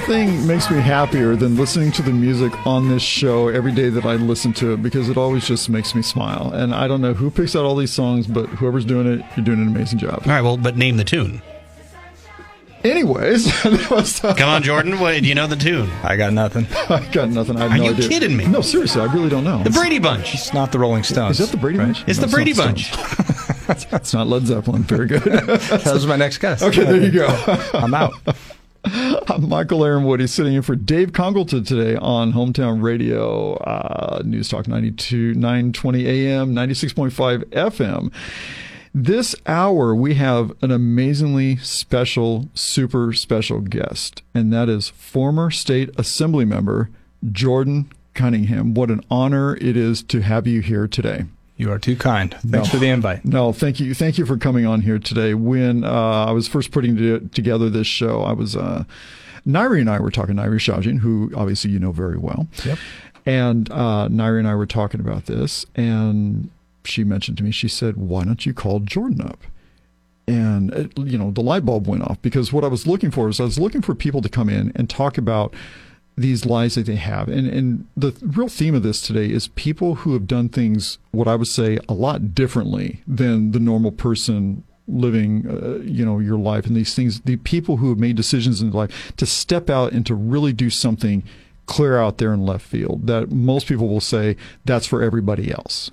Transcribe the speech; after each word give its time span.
Nothing 0.00 0.46
makes 0.46 0.70
me 0.70 0.80
happier 0.80 1.36
than 1.36 1.56
listening 1.56 1.92
to 1.92 2.00
the 2.00 2.10
music 2.10 2.66
on 2.66 2.88
this 2.88 3.02
show 3.02 3.48
every 3.48 3.70
day 3.70 3.90
that 3.90 4.06
I 4.06 4.14
listen 4.14 4.54
to 4.54 4.72
it 4.72 4.82
because 4.82 5.10
it 5.10 5.18
always 5.18 5.46
just 5.46 5.68
makes 5.68 5.94
me 5.94 6.00
smile. 6.00 6.50
And 6.54 6.74
I 6.74 6.88
don't 6.88 7.02
know 7.02 7.12
who 7.12 7.30
picks 7.30 7.54
out 7.54 7.66
all 7.66 7.76
these 7.76 7.92
songs, 7.92 8.26
but 8.26 8.46
whoever's 8.46 8.86
doing 8.86 9.06
it, 9.06 9.22
you're 9.36 9.44
doing 9.44 9.60
an 9.60 9.68
amazing 9.68 9.98
job. 9.98 10.22
All 10.24 10.32
right, 10.32 10.40
well, 10.40 10.56
but 10.56 10.78
name 10.78 10.96
the 10.96 11.04
tune. 11.04 11.42
Anyways, 12.82 13.46
was, 13.90 14.24
uh, 14.24 14.34
Come 14.36 14.48
on, 14.48 14.62
Jordan. 14.62 14.98
What, 15.00 15.20
do 15.20 15.28
you 15.28 15.34
know 15.34 15.46
the 15.46 15.54
tune? 15.54 15.90
I 16.02 16.16
got 16.16 16.32
nothing. 16.32 16.66
I 16.88 17.06
got 17.12 17.28
nothing. 17.28 17.58
I 17.58 17.64
have 17.64 17.72
Are 17.72 17.76
no 17.76 17.84
you 17.84 17.90
idea. 17.90 18.08
kidding 18.08 18.34
me? 18.38 18.46
No, 18.46 18.62
seriously, 18.62 19.02
I 19.02 19.12
really 19.12 19.28
don't 19.28 19.44
know. 19.44 19.62
The 19.62 19.68
Brady 19.68 19.98
Bunch. 19.98 20.32
It's 20.32 20.54
not 20.54 20.72
the 20.72 20.78
Rolling 20.78 21.02
Stones. 21.02 21.38
Is 21.38 21.50
that 21.50 21.54
the 21.54 21.60
Brady 21.60 21.78
right? 21.78 21.84
Bunch? 21.88 22.08
It's 22.08 22.18
the 22.20 22.26
Brady 22.26 22.54
not 22.54 22.66
Bunch. 22.68 22.90
Stones. 22.90 23.26
It's 23.92 24.12
not 24.12 24.26
Led 24.26 24.46
Zeppelin. 24.48 24.82
Very 24.82 25.06
good. 25.06 25.22
That 25.22 25.90
was 25.94 26.04
my 26.04 26.16
next 26.16 26.38
guess. 26.38 26.60
okay, 26.60 26.82
there 26.82 27.00
you 27.00 27.12
go. 27.12 27.28
I'm 27.72 27.94
out. 27.94 28.14
I'm 28.84 29.48
Michael 29.48 29.84
Aaron 29.84 30.04
Woody 30.04 30.26
sitting 30.26 30.54
in 30.54 30.62
for 30.62 30.74
Dave 30.74 31.12
Congalton 31.12 31.66
today 31.66 31.96
on 31.96 32.32
Hometown 32.32 32.82
Radio, 32.82 33.54
uh, 33.56 34.22
News 34.24 34.48
Talk 34.48 34.66
92, 34.68 35.34
920 35.34 36.06
AM, 36.06 36.54
96.5 36.54 37.44
FM. 37.50 38.12
This 38.94 39.34
hour, 39.46 39.94
we 39.94 40.14
have 40.14 40.52
an 40.62 40.70
amazingly 40.70 41.56
special, 41.56 42.48
super 42.54 43.12
special 43.12 43.60
guest, 43.60 44.22
and 44.34 44.50
that 44.52 44.70
is 44.70 44.88
former 44.88 45.50
state 45.50 45.90
assembly 45.98 46.46
member 46.46 46.88
Jordan 47.30 47.92
Cunningham. 48.14 48.72
What 48.72 48.90
an 48.90 49.02
honor 49.10 49.56
it 49.56 49.76
is 49.76 50.02
to 50.04 50.22
have 50.22 50.46
you 50.46 50.62
here 50.62 50.88
today. 50.88 51.24
You 51.60 51.70
are 51.72 51.78
too 51.78 51.94
kind. 51.94 52.32
Thanks 52.40 52.68
No. 52.68 52.72
for 52.72 52.78
the 52.78 52.88
invite. 52.88 53.22
No, 53.24 53.52
thank 53.52 53.80
you, 53.80 53.92
thank 53.94 54.16
you 54.16 54.24
for 54.24 54.38
coming 54.38 54.64
on 54.64 54.80
here 54.80 54.98
today. 54.98 55.34
When 55.34 55.84
uh, 55.84 56.24
I 56.26 56.30
was 56.32 56.48
first 56.48 56.70
putting 56.70 56.96
to, 56.96 57.20
together 57.34 57.68
this 57.68 57.86
show, 57.86 58.22
I 58.22 58.32
was 58.32 58.56
uh, 58.56 58.84
Nairi 59.46 59.80
and 59.80 59.90
I 59.90 60.00
were 60.00 60.10
talking. 60.10 60.36
Nairi 60.36 60.58
Shajin, 60.58 61.00
who 61.00 61.30
obviously 61.36 61.70
you 61.70 61.78
know 61.78 61.92
very 61.92 62.16
well, 62.16 62.48
Yep. 62.64 62.78
and 63.26 63.70
uh, 63.70 64.08
Nairi 64.08 64.38
and 64.38 64.48
I 64.48 64.54
were 64.54 64.64
talking 64.66 65.00
about 65.00 65.26
this, 65.26 65.66
and 65.76 66.48
she 66.84 67.04
mentioned 67.04 67.36
to 67.38 67.44
me, 67.44 67.50
she 67.50 67.68
said, 67.68 67.98
"Why 67.98 68.24
don't 68.24 68.46
you 68.46 68.54
call 68.54 68.80
Jordan 68.80 69.20
up?" 69.20 69.40
And 70.26 70.70
it, 70.72 70.96
you 70.98 71.18
know, 71.18 71.30
the 71.30 71.42
light 71.42 71.64
bulb 71.66 71.86
went 71.86 72.04
off 72.04 72.22
because 72.22 72.52
what 72.54 72.64
I 72.64 72.68
was 72.68 72.86
looking 72.86 73.10
for 73.10 73.28
is 73.28 73.38
I 73.40 73.44
was 73.44 73.58
looking 73.58 73.82
for 73.82 73.94
people 73.94 74.22
to 74.22 74.28
come 74.28 74.48
in 74.48 74.72
and 74.76 74.88
talk 74.88 75.18
about 75.18 75.52
these 76.20 76.44
lies 76.44 76.74
that 76.74 76.86
they 76.86 76.96
have. 76.96 77.28
And 77.28 77.48
and 77.48 77.86
the 77.96 78.14
real 78.22 78.48
theme 78.48 78.74
of 78.74 78.82
this 78.82 79.00
today 79.00 79.30
is 79.30 79.48
people 79.48 79.96
who 79.96 80.12
have 80.12 80.26
done 80.26 80.48
things 80.48 80.98
what 81.12 81.28
I 81.28 81.36
would 81.36 81.48
say 81.48 81.78
a 81.88 81.94
lot 81.94 82.34
differently 82.34 83.02
than 83.06 83.52
the 83.52 83.60
normal 83.60 83.92
person 83.92 84.64
living 84.86 85.46
uh, 85.48 85.78
you 85.84 86.04
know 86.04 86.18
your 86.18 86.38
life 86.38 86.66
and 86.66 86.76
these 86.76 86.94
things 86.94 87.20
the 87.20 87.36
people 87.36 87.76
who 87.76 87.90
have 87.90 87.98
made 87.98 88.16
decisions 88.16 88.60
in 88.60 88.72
life 88.72 89.12
to 89.16 89.24
step 89.24 89.70
out 89.70 89.92
and 89.92 90.04
to 90.04 90.14
really 90.14 90.52
do 90.52 90.68
something 90.68 91.22
clear 91.66 91.96
out 91.96 92.18
there 92.18 92.34
in 92.34 92.44
left 92.44 92.66
field 92.66 93.06
that 93.06 93.30
most 93.30 93.68
people 93.68 93.88
will 93.88 94.00
say 94.00 94.36
that's 94.64 94.86
for 94.86 95.00
everybody 95.00 95.52
else 95.52 95.92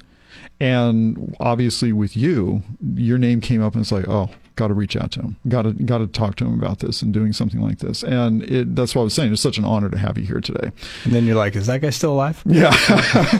and 0.59 1.35
obviously 1.39 1.93
with 1.93 2.17
you 2.17 2.63
your 2.95 3.19
name 3.19 3.39
came 3.39 3.61
up 3.61 3.73
and 3.73 3.83
it's 3.83 3.91
like 3.91 4.07
oh 4.07 4.31
got 4.57 4.67
to 4.67 4.73
reach 4.73 4.97
out 4.97 5.11
to 5.11 5.21
him 5.21 5.37
got 5.47 5.61
to 5.61 5.71
got 5.71 5.99
to 5.99 6.07
talk 6.07 6.35
to 6.35 6.43
him 6.45 6.53
about 6.53 6.79
this 6.79 7.01
and 7.01 7.13
doing 7.13 7.31
something 7.31 7.61
like 7.61 7.77
this 7.79 8.03
and 8.03 8.43
it, 8.43 8.75
that's 8.75 8.93
what 8.93 9.01
i 9.01 9.03
was 9.05 9.13
saying 9.13 9.31
it's 9.31 9.41
such 9.41 9.57
an 9.57 9.63
honor 9.63 9.89
to 9.89 9.97
have 9.97 10.17
you 10.17 10.25
here 10.25 10.41
today 10.41 10.71
And 11.05 11.13
then 11.13 11.25
you're 11.25 11.35
like, 11.37 11.55
is 11.55 11.67
that 11.67 11.79
guy 11.81 11.91
still 11.91 12.11
alive? 12.13 12.43
yeah 12.45 12.71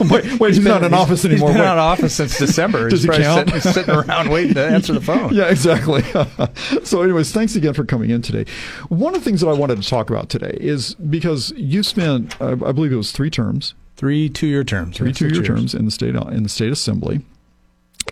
wait, 0.10 0.40
wait 0.40 0.54
he's, 0.54 0.64
not 0.64 0.82
in 0.82 0.90
He's- 0.92 1.02
office 1.02 1.24
anymore 1.26 1.48
He's 1.50 1.56
been 1.56 1.60
Wait. 1.64 1.68
out 1.68 1.78
of 1.78 1.84
office 1.84 2.14
since 2.14 2.38
December. 2.38 2.88
Does 2.88 3.02
he's 3.02 3.14
he 3.16 3.22
count? 3.22 3.50
Sitting, 3.50 3.72
sitting 3.72 3.94
around 3.94 4.30
waiting 4.30 4.54
to 4.54 4.64
answer 4.66 4.92
the 4.94 5.00
phone. 5.00 5.34
yeah, 5.34 5.46
exactly. 5.50 6.02
so, 6.84 7.02
anyways, 7.02 7.32
thanks 7.32 7.56
again 7.56 7.74
for 7.74 7.84
coming 7.84 8.10
in 8.10 8.22
today. 8.22 8.44
One 8.88 9.14
of 9.14 9.20
the 9.20 9.24
things 9.24 9.40
that 9.40 9.48
I 9.48 9.52
wanted 9.52 9.82
to 9.82 9.88
talk 9.88 10.08
about 10.10 10.28
today 10.28 10.56
is 10.60 10.94
because 10.94 11.52
you 11.56 11.82
spent, 11.82 12.40
uh, 12.40 12.56
I 12.64 12.72
believe 12.72 12.92
it 12.92 12.96
was 12.96 13.12
three 13.12 13.30
terms, 13.30 13.74
Three 13.96 14.28
two-year 14.28 14.62
terms. 14.64 14.96
three 14.96 15.12
two-year 15.12 15.42
terms 15.42 15.74
in 15.74 15.84
the 15.84 15.90
state 15.90 16.14
in 16.14 16.42
the 16.44 16.48
state 16.48 16.70
assembly, 16.70 17.22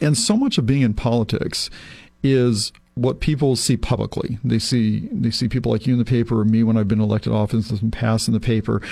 and 0.01 0.17
so 0.19 0.37
much 0.37 0.59
of 0.59 0.67
being 0.67 0.83
in 0.83 0.95
politics 0.95 1.71
is 2.23 2.73
what 2.97 3.21
people 3.21 3.57
see 3.57 3.77
publicly. 3.77 4.39
They 4.43 4.59
see 4.59 5.09
they 5.13 5.31
see 5.31 5.49
people 5.49 5.71
like 5.71 5.87
you 5.87 5.93
in 5.93 5.99
the 5.99 6.05
paper, 6.05 6.41
or 6.41 6.45
me 6.45 6.63
when 6.63 6.77
I've 6.77 6.89
been 6.89 7.01
elected 7.01 7.33
office 7.33 7.71
and 7.71 7.93
passed 7.93 8.27
in 8.27 8.35
the 8.35 8.41
paper, 8.41 8.83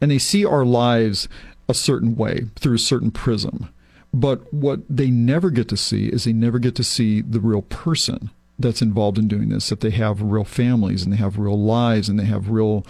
and 0.00 0.10
they 0.10 0.18
see 0.18 0.44
our 0.44 0.64
lives 0.64 1.28
a 1.68 1.74
certain 1.74 2.16
way 2.16 2.46
through 2.56 2.74
a 2.74 2.80
certain 2.80 3.10
prism. 3.10 3.68
But 4.12 4.52
what 4.52 4.80
they 4.88 5.10
never 5.10 5.50
get 5.50 5.68
to 5.68 5.76
see 5.76 6.06
is 6.06 6.24
they 6.24 6.32
never 6.32 6.58
get 6.58 6.74
to 6.76 6.84
see 6.84 7.20
the 7.20 7.38
real 7.38 7.62
person 7.62 8.30
that's 8.58 8.82
involved 8.82 9.18
in 9.18 9.28
doing 9.28 9.50
this. 9.50 9.68
That 9.68 9.80
they 9.80 9.90
have 9.90 10.20
real 10.20 10.44
families 10.44 11.04
and 11.04 11.12
they 11.12 11.18
have 11.18 11.38
real 11.38 11.62
lives 11.62 12.08
and 12.08 12.18
they 12.18 12.24
have 12.24 12.48
real 12.48 12.84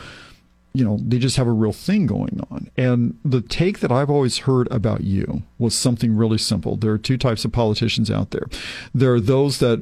you 0.73 0.85
know, 0.85 0.99
they 1.03 1.19
just 1.19 1.37
have 1.37 1.49
a 1.49 1.53
real 1.53 1.73
thing 1.73 2.07
going 2.07 2.41
on. 2.49 2.71
And 2.77 3.19
the 3.25 3.41
take 3.41 3.81
that 3.81 3.91
I've 3.91 4.09
always 4.09 4.39
heard 4.39 4.71
about 4.71 5.03
you 5.03 5.43
was 5.59 5.75
something 5.75 6.15
really 6.15 6.39
simple. 6.39 6.77
There 6.77 6.93
are 6.93 6.99
two 6.99 7.19
types 7.19 7.45
of 7.45 7.51
politicians 7.51 8.09
out 8.09 8.31
there. 8.31 8.47
There 8.95 9.13
are 9.13 9.21
those 9.21 9.59
that 9.59 9.81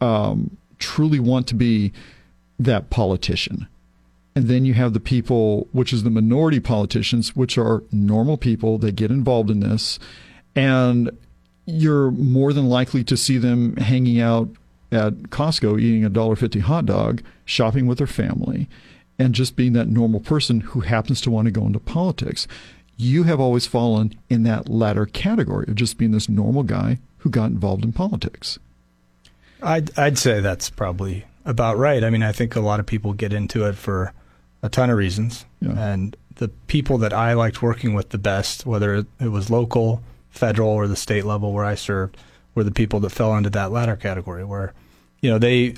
um, 0.00 0.56
truly 0.78 1.20
want 1.20 1.46
to 1.48 1.54
be 1.54 1.92
that 2.58 2.90
politician. 2.90 3.66
And 4.34 4.46
then 4.46 4.64
you 4.64 4.74
have 4.74 4.92
the 4.92 5.00
people, 5.00 5.66
which 5.72 5.92
is 5.92 6.04
the 6.04 6.10
minority 6.10 6.60
politicians, 6.60 7.34
which 7.34 7.58
are 7.58 7.82
normal 7.90 8.36
people 8.36 8.78
that 8.78 8.94
get 8.94 9.10
involved 9.10 9.50
in 9.50 9.60
this. 9.60 9.98
And 10.54 11.10
you're 11.66 12.10
more 12.12 12.52
than 12.52 12.68
likely 12.68 13.02
to 13.04 13.16
see 13.16 13.38
them 13.38 13.76
hanging 13.76 14.20
out 14.20 14.48
at 14.90 15.14
Costco 15.24 15.80
eating 15.80 16.04
a 16.04 16.10
$1.50 16.10 16.60
hot 16.62 16.86
dog, 16.86 17.22
shopping 17.44 17.86
with 17.86 17.98
their 17.98 18.06
family, 18.06 18.68
and 19.18 19.34
just 19.34 19.56
being 19.56 19.72
that 19.74 19.88
normal 19.88 20.20
person 20.20 20.60
who 20.60 20.80
happens 20.80 21.20
to 21.20 21.30
want 21.30 21.46
to 21.46 21.52
go 21.52 21.66
into 21.66 21.80
politics. 21.80 22.46
You 22.96 23.24
have 23.24 23.40
always 23.40 23.66
fallen 23.66 24.14
in 24.28 24.44
that 24.44 24.68
latter 24.68 25.06
category 25.06 25.66
of 25.68 25.74
just 25.74 25.98
being 25.98 26.12
this 26.12 26.28
normal 26.28 26.62
guy 26.62 26.98
who 27.18 27.30
got 27.30 27.50
involved 27.50 27.84
in 27.84 27.92
politics. 27.92 28.58
I'd 29.62 29.96
I'd 29.98 30.18
say 30.18 30.40
that's 30.40 30.70
probably 30.70 31.24
about 31.44 31.78
right. 31.78 32.04
I 32.04 32.10
mean, 32.10 32.22
I 32.22 32.32
think 32.32 32.56
a 32.56 32.60
lot 32.60 32.80
of 32.80 32.86
people 32.86 33.12
get 33.12 33.32
into 33.32 33.64
it 33.66 33.74
for 33.74 34.12
a 34.62 34.68
ton 34.68 34.90
of 34.90 34.98
reasons, 34.98 35.44
Yeah. 35.60 35.72
and 35.78 36.16
the 36.36 36.48
people 36.66 36.98
that 36.98 37.12
I 37.12 37.32
liked 37.34 37.62
working 37.62 37.94
with 37.94 38.10
the 38.10 38.18
best, 38.18 38.66
whether 38.66 39.04
it 39.20 39.28
was 39.28 39.50
local, 39.50 40.02
federal, 40.30 40.68
or 40.70 40.86
the 40.86 40.96
state 40.96 41.24
level 41.24 41.52
where 41.52 41.64
I 41.64 41.74
served, 41.74 42.16
were 42.54 42.64
the 42.64 42.70
people 42.70 43.00
that 43.00 43.10
fell 43.10 43.36
into 43.36 43.50
that 43.50 43.72
latter 43.72 43.96
category, 43.96 44.44
where 44.44 44.72
you 45.20 45.30
know 45.30 45.38
they 45.38 45.74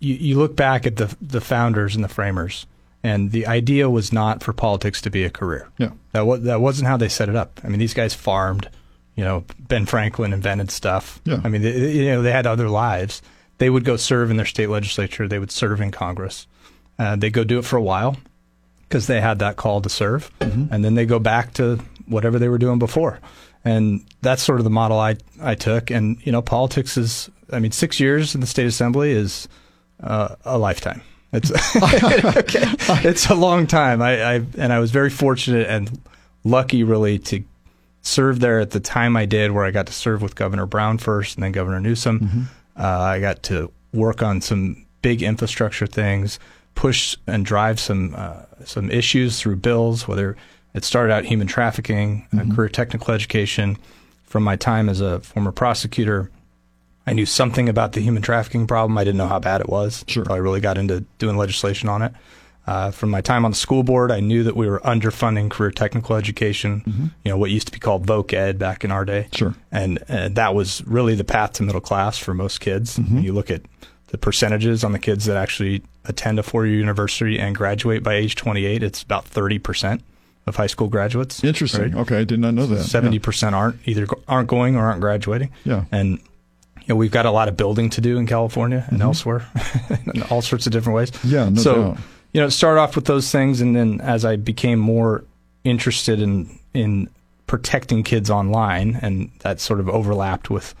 you, 0.00 0.14
you 0.14 0.38
look 0.38 0.56
back 0.56 0.86
at 0.86 0.96
the 0.96 1.14
the 1.20 1.40
founders 1.40 1.94
and 1.94 2.02
the 2.04 2.08
framers, 2.08 2.66
and 3.04 3.30
the 3.32 3.46
idea 3.46 3.88
was 3.90 4.12
not 4.12 4.42
for 4.42 4.52
politics 4.52 5.00
to 5.02 5.10
be 5.10 5.24
a 5.24 5.30
career. 5.30 5.68
Yeah. 5.78 5.90
That 6.12 6.26
was 6.26 6.42
that 6.42 6.60
wasn't 6.60 6.88
how 6.88 6.96
they 6.96 7.08
set 7.08 7.28
it 7.28 7.36
up. 7.36 7.60
I 7.64 7.68
mean, 7.68 7.78
these 7.78 7.94
guys 7.94 8.14
farmed. 8.14 8.68
You 9.16 9.24
know, 9.24 9.44
Ben 9.58 9.86
Franklin 9.86 10.32
invented 10.32 10.70
stuff. 10.70 11.20
Yeah. 11.24 11.40
I 11.44 11.48
mean, 11.48 11.62
they, 11.62 11.92
you 11.92 12.06
know, 12.06 12.22
they 12.22 12.32
had 12.32 12.46
other 12.46 12.68
lives. 12.68 13.22
They 13.58 13.68
would 13.68 13.84
go 13.84 13.96
serve 13.96 14.30
in 14.30 14.36
their 14.36 14.46
state 14.46 14.68
legislature. 14.68 15.28
They 15.28 15.38
would 15.38 15.50
serve 15.50 15.80
in 15.80 15.90
Congress. 15.90 16.46
Uh, 16.98 17.16
they 17.16 17.30
go 17.30 17.44
do 17.44 17.58
it 17.58 17.64
for 17.64 17.76
a 17.76 17.82
while 17.82 18.16
because 18.88 19.06
they 19.06 19.20
had 19.20 19.38
that 19.40 19.56
call 19.56 19.80
to 19.82 19.88
serve, 19.88 20.30
and 20.40 20.84
then 20.84 20.94
they 20.94 21.06
go 21.06 21.18
back 21.18 21.54
to 21.54 21.76
whatever 22.06 22.38
they 22.38 22.48
were 22.48 22.58
doing 22.58 22.78
before. 22.78 23.20
And 23.64 24.04
that's 24.22 24.42
sort 24.42 24.60
of 24.60 24.64
the 24.64 24.70
model 24.70 24.98
I 24.98 25.16
I 25.40 25.54
took. 25.54 25.90
And 25.90 26.18
you 26.24 26.32
know, 26.32 26.42
politics 26.42 26.96
is. 26.96 27.30
I 27.52 27.58
mean, 27.58 27.72
six 27.72 27.98
years 27.98 28.34
in 28.34 28.40
the 28.40 28.46
state 28.46 28.66
assembly 28.66 29.10
is 29.10 29.48
uh, 30.02 30.36
a 30.44 30.56
lifetime. 30.56 31.02
It's 31.32 31.50
it's 33.04 33.28
a 33.28 33.34
long 33.34 33.66
time. 33.66 34.02
I, 34.02 34.22
I 34.22 34.34
and 34.56 34.72
I 34.72 34.78
was 34.78 34.90
very 34.90 35.10
fortunate 35.10 35.68
and 35.68 36.00
lucky, 36.44 36.84
really, 36.84 37.18
to 37.18 37.42
serve 38.02 38.40
there 38.40 38.60
at 38.60 38.70
the 38.70 38.80
time 38.80 39.16
I 39.16 39.26
did, 39.26 39.52
where 39.52 39.64
I 39.64 39.70
got 39.70 39.86
to 39.86 39.92
serve 39.92 40.22
with 40.22 40.34
Governor 40.34 40.66
Brown 40.66 40.98
first, 40.98 41.36
and 41.36 41.42
then 41.42 41.52
Governor 41.52 41.80
Newsom. 41.80 42.48
Uh, 42.76 42.86
I 42.86 43.20
got 43.20 43.42
to 43.44 43.70
work 43.92 44.22
on 44.22 44.40
some 44.40 44.86
big 45.02 45.22
infrastructure 45.22 45.86
things, 45.86 46.38
push 46.74 47.16
and 47.26 47.44
drive 47.44 47.80
some 47.80 48.14
uh, 48.16 48.42
some 48.64 48.90
issues 48.90 49.40
through 49.40 49.56
bills. 49.56 50.08
Whether 50.08 50.36
it 50.74 50.84
started 50.84 51.12
out 51.12 51.24
human 51.24 51.46
trafficking, 51.46 52.26
uh, 52.36 52.54
career 52.54 52.68
technical 52.68 53.12
education, 53.12 53.76
from 54.24 54.44
my 54.44 54.56
time 54.56 54.88
as 54.88 55.00
a 55.00 55.20
former 55.20 55.52
prosecutor, 55.52 56.30
I 57.06 57.12
knew 57.12 57.26
something 57.26 57.68
about 57.68 57.92
the 57.92 58.00
human 58.00 58.22
trafficking 58.22 58.66
problem. 58.66 58.96
I 58.96 59.04
didn't 59.04 59.18
know 59.18 59.26
how 59.26 59.40
bad 59.40 59.60
it 59.60 59.68
was. 59.68 60.04
Sure. 60.06 60.30
I 60.30 60.36
really 60.36 60.60
got 60.60 60.78
into 60.78 61.00
doing 61.18 61.36
legislation 61.36 61.88
on 61.88 62.02
it. 62.02 62.12
Uh, 62.70 62.90
from 62.92 63.10
my 63.10 63.20
time 63.20 63.44
on 63.44 63.50
the 63.50 63.56
school 63.56 63.82
board, 63.82 64.12
I 64.12 64.20
knew 64.20 64.44
that 64.44 64.54
we 64.54 64.68
were 64.68 64.78
underfunding 64.80 65.50
career 65.50 65.72
technical 65.72 66.14
education. 66.14 67.10
You 67.24 67.30
know 67.32 67.36
what 67.36 67.50
used 67.50 67.66
to 67.66 67.72
be 67.72 67.80
called 67.80 68.06
voc 68.06 68.32
ed 68.32 68.58
back 68.58 68.84
in 68.84 68.92
our 68.92 69.04
day. 69.04 69.26
Sure. 69.32 69.54
and 69.72 69.98
uh, 70.08 70.28
that 70.30 70.54
was 70.54 70.82
really 70.86 71.16
the 71.16 71.24
path 71.24 71.54
to 71.54 71.64
middle 71.64 71.80
class 71.80 72.16
for 72.16 72.32
most 72.32 72.60
kids. 72.60 72.98
Mm-hmm. 72.98 73.18
You 73.18 73.32
look 73.32 73.50
at 73.50 73.62
the 74.08 74.18
percentages 74.18 74.84
on 74.84 74.92
the 74.92 74.98
kids 74.98 75.24
that 75.24 75.36
actually 75.36 75.82
attend 76.04 76.38
a 76.38 76.42
four-year 76.42 76.76
university 76.76 77.38
and 77.38 77.56
graduate 77.56 78.02
by 78.02 78.14
age 78.14 78.34
28, 78.36 78.82
it's 78.82 79.02
about 79.02 79.24
30 79.24 79.58
percent 79.58 80.02
of 80.46 80.56
high 80.56 80.66
school 80.68 80.88
graduates. 80.88 81.42
Interesting. 81.42 81.92
right? 81.92 81.94
Okay, 82.02 82.18
I 82.18 82.24
did 82.24 82.38
not 82.38 82.54
know 82.54 82.66
that. 82.66 82.84
Seventy 82.84 83.18
percent 83.18 83.54
aren't 83.54 83.76
either 83.84 84.06
aren't 84.28 84.48
going 84.48 84.76
or 84.76 84.84
aren't 84.86 85.00
graduating. 85.00 85.50
Yeah. 85.64 85.86
and 85.90 86.18
you 86.80 86.86
know 86.88 86.96
we've 86.96 87.10
got 87.10 87.26
a 87.26 87.30
lot 87.30 87.48
of 87.48 87.56
building 87.56 87.90
to 87.90 88.00
do 88.00 88.16
in 88.18 88.26
California 88.26 88.84
and 88.88 89.02
elsewhere, 89.02 89.46
in 90.14 90.22
all 90.24 90.42
sorts 90.42 90.66
of 90.66 90.72
different 90.72 90.96
ways. 90.96 91.10
Mm-hmm. 91.10 91.28
Yeah, 91.28 91.48
no 91.48 91.60
so 91.60 91.74
doubt. 91.74 91.98
You 92.32 92.40
know, 92.40 92.48
start 92.48 92.78
off 92.78 92.94
with 92.94 93.06
those 93.06 93.30
things, 93.30 93.60
and 93.60 93.74
then 93.74 94.00
as 94.00 94.24
I 94.24 94.36
became 94.36 94.78
more 94.78 95.24
interested 95.64 96.20
in 96.20 96.58
in 96.74 97.08
protecting 97.46 98.02
kids 98.04 98.30
online, 98.30 98.98
and 99.02 99.30
that 99.40 99.60
sort 99.60 99.80
of 99.80 99.88
overlapped 99.88 100.50
with 100.50 100.74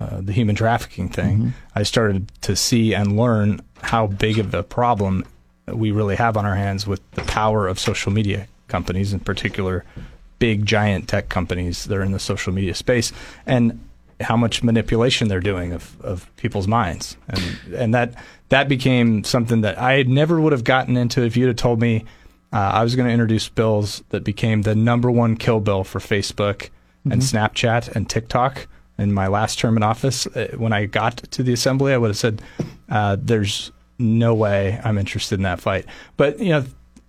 uh, 0.00 0.20
the 0.20 0.32
human 0.32 0.56
trafficking 0.56 1.08
thing, 1.08 1.38
Mm-hmm. 1.38 1.48
I 1.74 1.82
started 1.82 2.32
to 2.42 2.56
see 2.56 2.94
and 2.94 3.16
learn 3.16 3.60
how 3.82 4.06
big 4.06 4.38
of 4.38 4.54
a 4.54 4.62
problem 4.62 5.24
we 5.66 5.92
really 5.92 6.16
have 6.16 6.36
on 6.36 6.46
our 6.46 6.54
hands 6.56 6.86
with 6.86 7.00
the 7.12 7.22
power 7.22 7.68
of 7.68 7.78
social 7.78 8.12
media 8.12 8.48
companies, 8.68 9.12
in 9.12 9.20
particular, 9.20 9.84
big 10.38 10.66
giant 10.66 11.08
tech 11.08 11.28
companies 11.28 11.84
that 11.84 11.96
are 11.96 12.02
in 12.02 12.12
the 12.12 12.18
social 12.18 12.52
media 12.52 12.74
space, 12.74 13.12
and 13.46 13.78
how 14.24 14.36
much 14.36 14.62
manipulation 14.62 15.28
they're 15.28 15.40
doing 15.40 15.72
of, 15.72 16.00
of 16.00 16.34
people's 16.36 16.66
minds, 16.66 17.16
and 17.28 17.42
and 17.74 17.94
that 17.94 18.14
that 18.48 18.68
became 18.68 19.24
something 19.24 19.60
that 19.60 19.80
I 19.80 20.02
never 20.02 20.40
would 20.40 20.52
have 20.52 20.64
gotten 20.64 20.96
into 20.96 21.22
if 21.22 21.36
you'd 21.36 21.48
have 21.48 21.56
told 21.56 21.80
me 21.80 22.04
uh, 22.52 22.56
I 22.56 22.82
was 22.82 22.94
going 22.96 23.06
to 23.06 23.12
introduce 23.12 23.48
bills 23.48 24.02
that 24.10 24.24
became 24.24 24.62
the 24.62 24.74
number 24.74 25.10
one 25.10 25.36
kill 25.36 25.60
bill 25.60 25.84
for 25.84 25.98
Facebook 25.98 26.70
and 27.10 27.20
Snapchat 27.20 27.94
and 27.94 28.08
TikTok 28.08 28.66
in 28.96 29.12
my 29.12 29.26
last 29.26 29.58
term 29.58 29.76
in 29.76 29.82
office. 29.82 30.26
Uh, 30.26 30.48
When 30.56 30.72
I 30.72 30.86
got 30.86 31.16
to 31.32 31.42
the 31.42 31.52
assembly, 31.52 31.92
I 31.92 31.98
would 31.98 32.08
have 32.08 32.16
said, 32.16 32.42
uh, 32.88 33.16
"There's 33.20 33.72
no 33.98 34.34
way 34.34 34.80
I'm 34.84 34.98
interested 34.98 35.38
in 35.38 35.42
that 35.42 35.60
fight." 35.60 35.84
But 36.16 36.38
you 36.40 36.50
know, 36.50 36.64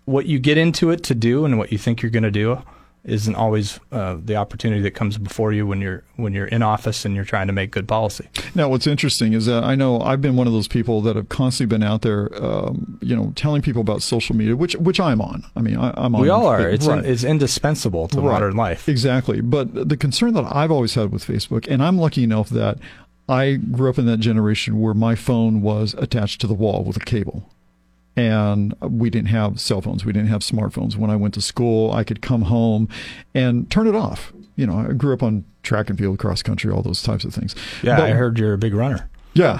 what 0.05 0.25
you 0.25 0.39
get 0.39 0.57
into 0.57 0.89
it 0.91 1.03
to 1.03 1.15
do 1.15 1.45
and 1.45 1.57
what 1.57 1.71
you 1.71 1.77
think 1.77 2.01
you're 2.01 2.11
going 2.11 2.23
to 2.23 2.31
do 2.31 2.61
isn't 3.05 3.35
always 3.35 3.79
uh, 3.91 4.17
the 4.23 4.35
opportunity 4.35 4.81
that 4.81 4.91
comes 4.91 5.17
before 5.17 5.53
you 5.53 5.65
when 5.67 5.79
you're 5.79 6.03
when 6.15 6.33
you're 6.33 6.47
in 6.47 6.63
office 6.63 7.05
and 7.05 7.15
you're 7.15 7.23
trying 7.25 7.47
to 7.47 7.53
make 7.53 7.71
good 7.71 7.87
policy. 7.87 8.27
Now, 8.55 8.67
what's 8.69 8.87
interesting 8.87 9.33
is 9.33 9.45
that 9.45 9.63
I 9.63 9.75
know 9.75 10.01
I've 10.01 10.21
been 10.21 10.35
one 10.35 10.47
of 10.47 10.53
those 10.53 10.67
people 10.67 11.01
that 11.01 11.15
have 11.15 11.29
constantly 11.29 11.77
been 11.77 11.83
out 11.83 12.01
there, 12.01 12.29
um, 12.43 12.97
you 13.01 13.15
know, 13.15 13.31
telling 13.35 13.61
people 13.61 13.81
about 13.81 14.01
social 14.01 14.35
media, 14.35 14.55
which 14.55 14.75
which 14.77 14.99
I'm 14.99 15.21
on. 15.21 15.43
I 15.55 15.61
mean, 15.61 15.77
I, 15.77 15.93
I'm 15.95 16.15
on. 16.15 16.21
We 16.21 16.29
all 16.29 16.47
are. 16.47 16.67
It's 16.69 16.87
right. 16.87 17.05
it's 17.05 17.23
indispensable 17.23 18.07
to 18.09 18.21
Right. 18.21 18.33
modern 18.33 18.55
life. 18.55 18.89
Exactly. 18.89 19.41
But 19.41 19.87
the 19.89 19.97
concern 19.97 20.33
that 20.33 20.45
I've 20.53 20.71
always 20.71 20.95
had 20.95 21.11
with 21.11 21.25
Facebook, 21.25 21.67
and 21.69 21.83
I'm 21.83 21.97
lucky 21.97 22.23
enough 22.23 22.49
that 22.49 22.79
I 23.27 23.53
grew 23.53 23.89
up 23.89 23.97
in 23.97 24.05
that 24.07 24.19
generation 24.19 24.79
where 24.79 24.93
my 24.93 25.15
phone 25.15 25.61
was 25.61 25.95
attached 25.95 26.41
to 26.41 26.47
the 26.47 26.53
wall 26.53 26.83
with 26.83 26.97
a 26.97 26.99
cable. 27.01 27.49
And 28.17 28.73
we 28.81 29.09
didn't 29.09 29.27
have 29.29 29.59
cell 29.59 29.81
phones. 29.81 30.05
We 30.05 30.13
didn't 30.13 30.29
have 30.29 30.41
smartphones. 30.41 30.95
When 30.95 31.09
I 31.09 31.15
went 31.17 31.33
to 31.33 31.41
school, 31.41 31.91
I 31.91 32.03
could 32.05 32.21
come 32.21 32.43
home 32.43 32.87
and 33.33 33.69
turn 33.69 33.87
it 33.87 33.95
off. 33.95 34.31
You 34.55 34.65
know, 34.65 34.77
I 34.77 34.93
grew 34.93 35.13
up 35.13 35.21
on 35.21 35.43
track 35.63 35.89
and 35.89 35.99
field, 35.99 36.17
cross 36.19 36.41
country, 36.41 36.71
all 36.71 36.81
those 36.81 37.03
types 37.03 37.25
of 37.25 37.33
things. 37.33 37.55
Yeah, 37.83 37.97
But- 37.97 38.05
I 38.05 38.11
heard 38.11 38.39
you're 38.39 38.53
a 38.53 38.57
big 38.57 38.73
runner. 38.73 39.09
Yeah. 39.33 39.59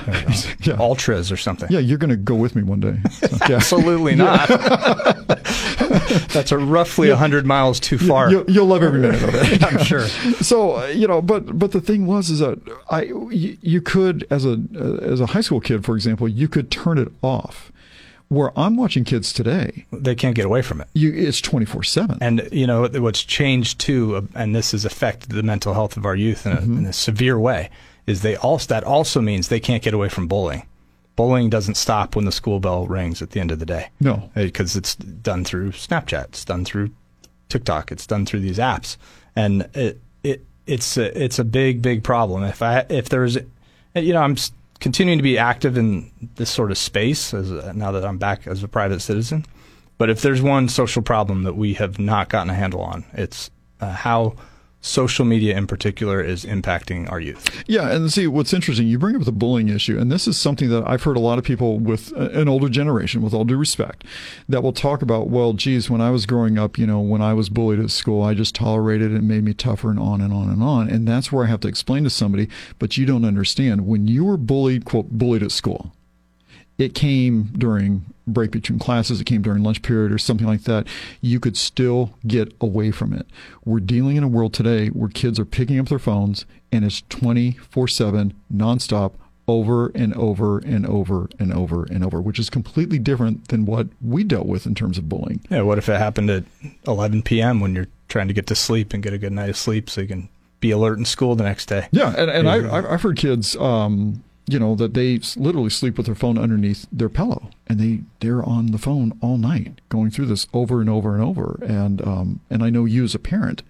yeah. 0.61 0.77
Ultras 0.79 1.33
or 1.33 1.35
something. 1.37 1.69
Yeah, 1.69 1.79
you're 1.79 1.97
going 1.97 2.09
to 2.09 2.15
go 2.15 2.35
with 2.35 2.55
me 2.55 2.63
one 2.63 2.79
day. 2.79 2.97
So, 3.11 3.37
yeah. 3.49 3.55
Absolutely 3.57 4.15
not. 4.15 4.47
That's 6.29 6.51
a 6.51 6.57
roughly 6.57 7.09
a 7.09 7.15
hundred 7.15 7.45
miles 7.45 7.79
too 7.79 7.97
far. 7.97 8.31
You'll, 8.31 8.49
you'll 8.49 8.65
love 8.67 8.83
every 8.83 8.99
minute 9.01 9.21
of 9.23 9.35
it. 9.35 9.63
I'm 9.63 9.83
sure. 9.83 10.07
so 10.07 10.85
you 10.87 11.07
know, 11.07 11.21
but 11.21 11.57
but 11.59 11.71
the 11.71 11.81
thing 11.81 12.05
was 12.05 12.29
is 12.29 12.39
that 12.39 12.59
I 12.89 13.03
you, 13.03 13.57
you 13.61 13.81
could 13.81 14.25
as 14.29 14.45
a 14.45 14.61
as 15.01 15.19
a 15.19 15.27
high 15.27 15.41
school 15.41 15.59
kid, 15.59 15.83
for 15.83 15.95
example, 15.95 16.27
you 16.27 16.47
could 16.47 16.71
turn 16.71 16.97
it 16.97 17.09
off. 17.21 17.71
Where 18.35 18.51
I'm 18.59 18.75
watching 18.75 19.03
kids 19.05 19.31
today, 19.31 19.85
They 19.93 20.13
can't 20.15 20.35
get 20.35 20.45
away 20.45 20.61
from 20.61 20.81
it. 20.81 20.87
you 20.93 21.13
it's 21.13 21.39
24 21.41 21.83
seven. 21.83 22.17
And 22.21 22.47
you 22.51 22.67
know 22.67 22.87
what's 22.87 23.23
changed 23.23 23.79
too, 23.79 24.15
uh, 24.17 24.21
and 24.35 24.53
this 24.55 24.71
has 24.73 24.83
affected 24.85 25.31
the 25.31 25.41
mental 25.43 25.73
health 25.73 25.95
of 25.97 26.05
our 26.05 26.15
youth 26.15 26.45
in 26.45 26.51
a, 26.51 26.61
in 26.61 26.85
a 26.85 26.93
severe 26.93 27.39
way. 27.39 27.69
Is 28.07 28.21
they 28.21 28.35
also 28.35 28.67
that 28.67 28.83
also 28.83 29.21
means 29.21 29.47
they 29.47 29.59
can't 29.59 29.81
get 29.81 29.93
away 29.93 30.09
from 30.09 30.27
bullying. 30.27 30.67
Bullying 31.15 31.49
doesn't 31.49 31.75
stop 31.75 32.15
when 32.15 32.25
the 32.25 32.31
school 32.31 32.59
bell 32.59 32.87
rings 32.87 33.21
at 33.21 33.29
the 33.31 33.39
end 33.39 33.51
of 33.51 33.59
the 33.59 33.65
day. 33.65 33.89
No. 34.01 34.29
because 34.35 34.75
it's 34.75 34.95
done 34.95 35.45
through 35.45 35.71
Snapchat, 35.71 36.25
it's 36.25 36.43
done 36.45 36.65
through 36.65 36.89
TikTok, 37.47 37.89
it's 37.91 38.05
done 38.05 38.25
through 38.25 38.41
these 38.41 38.57
apps, 38.59 38.97
and 39.35 39.69
it 39.73 40.01
it 40.23 40.43
it's 40.67 40.97
a, 40.97 41.23
it's 41.23 41.39
a 41.39 41.45
big 41.45 41.81
big 41.81 42.03
problem. 42.03 42.43
If 42.43 42.61
I 42.61 42.85
if 42.89 43.07
there's, 43.07 43.37
you 43.95 44.13
know, 44.13 44.21
I'm 44.21 44.35
continuing 44.79 45.19
to 45.19 45.23
be 45.23 45.37
active 45.37 45.77
in 45.77 46.11
this 46.35 46.49
sort 46.49 46.71
of 46.71 46.77
space 46.77 47.33
as 47.33 47.51
a, 47.51 47.73
now 47.73 47.91
that 47.91 48.05
I'm 48.05 48.17
back 48.17 48.47
as 48.47 48.63
a 48.63 48.67
private 48.67 49.01
citizen. 49.01 49.45
But 49.97 50.09
if 50.09 50.21
there's 50.21 50.41
one 50.41 50.67
social 50.67 51.01
problem 51.01 51.43
that 51.43 51.55
we 51.55 51.73
have 51.75 51.99
not 51.99 52.29
gotten 52.29 52.49
a 52.49 52.53
handle 52.53 52.81
on, 52.81 53.05
it's 53.13 53.49
uh, 53.79 53.91
how 53.91 54.35
social 54.85 55.25
media 55.25 55.57
in 55.57 55.67
particular 55.67 56.21
is 56.21 56.45
impacting 56.45 57.09
our 57.11 57.19
youth. 57.19 57.63
Yeah, 57.67 57.89
and 57.89 58.11
see 58.11 58.27
what's 58.27 58.53
interesting. 58.53 58.87
You 58.87 58.99
bring 58.99 59.15
up 59.15 59.23
the 59.23 59.31
bullying 59.31 59.69
issue, 59.69 59.97
and 59.97 60.11
this 60.11 60.27
is 60.27 60.39
something 60.39 60.69
that 60.69 60.83
I've 60.87 61.03
heard 61.03 61.17
a 61.17 61.21
lot 61.21 61.39
of 61.39 61.43
people 61.43 61.79
with 61.79 62.13
uh, 62.13 62.29
an 62.29 62.47
older 62.47 62.69
generation, 62.69 63.21
with 63.21 63.33
all 63.33 63.45
due 63.45 63.57
respect, 63.57 64.03
that 64.47 64.61
will 64.61 64.73
talk 64.73 65.01
about. 65.01 65.27
Well, 65.29 65.53
geez, 65.53 65.89
when 65.89 66.01
I 66.01 66.11
was 66.11 66.25
growing 66.25 66.59
up, 66.59 66.77
you 66.77 66.85
know, 66.85 66.99
when 66.99 67.21
I 67.21 67.33
was 67.33 67.49
bullied 67.49 67.79
at 67.79 67.89
school, 67.89 68.23
I 68.23 68.33
just 68.33 68.53
tolerated 68.53 69.11
it. 69.11 69.17
It 69.17 69.23
made 69.23 69.43
me 69.43 69.53
tougher, 69.53 69.89
and 69.89 69.99
on 69.99 70.21
and 70.21 70.31
on 70.31 70.49
and 70.49 70.61
on. 70.61 70.89
And 70.89 71.07
that's 71.07 71.31
where 71.31 71.45
I 71.45 71.47
have 71.47 71.61
to 71.61 71.67
explain 71.67 72.03
to 72.03 72.09
somebody. 72.09 72.47
But 72.77 72.97
you 72.97 73.05
don't 73.05 73.25
understand 73.25 73.87
when 73.87 74.07
you 74.07 74.23
were 74.23 74.37
bullied, 74.37 74.85
quote, 74.85 75.09
bullied 75.09 75.43
at 75.43 75.51
school. 75.51 75.94
It 76.77 76.93
came 76.93 77.43
during 77.57 78.05
break 78.27 78.51
between 78.51 78.79
classes, 78.79 79.21
it 79.21 79.25
came 79.25 79.41
during 79.41 79.63
lunch 79.63 79.81
period 79.81 80.11
or 80.11 80.17
something 80.17 80.47
like 80.47 80.63
that. 80.63 80.87
You 81.21 81.39
could 81.39 81.55
still 81.55 82.13
get 82.27 82.53
away 82.59 82.91
from 82.91 83.13
it. 83.13 83.27
We're 83.63 83.79
dealing 83.79 84.15
in 84.17 84.23
a 84.23 84.27
world 84.27 84.53
today 84.53 84.87
where 84.87 85.09
kids 85.09 85.39
are 85.39 85.45
picking 85.45 85.79
up 85.79 85.87
their 85.89 85.99
phones 85.99 86.45
and 86.71 86.83
it's 86.83 87.01
24 87.09 87.87
7 87.87 88.33
nonstop 88.53 89.13
over 89.47 89.91
and 89.93 90.11
over 90.15 90.57
and 90.57 90.87
over 90.87 91.29
and 91.37 91.53
over 91.53 91.83
and 91.83 92.03
over, 92.03 92.19
which 92.19 92.39
is 92.39 92.49
completely 92.49 92.97
different 92.97 93.47
than 93.49 93.65
what 93.67 93.87
we 94.01 94.23
dealt 94.23 94.47
with 94.47 94.65
in 94.65 94.73
terms 94.73 94.97
of 94.97 95.07
bullying. 95.07 95.39
Yeah, 95.51 95.61
what 95.61 95.77
if 95.77 95.87
it 95.87 95.97
happened 95.99 96.31
at 96.31 96.43
11 96.87 97.21
p.m. 97.21 97.59
when 97.59 97.75
you're 97.75 97.85
trying 98.09 98.27
to 98.27 98.33
get 98.33 98.47
to 98.47 98.55
sleep 98.55 98.91
and 98.91 99.03
get 99.03 99.13
a 99.13 99.19
good 99.19 99.31
night 99.31 99.49
of 99.51 99.55
sleep 99.55 99.87
so 99.87 100.01
you 100.01 100.07
can 100.07 100.29
be 100.61 100.71
alert 100.71 100.97
in 100.97 101.05
school 101.05 101.35
the 101.35 101.43
next 101.43 101.67
day? 101.67 101.87
Yeah, 101.91 102.11
and, 102.17 102.31
and 102.31 102.49
I, 102.49 102.55
I've- 102.75 102.87
I've 102.87 103.01
heard 103.03 103.17
kids, 103.17 103.55
um, 103.57 104.23
you 104.47 104.59
know, 104.59 104.75
that 104.75 104.93
they 104.93 105.19
literally 105.35 105.69
sleep 105.69 105.97
with 105.97 106.05
their 106.05 106.15
phone 106.15 106.37
underneath 106.37 106.85
their 106.91 107.09
pillow, 107.09 107.49
and 107.67 107.79
they 107.79 108.01
they're 108.19 108.43
on 108.43 108.67
the 108.67 108.77
phone 108.77 109.17
all 109.21 109.37
night, 109.37 109.81
going 109.89 110.11
through 110.11 110.27
this 110.27 110.47
over 110.53 110.81
and 110.81 110.89
over 110.89 111.15
and 111.15 111.23
over. 111.23 111.59
And 111.63 112.01
um, 112.05 112.39
and 112.49 112.63
I 112.63 112.69
know 112.69 112.85
you 112.85 113.03
as 113.03 113.15
a 113.15 113.19
parent, 113.19 113.63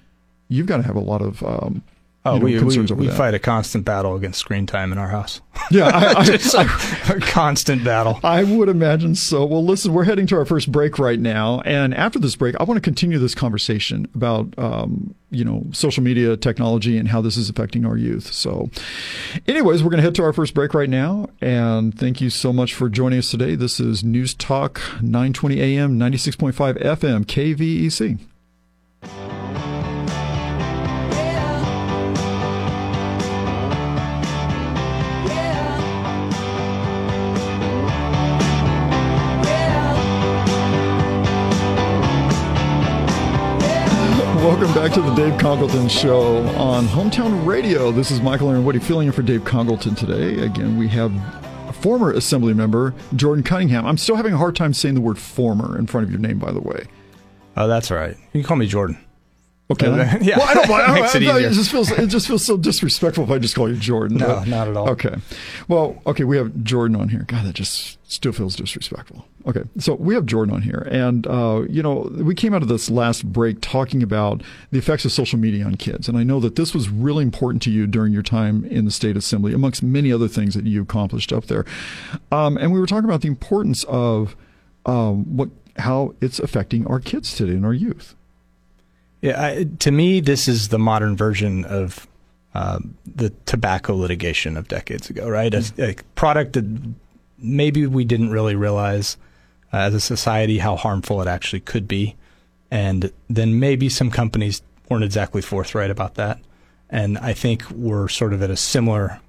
you've 0.50 0.67
got 0.67 0.77
to 0.77 0.84
have 0.84 0.96
a 0.96 1.00
lot 1.00 1.22
of 1.22 1.41
um, 1.44 1.84
Oh, 2.27 2.34
you 2.34 2.39
know, 2.39 2.46
we, 2.46 2.53
we, 2.53 2.60
concerns 2.60 2.91
over 2.91 3.01
we 3.01 3.08
that. 3.08 3.15
fight 3.17 3.34
a 3.36 3.39
constant 3.39 3.86
battle 3.86 4.15
against 4.15 4.39
screen 4.39 4.65
time 4.65 4.91
in 4.91 4.98
our 4.98 5.10
house. 5.10 5.41
Yeah, 5.72 5.88
I, 5.88 6.13
I, 6.17 6.25
It's 6.34 6.53
like 6.53 6.69
a 7.10 7.19
constant 7.19 7.84
battle. 7.84 8.19
I 8.24 8.43
would 8.43 8.69
imagine 8.69 9.15
so. 9.15 9.45
Well, 9.45 9.63
listen, 9.63 9.93
we're 9.93 10.03
heading 10.03 10.27
to 10.27 10.38
our 10.38 10.45
first 10.45 10.72
break 10.72 11.00
right 11.00 11.19
now, 11.19 11.62
and 11.65 11.93
after 11.93 12.19
this 12.19 12.36
break, 12.36 12.55
I 12.60 12.63
want 12.63 12.77
to 12.77 12.81
continue 12.81 13.19
this 13.19 13.36
conversation 13.36 14.07
about 14.15 14.53
um, 14.57 15.15
you 15.31 15.43
know 15.43 15.65
social 15.72 16.03
media 16.03 16.38
technology 16.38 16.98
and 16.98 17.07
how 17.07 17.22
this 17.22 17.38
is 17.38 17.50
affecting 17.50 17.86
our 17.86 17.98
youth. 17.98 18.31
So, 18.34 18.69
anyways, 19.48 19.84
we're 19.84 19.89
going 19.89 19.98
to 19.98 20.03
head 20.03 20.15
to 20.15 20.24
our 20.24 20.34
first 20.34 20.53
break 20.53 20.74
right 20.74 20.89
now, 20.89 21.29
and 21.41 21.98
thank 21.98 22.22
you 22.22 22.29
so 22.29 22.53
much 22.53 22.74
for 22.74 22.89
joining 22.89 23.19
us 23.19 23.31
today. 23.31 23.55
This 23.55 23.79
is 23.79 24.03
News 24.03 24.34
Talk 24.34 24.81
920 25.01 25.62
AM, 25.62 26.00
96.5 26.00 26.81
FM, 26.81 27.25
KVEC. 27.25 28.19
Dave 45.15 45.34
Congalton 45.39 45.89
Show 45.89 46.39
on 46.57 46.86
Hometown 46.88 47.45
Radio. 47.45 47.89
This 47.91 48.12
is 48.12 48.19
Michael 48.19 48.50
Aaron 48.50 48.65
Woody 48.65 48.79
filling 48.79 49.07
in 49.07 49.13
for 49.13 49.22
Dave 49.22 49.41
Congalton 49.45 49.95
today. 49.95 50.43
Again, 50.43 50.77
we 50.77 50.89
have 50.89 51.12
former 51.77 52.12
Assembly 52.12 52.53
member 52.53 52.93
Jordan 53.15 53.41
Cunningham. 53.43 53.86
I'm 53.86 53.98
still 53.98 54.17
having 54.17 54.34
a 54.34 54.38
hard 54.38 54.57
time 54.57 54.74
saying 54.74 54.93
the 54.95 55.00
word 55.01 55.17
former 55.17 55.77
in 55.79 55.88
front 55.88 56.03
of 56.05 56.12
your 56.12 56.19
name, 56.19 56.38
by 56.38 56.51
the 56.51 56.60
way. 56.60 56.86
Oh, 57.55 57.67
that's 57.67 57.91
all 57.91 57.98
right. 57.98 58.17
You 58.34 58.41
can 58.41 58.43
call 58.43 58.57
me 58.57 58.67
Jordan. 58.67 58.98
Okay. 59.72 59.88
Yeah. 60.22 60.38
Well, 60.38 60.48
I 60.50 60.53
don't 60.53 60.69
mind. 60.69 60.93
Makes 60.95 61.15
it 61.15 61.24
I- 61.24 61.31
I- 61.31 61.38
easier. 61.38 61.50
it 61.50 61.53
just 61.53 61.72
feels 61.72 61.91
it 61.91 62.07
just 62.07 62.27
feels 62.27 62.43
so 62.45 62.57
disrespectful 62.57 63.24
if 63.24 63.31
I 63.31 63.39
just 63.39 63.55
call 63.55 63.69
you 63.69 63.77
Jordan. 63.77 64.17
No, 64.17 64.27
but- 64.27 64.48
not 64.48 64.67
at 64.67 64.75
all. 64.75 64.89
Okay. 64.89 65.15
Well, 65.69 66.01
okay, 66.05 66.25
we 66.25 66.36
have 66.38 66.63
Jordan 66.63 66.98
on 66.98 67.07
here. 67.10 67.24
God, 67.25 67.45
that 67.45 67.53
just 67.55 67.94
still 68.07 68.31
feels 68.31 68.55
disrespectful. 68.55 69.25
Okay, 69.47 69.63
so 69.77 69.95
we 69.95 70.13
have 70.15 70.25
Jordan 70.25 70.55
on 70.55 70.62
here, 70.62 70.88
and 70.91 71.25
uh, 71.27 71.63
you 71.69 71.81
know, 71.81 72.09
we 72.15 72.35
came 72.35 72.53
out 72.53 72.62
of 72.62 72.67
this 72.67 72.89
last 72.89 73.25
break 73.25 73.62
talking 73.62 74.03
about 74.03 74.41
the 74.71 74.77
effects 74.77 75.05
of 75.05 75.12
social 75.12 75.39
media 75.39 75.65
on 75.65 75.75
kids, 75.75 76.07
and 76.07 76.17
I 76.17 76.24
know 76.24 76.39
that 76.39 76.55
this 76.55 76.74
was 76.74 76.89
really 76.89 77.24
important 77.24 77.62
to 77.63 77.71
you 77.71 77.88
during 77.88 78.13
your 78.13 78.24
time 78.24 78.65
in 78.65 78.85
the 78.85 78.91
state 78.91 79.17
assembly, 79.17 79.53
amongst 79.53 79.83
many 79.83 80.12
other 80.12 80.27
things 80.27 80.53
that 80.53 80.65
you 80.65 80.81
accomplished 80.81 81.33
up 81.33 81.45
there. 81.45 81.65
Um, 82.31 82.57
and 82.57 82.71
we 82.71 82.79
were 82.79 82.88
talking 82.88 83.05
about 83.05 83.21
the 83.21 83.27
importance 83.27 83.83
of 83.85 84.35
um, 84.85 85.38
what 85.38 85.50
how 85.77 86.15
it's 86.21 86.39
affecting 86.39 86.88
our 86.88 87.00
kids 87.00 87.35
today 87.35 87.53
and 87.53 87.65
our 87.65 87.74
youth. 87.74 88.15
Yeah, 89.21 89.43
I, 89.43 89.67
to 89.79 89.91
me, 89.91 90.19
this 90.19 90.47
is 90.47 90.69
the 90.69 90.79
modern 90.79 91.17
version 91.17 91.65
of 91.65 92.07
uh, 92.53 92.79
the 93.05 93.31
tobacco 93.45 93.95
litigation 93.95 94.55
of 94.55 94.67
decades 94.67 95.09
ago, 95.09 95.27
right? 95.27 95.53
A, 95.53 95.63
a 95.79 95.95
product 96.15 96.53
that 96.53 96.93
maybe 97.45 97.85
we 97.87 98.03
didn't 98.05 98.31
really 98.31 98.55
realize 98.55 99.17
uh, 99.73 99.77
as 99.77 99.93
a 99.93 99.99
society 99.99 100.57
how 100.59 100.75
harmful 100.75 101.21
it 101.21 101.27
actually 101.27 101.59
could 101.61 101.87
be, 101.87 102.15
and 102.71 103.11
then 103.29 103.59
maybe 103.59 103.89
some 103.89 104.09
companies 104.11 104.61
weren't 104.89 105.03
exactly 105.03 105.41
forthright 105.41 105.89
about 105.91 106.15
that. 106.15 106.39
And 106.89 107.17
I 107.17 107.33
think 107.33 107.69
we're 107.71 108.07
sort 108.07 108.33
of 108.33 108.41
at 108.43 108.49
a 108.49 108.57
similar 108.57 109.19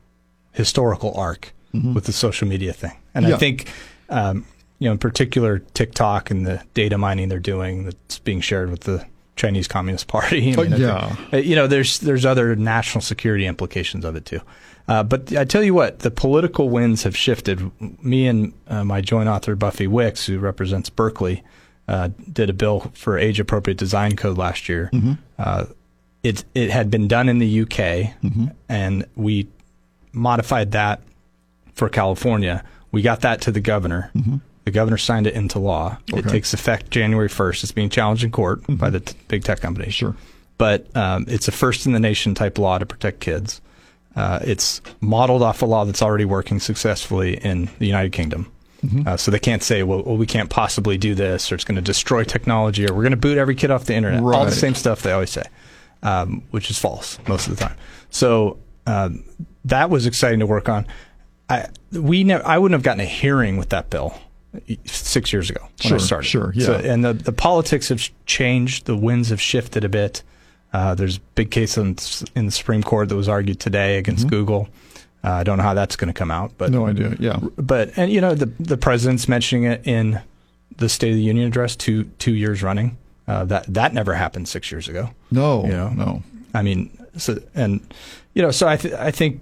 historical 0.52 1.14
arc 1.14 1.52
with 1.94 2.04
the 2.04 2.12
social 2.12 2.48
media 2.48 2.72
thing. 2.72 2.92
And 3.14 3.26
Yeah. 3.28 3.34
I 3.34 3.38
think, 3.38 3.68
um, 4.08 4.46
you 4.78 4.88
know, 4.88 4.92
in 4.92 4.98
particular, 4.98 5.58
TikTok 5.74 6.30
and 6.30 6.46
the 6.46 6.62
data 6.72 6.96
mining 6.96 7.28
they're 7.28 7.38
doing 7.38 7.84
that's 7.84 8.18
being 8.20 8.40
shared 8.40 8.70
with 8.70 8.80
the 8.80 9.04
Chinese 9.36 9.68
Communist 9.68 10.06
Party. 10.06 10.52
I 10.52 10.56
mean, 10.56 10.72
I 10.72 10.76
think- 10.76 10.78
yeah. 10.80 11.16
uh, 11.34 11.36
you 11.36 11.54
know, 11.54 11.66
there's 11.66 11.98
there's 11.98 12.24
other 12.24 12.56
national 12.56 13.02
security 13.02 13.44
implications 13.46 14.04
of 14.06 14.16
it 14.16 14.24
too. 14.24 14.40
Uh, 14.88 15.02
but 15.02 15.36
I 15.36 15.44
tell 15.44 15.62
you 15.64 15.74
what, 15.74 16.00
the 16.00 16.10
political 16.10 16.68
winds 16.68 17.02
have 17.02 17.16
shifted. 17.16 17.70
Me 18.04 18.26
and 18.28 18.52
uh, 18.68 18.84
my 18.84 19.00
joint 19.00 19.28
author 19.28 19.56
Buffy 19.56 19.86
Wicks, 19.86 20.26
who 20.26 20.38
represents 20.38 20.88
Berkeley, 20.90 21.42
uh, 21.88 22.10
did 22.32 22.50
a 22.50 22.52
bill 22.52 22.90
for 22.94 23.18
age 23.18 23.40
appropriate 23.40 23.78
design 23.78 24.16
code 24.16 24.38
last 24.38 24.68
year. 24.68 24.90
Uh, 25.38 25.66
it 26.22 26.44
it 26.54 26.70
had 26.70 26.90
been 26.90 27.08
done 27.08 27.28
in 27.28 27.38
the 27.38 27.60
UK, 27.62 28.12
and 28.68 29.04
we 29.16 29.48
modified 30.12 30.72
that 30.72 31.00
for 31.74 31.88
California. 31.88 32.64
We 32.92 33.02
got 33.02 33.20
that 33.22 33.40
to 33.42 33.50
the 33.52 33.60
governor. 33.60 34.10
The 34.64 34.70
governor 34.72 34.98
signed 34.98 35.26
it 35.28 35.34
into 35.34 35.58
law. 35.60 35.98
It 36.12 36.22
takes 36.28 36.52
effect 36.54 36.90
January 36.90 37.28
1st. 37.28 37.62
It's 37.62 37.72
being 37.72 37.88
challenged 37.90 38.24
in 38.24 38.30
court 38.32 38.62
by 38.68 38.90
the 38.90 38.98
t- 39.00 39.16
big 39.28 39.44
tech 39.44 39.60
companies. 39.60 39.94
Sure. 39.94 40.16
But 40.58 40.86
um, 40.96 41.26
it's 41.28 41.46
a 41.46 41.52
first 41.52 41.86
in 41.86 41.92
the 41.92 42.00
nation 42.00 42.34
type 42.34 42.58
law 42.58 42.78
to 42.78 42.86
protect 42.86 43.20
kids. 43.20 43.60
Uh, 44.16 44.38
it's 44.42 44.80
modeled 45.00 45.42
off 45.42 45.60
a 45.62 45.66
law 45.66 45.84
that's 45.84 46.00
already 46.02 46.24
working 46.24 46.58
successfully 46.58 47.36
in 47.36 47.68
the 47.78 47.86
United 47.86 48.12
Kingdom. 48.12 48.50
Uh, 49.04 49.16
so 49.16 49.30
they 49.32 49.38
can't 49.40 49.64
say, 49.64 49.82
well, 49.82 50.02
well, 50.04 50.16
we 50.16 50.26
can't 50.26 50.48
possibly 50.48 50.96
do 50.96 51.14
this, 51.14 51.50
or 51.50 51.56
it's 51.56 51.64
going 51.64 51.74
to 51.76 51.82
destroy 51.82 52.22
technology, 52.22 52.86
or 52.88 52.94
we're 52.94 53.02
going 53.02 53.10
to 53.10 53.16
boot 53.16 53.36
every 53.36 53.56
kid 53.56 53.70
off 53.70 53.84
the 53.84 53.94
internet. 53.94 54.22
All 54.22 54.44
the 54.44 54.52
same 54.52 54.74
stuff 54.76 55.02
they 55.02 55.10
always 55.10 55.30
say, 55.30 55.42
um, 56.04 56.42
which 56.52 56.70
is 56.70 56.78
false 56.78 57.18
most 57.26 57.48
of 57.48 57.56
the 57.56 57.64
time. 57.64 57.76
So 58.10 58.58
um, 58.86 59.24
that 59.64 59.90
was 59.90 60.06
exciting 60.06 60.38
to 60.38 60.46
work 60.46 60.68
on. 60.68 60.86
I 61.50 61.66
we 61.92 62.22
ne- 62.22 62.34
I 62.34 62.58
wouldn't 62.58 62.74
have 62.78 62.84
gotten 62.84 63.00
a 63.00 63.04
hearing 63.06 63.56
with 63.56 63.70
that 63.70 63.90
bill 63.90 64.16
six 64.84 65.32
years 65.32 65.50
ago 65.50 65.62
when 65.62 65.70
Sure, 65.88 65.96
I 65.98 66.00
started. 66.00 66.26
sure, 66.28 66.52
yeah. 66.54 66.66
So, 66.66 66.74
and 66.74 67.04
the 67.04 67.12
the 67.12 67.32
politics 67.32 67.88
have 67.88 68.08
changed. 68.26 68.84
The 68.86 68.96
winds 68.96 69.30
have 69.30 69.40
shifted 69.40 69.84
a 69.84 69.88
bit. 69.88 70.22
Uh, 70.72 70.94
there's 70.94 71.16
a 71.16 71.20
big 71.34 71.50
case 71.50 71.78
in, 71.78 71.96
in 72.34 72.46
the 72.46 72.52
Supreme 72.52 72.82
Court 72.82 73.08
that 73.08 73.16
was 73.16 73.28
argued 73.28 73.60
today 73.60 73.98
against 73.98 74.28
Google. 74.28 74.68
Uh, 75.24 75.30
I 75.32 75.44
don't 75.44 75.56
know 75.56 75.62
how 75.64 75.74
that's 75.74 75.96
going 75.96 76.12
to 76.12 76.18
come 76.18 76.30
out, 76.30 76.52
but 76.58 76.70
Mm-hmm. 76.70 76.78
No 76.78 76.86
idea. 76.86 77.16
Yeah. 77.18 77.38
but 77.56 77.90
and 77.96 78.12
you 78.12 78.20
know 78.20 78.34
the 78.34 78.46
the 78.60 78.76
president's 78.76 79.28
mentioning 79.28 79.64
it 79.64 79.86
in 79.86 80.20
the 80.76 80.88
State 80.88 81.10
of 81.10 81.16
the 81.16 81.22
Union 81.22 81.46
address 81.48 81.74
two 81.76 82.04
two 82.18 82.34
years 82.34 82.62
running. 82.62 82.96
Uh, 83.26 83.44
that 83.46 83.64
that 83.72 83.92
never 83.94 84.14
happened 84.14 84.46
six 84.48 84.70
years 84.70 84.86
ago. 84.88 85.10
No. 85.32 85.64
You 85.64 85.72
know? 85.72 85.88
No. 85.90 86.22
I 86.54 86.62
mean, 86.62 86.96
so 87.16 87.38
and 87.54 87.80
you 88.34 88.42
know, 88.42 88.50
so 88.50 88.68
I 88.68 88.76
th- 88.76 88.94
I 88.94 89.10
think 89.10 89.40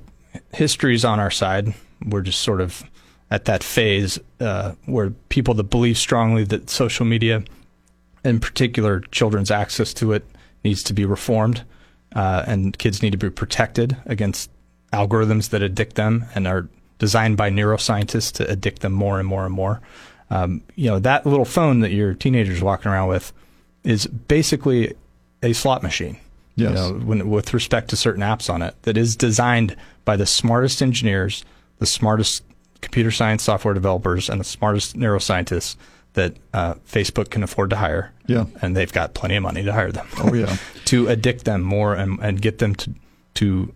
history's 0.53 1.05
on 1.05 1.21
our 1.21 1.31
side. 1.31 1.75
We're 2.07 2.23
just 2.23 2.41
sort 2.41 2.61
of 2.61 2.83
at 3.31 3.45
that 3.47 3.63
phase 3.65 4.19
uh, 4.41 4.73
where 4.87 5.11
people 5.29 5.55
that 5.55 5.65
believe 5.65 5.99
strongly 5.99 6.45
that 6.45 6.71
social 6.71 7.05
media, 7.05 7.43
in 8.25 8.39
particular 8.41 9.01
children's 9.11 9.51
access 9.51 9.93
to 9.95 10.13
it, 10.13 10.25
needs 10.65 10.83
to 10.85 10.93
be 10.93 11.05
reformed, 11.05 11.65
uh, 12.15 12.45
and 12.47 12.77
kids 12.79 13.03
need 13.03 13.13
to 13.13 13.19
be 13.19 13.31
protected 13.31 13.97
against 14.07 14.51
algorithms 14.93 15.51
that 15.51 15.63
addict 15.63 15.97
them 15.97 16.25
and 16.35 16.47
are 16.47 16.69
designed 16.99 17.37
by 17.37 17.51
neuroscientists 17.51 18.33
to 18.33 18.51
addict 18.51 18.81
them 18.81 18.93
more 18.93 19.19
and 19.19 19.29
more 19.29 19.45
and 19.45 19.55
more. 19.55 19.81
Um, 20.31 20.63
you 20.75 20.91
know, 20.91 20.99
that 21.01 21.27
little 21.27 21.45
phone 21.45 21.81
that 21.81 21.93
your 21.93 22.15
teenager's 22.15 22.63
walking 22.63 22.91
around 22.91 23.09
with 23.09 23.33
is 23.83 24.07
basically 24.07 24.95
a 25.43 25.53
slot 25.53 25.83
machine. 25.83 26.17
Yes. 26.57 26.71
You 26.71 26.75
know, 26.75 26.93
when, 27.05 27.31
with 27.31 27.53
respect 27.53 27.91
to 27.91 27.97
certain 27.97 28.23
apps 28.23 28.49
on 28.49 28.63
it, 28.63 28.75
that 28.83 28.97
is 28.97 29.17
designed 29.17 29.77
by 30.05 30.17
the 30.17 30.27
smartest 30.27 30.81
engineers, 30.81 31.45
the 31.79 31.87
smartest 31.87 32.43
computer 32.81 33.11
science 33.11 33.43
software 33.43 33.75
developers, 33.75 34.31
and 34.31 34.41
the 34.41 34.45
smartest 34.45 34.97
neuroscientists 34.97 35.77
that 36.15 36.37
uh, 36.53 36.75
Facebook 36.91 37.31
can 37.31 37.43
afford 37.43 37.71
to 37.71 37.77
hire. 37.77 38.13
Yeah. 38.27 38.47
And 38.63 38.77
they've 38.77 38.93
got 38.93 39.15
plenty 39.15 39.37
of 39.37 39.43
money 39.43 39.63
to 39.63 39.73
hire 39.73 39.93
them. 39.93 40.07
Oh, 40.19 40.33
yeah. 40.35 40.57
to 40.87 41.09
addict 41.09 41.45
them 41.45 41.63
more 41.63 41.95
and, 41.95 42.19
and 42.21 42.41
get 42.41 42.59
them 42.59 42.75
to 42.77 42.95
to 43.35 43.75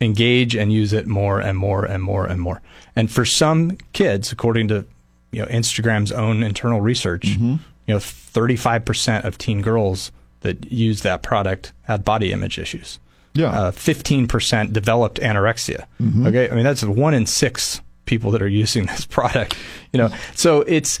engage 0.00 0.54
and 0.56 0.72
use 0.72 0.92
it 0.92 1.06
more 1.06 1.40
and 1.40 1.56
more 1.58 1.84
and 1.84 2.02
more 2.02 2.26
and 2.26 2.40
more. 2.40 2.60
And 2.96 3.10
for 3.10 3.24
some 3.24 3.78
kids, 3.92 4.32
according 4.32 4.68
to 4.68 4.86
you 5.30 5.40
know 5.42 5.46
Instagram's 5.46 6.10
own 6.12 6.42
internal 6.42 6.80
research, 6.80 7.22
Mm-hmm. 7.22 7.56
you 7.86 7.94
know, 7.94 7.98
35% 7.98 9.24
of 9.24 9.36
teen 9.38 9.60
girls 9.62 10.10
that 10.40 10.70
use 10.72 11.02
that 11.02 11.22
product 11.22 11.72
had 11.82 12.04
body 12.04 12.32
image 12.32 12.58
issues. 12.58 12.98
Yeah. 13.34 13.48
Uh, 13.50 13.70
15% 13.72 14.72
developed 14.72 15.18
anorexia. 15.20 15.86
Okay, 16.26 16.48
I 16.50 16.54
mean 16.54 16.64
that's 16.64 16.82
one 16.84 17.14
in 17.14 17.26
six 17.26 17.80
people 18.06 18.30
that 18.30 18.42
are 18.42 18.48
using 18.48 18.86
this 18.86 19.04
product. 19.16 19.56
You 19.92 19.98
know, 19.98 20.10
so 20.34 20.60
it's 20.62 20.98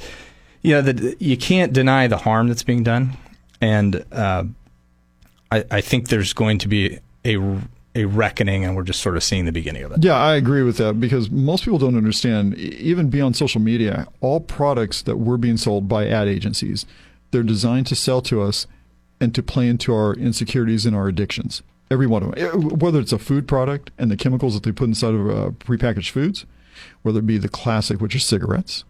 you 0.64 0.72
know 0.72 0.82
that 0.82 1.20
you 1.22 1.36
can't 1.36 1.72
deny 1.72 2.08
the 2.08 2.16
harm 2.16 2.48
that's 2.48 2.64
being 2.64 2.82
done, 2.82 3.16
and 3.60 4.04
uh, 4.10 4.44
I, 5.52 5.64
I 5.70 5.80
think 5.80 6.08
there's 6.08 6.32
going 6.32 6.58
to 6.58 6.68
be 6.68 6.98
a 7.24 7.36
a 7.96 8.06
reckoning, 8.06 8.64
and 8.64 8.74
we're 8.74 8.82
just 8.82 9.00
sort 9.00 9.16
of 9.16 9.22
seeing 9.22 9.44
the 9.44 9.52
beginning 9.52 9.84
of 9.84 9.92
it. 9.92 10.02
Yeah, 10.02 10.16
I 10.16 10.34
agree 10.34 10.62
with 10.62 10.78
that 10.78 10.98
because 10.98 11.30
most 11.30 11.64
people 11.64 11.78
don't 11.78 11.96
understand, 11.96 12.56
even 12.56 13.08
beyond 13.08 13.36
social 13.36 13.60
media, 13.60 14.08
all 14.20 14.40
products 14.40 15.02
that 15.02 15.16
were 15.18 15.36
being 15.38 15.56
sold 15.56 15.88
by 15.88 16.08
ad 16.08 16.26
agencies, 16.26 16.86
they're 17.30 17.44
designed 17.44 17.86
to 17.88 17.94
sell 17.94 18.20
to 18.22 18.42
us 18.42 18.66
and 19.20 19.32
to 19.34 19.44
play 19.44 19.68
into 19.68 19.94
our 19.94 20.14
insecurities 20.14 20.86
and 20.86 20.96
our 20.96 21.06
addictions. 21.06 21.62
Every 21.90 22.06
one 22.06 22.24
of 22.24 22.34
them. 22.34 22.78
Whether 22.78 22.98
it's 22.98 23.12
a 23.12 23.18
food 23.18 23.46
product 23.46 23.92
and 23.96 24.10
the 24.10 24.16
chemicals 24.16 24.54
that 24.54 24.64
they 24.64 24.72
put 24.72 24.88
inside 24.88 25.14
of 25.14 25.30
uh, 25.30 25.50
prepackaged 25.50 26.10
foods, 26.10 26.46
whether 27.02 27.20
it 27.20 27.26
be 27.26 27.38
the 27.38 27.48
classic, 27.48 28.00
which 28.00 28.16
are 28.16 28.20
cigarettes, 28.20 28.82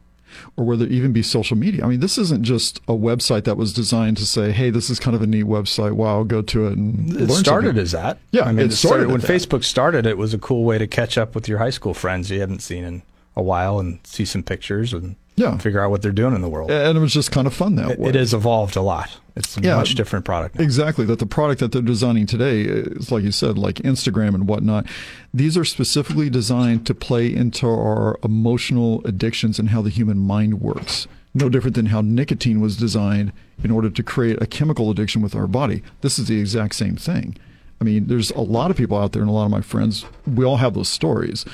or 0.57 0.65
whether 0.65 0.85
it 0.85 0.93
even 0.93 1.13
be 1.13 1.23
social 1.23 1.57
media. 1.57 1.85
I 1.85 1.89
mean, 1.89 2.01
this 2.01 2.19
isn't 2.19 2.43
just 2.45 2.79
a 2.89 2.93
website 2.93 3.45
that 3.45 3.57
was 3.57 3.73
designed 3.73 4.17
to 4.19 4.27
say, 4.27 4.53
hey, 4.53 4.71
this 4.71 4.91
is 4.91 4.99
kind 5.01 5.15
of 5.17 5.23
a 5.23 5.27
neat 5.27 5.45
website. 5.47 5.93
Wow, 5.93 6.23
go 6.23 6.43
to 6.43 6.67
it 6.69 6.73
and 6.77 7.11
It 7.11 7.21
learn 7.21 7.31
started 7.31 7.67
something. 7.69 7.83
as 7.83 7.93
that. 7.93 8.19
Yeah, 8.33 8.43
I 8.45 8.53
mean, 8.53 8.61
it 8.67 8.73
it 8.73 8.77
started 8.77 9.07
started 9.07 9.09
when 9.13 9.21
that. 9.21 9.31
Facebook 9.31 9.65
started. 9.65 10.07
It 10.07 10.19
was 10.19 10.35
a 10.35 10.39
cool 10.39 10.65
way 10.65 10.79
to 10.79 10.87
catch 10.87 11.17
up 11.19 11.35
with 11.35 11.49
your 11.49 11.59
high 11.59 11.71
school 11.71 11.95
friends 11.95 12.31
you 12.31 12.41
haven't 12.41 12.61
seen 12.61 12.85
in 12.85 13.03
a 13.37 13.43
while 13.43 13.79
and 13.81 13.99
see 14.05 14.25
some 14.25 14.43
pictures 14.43 14.93
and 14.93 15.17
Yeah. 15.37 15.57
figure 15.59 15.81
out 15.83 15.91
what 15.91 16.03
they're 16.03 16.13
doing 16.13 16.35
in 16.35 16.43
the 16.43 16.49
world. 16.49 16.71
and 16.71 16.97
it 16.97 17.01
was 17.01 17.13
just 17.13 17.33
kind 17.33 17.47
of 17.47 17.53
fun 17.55 17.75
that 17.77 17.91
It- 17.93 17.99
way. 17.99 18.11
it 18.11 18.15
has 18.15 18.33
evolved 18.33 18.77
a 18.77 18.81
lot. 18.83 19.11
It's 19.37 19.57
a 19.59 19.61
Yeah. 19.63 19.77
much 19.77 19.97
different 19.97 20.25
product. 20.25 20.57
now. 20.57 20.63
Exactly. 20.65 21.05
That 21.05 21.19
the 21.19 21.27
product 21.27 21.59
that 21.61 21.73
they're 21.73 21.83
designing 21.83 22.27
today 22.27 22.61
is, 22.63 23.11
like 23.11 23.25
you 23.25 23.33
said, 23.33 23.59
like 23.59 23.77
Instagram 23.83 24.35
and 24.37 24.47
whatnot. 24.47 24.87
These 25.33 25.57
are 25.57 25.65
specifically 25.65 26.31
designed 26.31 26.87
to 26.87 26.95
play 26.95 27.35
into 27.35 27.67
our 27.67 28.17
emotional 28.23 29.03
addictions 29.05 29.59
and 29.59 29.71
how 29.71 29.83
the 29.83 29.91
human 29.91 30.19
mind 30.19 30.61
works. 30.61 31.09
No 31.35 31.49
different 31.49 31.75
than 31.75 31.87
how 31.87 32.01
nicotine 32.01 32.61
was 32.61 32.77
designed 32.77 33.33
in 33.65 33.73
order 33.73 33.91
to 33.91 34.03
create 34.05 34.41
a 34.41 34.47
chemical 34.47 34.89
addiction 34.93 35.21
with 35.21 35.35
our 35.35 35.49
body. 35.49 35.83
This 36.01 36.17
is 36.17 36.27
the 36.29 36.39
exact 36.39 36.77
same 36.77 36.95
thing. 36.95 37.35
I 37.81 37.85
mean, 37.85 38.07
there's 38.07 38.31
a 38.31 38.41
lot 38.41 38.71
of 38.71 38.77
people 38.77 38.97
out 38.97 39.11
there, 39.13 39.23
and 39.23 39.29
a 39.29 39.35
lot 39.35 39.47
of 39.47 39.51
my 39.51 39.61
friends, 39.63 40.05
we 40.33 40.45
all 40.45 40.59
have 40.59 40.75
those 40.75 40.89
stories 40.89 41.45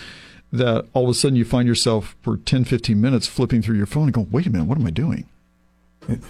that 0.53 0.87
all 0.95 1.05
of 1.05 1.11
a 1.11 1.15
sudden 1.15 1.37
you 1.37 1.45
find 1.45 1.69
yourself 1.69 2.17
for 2.23 2.37
10, 2.39 2.65
15 2.65 3.01
minutes 3.01 3.27
flipping 3.27 3.63
through 3.63 3.77
your 3.77 3.87
phone 3.87 4.05
and 4.05 4.13
go, 4.13 4.27
wait 4.31 4.47
a 4.47 4.51
minute, 4.51 4.67
what 4.67 4.79
am 4.79 4.87
I 4.87 4.91
doing? 4.91 5.27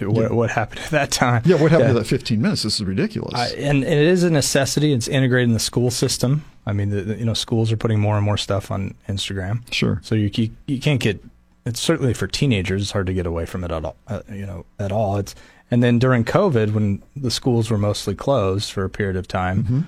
What, 0.01 0.33
what 0.33 0.51
happened 0.51 0.81
at 0.85 0.91
that 0.91 1.11
time? 1.11 1.43
Yeah, 1.47 1.57
what 1.57 1.71
happened 1.71 1.91
to 1.91 1.95
that 1.95 2.05
15 2.07 2.43
minutes? 2.43 2.65
This 2.65 2.81
is 2.81 2.85
ridiculous. 2.87 3.35
I, 3.35 3.49
and, 3.51 3.83
and 3.83 3.85
it 3.85 4.07
is 4.07 4.23
a 4.25 4.31
necessity. 4.31 4.93
It's 4.93 5.09
integrated 5.09 5.49
in 5.49 5.55
the 5.55 5.61
school 5.61 5.91
system. 5.91 6.45
I 6.67 6.73
mean, 6.75 6.91
the, 6.91 7.01
the- 7.03 7.17
you 7.19 7.25
know, 7.25 7.33
schools 7.35 7.73
are 7.73 7.77
putting 7.79 7.99
more 7.99 8.17
and 8.17 8.25
more 8.25 8.37
stuff 8.37 8.71
on 8.71 8.95
Instagram. 9.09 9.63
Sure. 9.73 10.01
So 10.03 10.15
you 10.15 10.31
you, 10.35 10.51
you 10.67 10.81
can't 10.81 11.01
get. 11.01 11.25
It's 11.65 11.81
certainly 11.81 12.13
for 12.13 12.27
teenagers. 12.27 12.83
It's 12.83 12.91
hard 12.91 13.07
to 13.07 13.15
get 13.15 13.27
away 13.27 13.47
from 13.47 13.65
it 13.65 13.71
at 13.71 13.85
all. 13.85 13.97
Uh, 14.07 14.21
you 14.31 14.45
know, 14.45 14.67
at 14.79 14.93
all. 14.93 15.17
It's 15.17 15.35
And 15.71 15.83
then 15.83 15.99
during 15.99 16.25
COVID, 16.25 16.73
when 16.73 17.03
the 17.17 17.31
schools 17.31 17.71
were 17.71 17.79
mostly 17.79 18.15
closed 18.15 18.73
for 18.73 18.85
a 18.85 18.91
period 18.91 19.17
of 19.17 19.29
time, 19.29 19.67
y- 19.71 19.85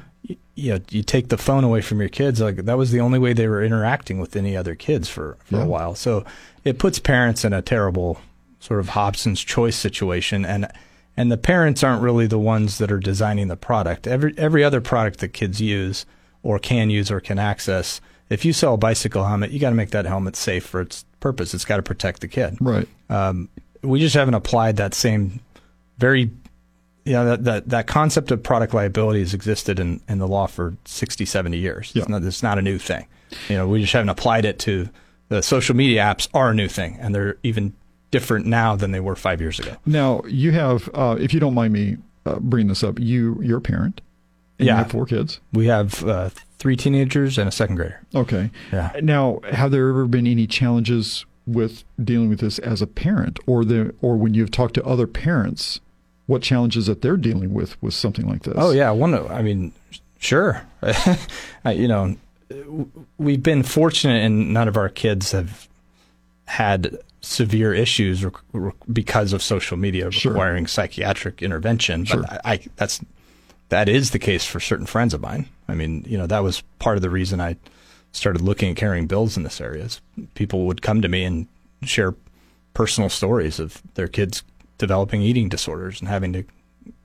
you 0.54 0.72
know, 0.74 0.80
you 0.90 1.02
take 1.02 1.28
the 1.28 1.36
phone 1.38 1.64
away 1.64 1.80
from 1.80 2.00
your 2.00 2.08
kids. 2.08 2.40
Like 2.40 2.56
that 2.56 2.76
was 2.78 2.90
the 2.92 3.00
only 3.00 3.18
way 3.18 3.32
they 3.32 3.48
were 3.48 3.62
interacting 3.64 4.18
with 4.20 4.36
any 4.36 4.56
other 4.56 4.74
kids 4.74 5.08
for, 5.08 5.36
for 5.44 5.56
Yeah. 5.56 5.62
a 5.64 5.66
while. 5.66 5.94
So 5.94 6.24
it 6.64 6.78
puts 6.78 6.98
parents 6.98 7.44
in 7.44 7.52
a 7.52 7.62
terrible 7.62 8.20
sort 8.60 8.78
of 8.80 8.90
Hobson's 8.90 9.40
choice 9.42 9.74
situation. 9.76 10.44
And, 10.44 10.68
and 11.16 11.32
the 11.32 11.36
parents 11.36 11.82
aren't 11.82 12.02
really 12.02 12.26
the 12.26 12.38
ones 12.38 12.78
that 12.78 12.92
are 12.92 13.00
designing 13.00 13.48
the 13.48 13.56
product. 13.56 14.06
Every, 14.06 14.34
every 14.38 14.62
other 14.62 14.80
product 14.80 15.18
that 15.20 15.28
kids 15.32 15.60
use 15.60 16.06
or 16.42 16.58
can 16.58 16.90
use 16.90 17.10
or 17.10 17.20
can 17.20 17.38
access, 17.38 18.00
if 18.30 18.44
you 18.44 18.52
sell 18.52 18.74
a 18.74 18.78
bicycle 18.78 19.24
helmet, 19.24 19.50
you 19.50 19.58
got 19.58 19.70
to 19.70 19.76
make 19.76 19.90
that 19.90 20.04
helmet 20.06 20.36
safe 20.36 20.64
for 20.64 20.80
its 20.82 21.04
purpose. 21.20 21.54
It's 21.54 21.64
got 21.64 21.76
to 21.76 21.82
protect 21.82 22.20
the 22.20 22.28
kid 22.28 22.56
Right. 22.60 22.88
um, 23.10 23.48
we 23.82 23.98
just 24.00 24.14
haven't 24.14 24.34
applied 24.34 24.76
that 24.76 24.94
same 24.94 25.40
very 25.98 26.30
you 27.04 27.12
know 27.14 27.24
that, 27.24 27.44
that 27.44 27.68
that 27.68 27.86
concept 27.86 28.30
of 28.30 28.42
product 28.42 28.72
liability 28.74 29.20
has 29.20 29.34
existed 29.34 29.80
in, 29.80 30.00
in 30.08 30.18
the 30.18 30.28
law 30.28 30.46
for 30.46 30.76
60 30.84 31.24
70 31.24 31.56
years 31.58 31.92
Yeah. 31.94 32.02
it's, 32.02 32.08
not, 32.08 32.22
it's 32.22 32.42
not 32.42 32.58
a 32.58 32.62
new 32.62 32.78
thing 32.78 33.06
you 33.48 33.56
know 33.56 33.66
we 33.68 33.80
just 33.80 33.92
haven't 33.92 34.08
applied 34.10 34.44
it 34.44 34.58
to 34.60 34.88
the 35.28 35.42
social 35.42 35.74
media 35.74 36.02
apps 36.02 36.28
are 36.34 36.50
a 36.50 36.54
new 36.54 36.68
thing 36.68 36.98
and 37.00 37.14
they're 37.14 37.36
even 37.42 37.72
different 38.10 38.44
now 38.46 38.76
than 38.76 38.92
they 38.92 39.00
were 39.00 39.16
five 39.16 39.40
years 39.40 39.58
ago 39.58 39.74
Now 39.86 40.22
you 40.28 40.52
have, 40.52 40.88
uh, 40.94 41.16
if 41.18 41.32
you 41.32 41.40
don't 41.40 41.54
mind 41.54 41.72
me 41.72 41.96
uh, 42.26 42.38
bringing 42.40 42.68
this 42.68 42.84
up, 42.84 43.00
you 43.00 43.40
you're 43.42 43.58
a 43.58 43.62
parent. 43.62 44.00
And 44.58 44.66
Yeah. 44.66 44.74
You 44.74 44.78
have 44.78 44.90
four 44.90 45.06
kids. 45.06 45.40
we 45.52 45.66
have 45.66 46.04
uh, 46.04 46.28
three 46.58 46.76
teenagers 46.76 47.38
and 47.38 47.48
a 47.48 47.50
second 47.52 47.76
grader 47.76 48.00
Okay. 48.14 48.50
Yeah. 48.70 48.92
Now, 49.02 49.40
have 49.50 49.70
there 49.70 49.88
ever 49.88 50.06
been 50.06 50.26
any 50.26 50.46
challenges 50.46 51.24
with 51.46 51.82
dealing 52.04 52.28
with 52.28 52.40
this 52.40 52.58
as 52.60 52.80
a 52.82 52.86
parent, 52.86 53.40
or 53.46 53.64
the 53.64 53.92
or 54.02 54.16
when 54.16 54.34
you've 54.34 54.50
talked 54.52 54.74
to 54.74 54.84
other 54.84 55.06
parents, 55.08 55.80
what 56.26 56.42
challenges 56.42 56.86
that 56.86 57.02
they're 57.02 57.16
dealing 57.16 57.52
with 57.52 57.80
with 57.82 57.94
something 57.94 58.28
like 58.28 58.42
this? 58.42 58.54
Oh 58.56 58.70
yeah, 58.70 58.90
one. 58.90 59.14
I 59.14 59.42
mean, 59.42 59.72
sure. 60.18 60.62
I, 61.64 61.72
you 61.72 61.88
know, 61.88 62.16
we've 63.18 63.42
been 63.42 63.62
fortunate, 63.62 64.24
and 64.24 64.52
none 64.52 64.68
of 64.68 64.76
our 64.76 64.88
kids 64.88 65.32
have 65.32 65.68
had 66.46 66.98
severe 67.20 67.72
issues 67.72 68.24
because 68.92 69.32
of 69.32 69.42
social 69.42 69.76
media 69.76 70.10
Sure. 70.10 70.32
requiring 70.32 70.66
psychiatric 70.66 71.40
intervention. 71.40 72.04
Sure. 72.04 72.22
But 72.22 72.32
I, 72.44 72.52
I, 72.52 72.60
that's 72.76 73.00
that 73.68 73.88
is 73.88 74.10
the 74.10 74.18
case 74.18 74.44
for 74.44 74.60
certain 74.60 74.86
friends 74.86 75.14
of 75.14 75.20
mine. 75.20 75.48
I 75.68 75.74
mean, 75.74 76.04
you 76.06 76.18
know, 76.18 76.26
that 76.26 76.42
was 76.42 76.62
part 76.78 76.96
of 76.96 77.02
the 77.02 77.08
reason 77.10 77.40
I 77.40 77.56
started 78.10 78.42
looking 78.42 78.70
at 78.70 78.76
carrying 78.76 79.06
bills 79.06 79.36
in 79.36 79.42
this 79.44 79.60
area. 79.60 79.84
is 79.84 80.00
People 80.34 80.66
would 80.66 80.82
come 80.82 81.00
to 81.00 81.08
me 81.08 81.24
and 81.24 81.46
share 81.82 82.14
personal 82.74 83.08
stories 83.08 83.58
of 83.58 83.80
their 83.94 84.08
kids 84.08 84.42
developing 84.86 85.22
eating 85.22 85.48
disorders 85.48 86.00
and 86.00 86.08
having 86.08 86.32
to 86.32 86.44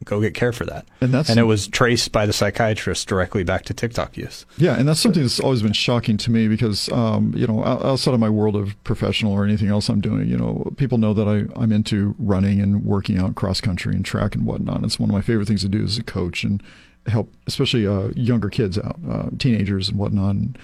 go 0.06 0.20
get 0.20 0.34
care 0.34 0.52
for 0.52 0.66
that. 0.66 0.88
And 1.02 1.12
that's- 1.14 1.30
and 1.30 1.40
it 1.40 1.44
was 1.44 1.68
traced 1.68 2.12
by 2.12 2.26
the 2.26 2.34
psychiatrist 2.34 3.08
directly 3.08 3.44
back 3.44 3.64
to 3.66 3.74
TikTok 3.76 4.18
use. 4.18 4.46
Yeah, 4.58 4.76
and 4.76 4.88
that's 4.88 5.00
something 5.00 5.22
that's 5.22 5.40
always 5.40 5.62
been 5.62 5.74
shocking 5.74 6.18
to 6.18 6.32
me 6.32 6.48
because, 6.48 6.90
um, 6.92 7.32
you 7.36 7.46
know, 7.46 7.64
outside 7.64 8.16
of 8.16 8.20
my 8.20 8.30
world 8.30 8.56
of 8.56 8.82
professional 8.84 9.34
or 9.34 9.44
anything 9.46 9.68
else 9.68 9.88
I'm 9.90 10.02
doing, 10.02 10.28
you 10.28 10.38
know, 10.38 10.72
people 10.78 10.98
know 10.98 11.14
that 11.14 11.28
I, 11.28 11.46
I'm 11.62 11.72
into 11.72 12.16
running 12.18 12.60
and 12.60 12.84
working 12.86 13.20
out 13.20 13.36
cross 13.36 13.62
country 13.62 13.94
and 13.94 14.04
track 14.04 14.34
and 14.34 14.46
whatnot. 14.46 14.84
It's 14.84 15.00
one 15.00 15.10
of 15.12 15.14
my 15.14 15.22
favorite 15.22 15.48
things 15.48 15.62
to 15.62 15.70
do 15.70 15.84
as 15.84 15.98
a 16.00 16.04
coach 16.04 16.44
and 16.44 16.64
help, 17.06 17.32
especially 17.46 17.86
uh, 17.86 18.10
younger 18.16 18.50
kids 18.50 18.80
out, 18.80 18.98
uh, 19.08 19.30
teenagers 19.38 19.90
and 19.90 19.98
whatnot. 20.00 20.36
And, 20.36 20.58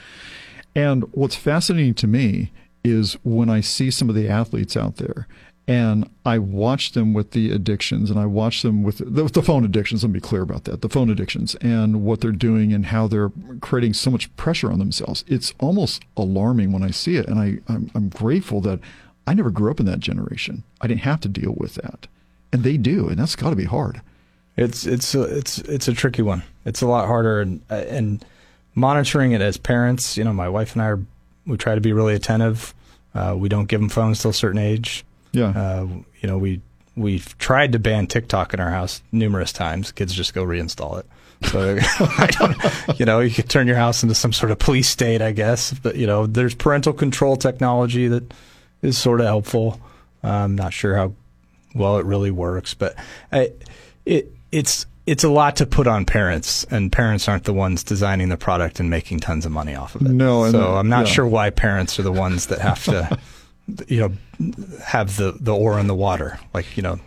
and 0.75 1.03
what's 1.11 1.35
fascinating 1.35 1.93
to 1.95 2.07
me 2.07 2.51
is 2.83 3.13
when 3.23 3.49
I 3.49 3.61
see 3.61 3.91
some 3.91 4.09
of 4.09 4.15
the 4.15 4.27
athletes 4.27 4.75
out 4.75 4.95
there 4.97 5.27
and 5.67 6.09
I 6.25 6.39
watch 6.39 6.91
them 6.91 7.13
with 7.13 7.31
the 7.31 7.51
addictions 7.51 8.11
and 8.11 8.19
I 8.19 8.25
watch 8.25 8.61
them 8.63 8.83
with 8.83 8.97
the, 8.97 9.23
with 9.23 9.33
the 9.33 9.41
phone 9.41 9.63
addictions. 9.63 10.03
Let 10.03 10.09
me 10.09 10.19
be 10.19 10.21
clear 10.21 10.41
about 10.41 10.65
that. 10.65 10.81
The 10.81 10.89
phone 10.89 11.09
addictions 11.09 11.55
and 11.55 12.03
what 12.03 12.19
they're 12.19 12.31
doing 12.31 12.73
and 12.73 12.87
how 12.87 13.07
they're 13.07 13.31
creating 13.61 13.93
so 13.93 14.11
much 14.11 14.35
pressure 14.35 14.71
on 14.71 14.79
themselves. 14.79 15.23
It's 15.27 15.53
almost 15.59 16.03
alarming 16.17 16.73
when 16.73 16.83
I 16.83 16.91
see 16.91 17.15
it. 17.15 17.27
And 17.27 17.39
I, 17.39 17.59
I'm, 17.71 17.91
I'm 17.95 18.09
grateful 18.09 18.59
that 18.61 18.79
I 19.25 19.33
never 19.33 19.51
grew 19.51 19.71
up 19.71 19.79
in 19.79 19.85
that 19.85 20.01
generation. 20.01 20.63
I 20.81 20.87
didn't 20.87 21.01
have 21.01 21.21
to 21.21 21.29
deal 21.29 21.55
with 21.57 21.75
that. 21.75 22.07
And 22.51 22.63
they 22.63 22.75
do. 22.75 23.07
And 23.07 23.17
that's 23.17 23.37
got 23.37 23.51
to 23.51 23.55
be 23.55 23.63
hard. 23.63 24.01
It's 24.55 24.85
it's 24.85 25.15
a, 25.15 25.23
it's 25.23 25.57
it's 25.59 25.87
a 25.87 25.93
tricky 25.93 26.21
one. 26.21 26.43
It's 26.63 26.81
a 26.81 26.87
lot 26.87 27.07
harder, 27.07 27.41
and 27.41 27.61
and 27.69 28.23
monitoring 28.75 29.31
it 29.31 29.41
as 29.41 29.57
parents. 29.57 30.15
You 30.15 30.23
know, 30.23 30.33
my 30.33 30.47
wife 30.47 30.73
and 30.73 30.81
I 30.83 30.89
are 30.89 30.99
we 31.47 31.57
try 31.57 31.75
to 31.75 31.81
be 31.81 31.91
really 31.91 32.13
attentive. 32.13 32.73
Uh, 33.15 33.35
we 33.37 33.49
don't 33.49 33.65
give 33.65 33.79
them 33.79 33.89
phones 33.89 34.21
till 34.21 34.31
a 34.31 34.33
certain 34.33 34.59
age. 34.59 35.03
Yeah. 35.33 35.49
Uh, 35.49 35.87
you 36.21 36.29
know, 36.29 36.37
we 36.37 36.61
we've 36.95 37.37
tried 37.37 37.71
to 37.73 37.79
ban 37.79 38.07
TikTok 38.07 38.53
in 38.53 38.59
our 38.59 38.69
house 38.69 39.01
numerous 39.11 39.51
times. 39.51 39.91
Kids 39.91 40.13
just 40.13 40.33
go 40.33 40.45
reinstall 40.45 40.99
it. 40.99 41.05
So 41.49 41.77
I 41.99 42.27
don't, 42.27 42.99
you 42.99 43.05
know, 43.05 43.19
you 43.19 43.33
could 43.33 43.49
turn 43.49 43.67
your 43.67 43.75
house 43.75 44.03
into 44.03 44.15
some 44.15 44.31
sort 44.31 44.51
of 44.51 44.59
police 44.59 44.87
state, 44.87 45.21
I 45.21 45.31
guess. 45.31 45.73
But 45.73 45.95
you 45.95 46.07
know, 46.07 46.25
there's 46.27 46.55
parental 46.55 46.93
control 46.93 47.35
technology 47.35 48.07
that 48.07 48.33
is 48.81 48.97
sort 48.97 49.19
of 49.19 49.25
helpful. 49.25 49.81
I'm 50.23 50.55
not 50.55 50.71
sure 50.73 50.95
how 50.95 51.13
well 51.75 51.97
it 51.97 52.05
really 52.05 52.31
works, 52.31 52.73
but 52.73 52.95
I, 53.31 53.51
it 54.05 54.31
it's 54.51 54.85
it's 55.05 55.23
a 55.23 55.29
lot 55.29 55.57
to 55.57 55.65
put 55.65 55.87
on 55.87 56.05
parents, 56.05 56.63
and 56.65 56.91
parents 56.91 57.27
aren't 57.27 57.43
the 57.43 57.53
ones 57.53 57.83
designing 57.83 58.29
the 58.29 58.37
product 58.37 58.79
and 58.79 58.89
making 58.89 59.19
tons 59.19 59.45
of 59.45 59.51
money 59.51 59.75
off 59.75 59.95
of 59.95 60.03
it. 60.03 60.09
No, 60.09 60.49
so 60.49 60.75
uh, 60.75 60.79
I'm 60.79 60.87
not 60.87 61.07
yeah. 61.07 61.13
sure 61.13 61.27
why 61.27 61.49
parents 61.49 61.99
are 61.99 62.03
the 62.03 62.11
ones 62.11 62.47
that 62.47 62.59
have 62.59 62.83
to, 62.85 63.19
you 63.87 63.99
know, 63.99 64.53
have 64.83 65.17
the 65.17 65.37
the 65.39 65.55
ore 65.55 65.79
in 65.79 65.87
the 65.87 65.95
water. 65.95 66.39
Like 66.53 66.75
you 66.75 66.83
know, 66.83 66.99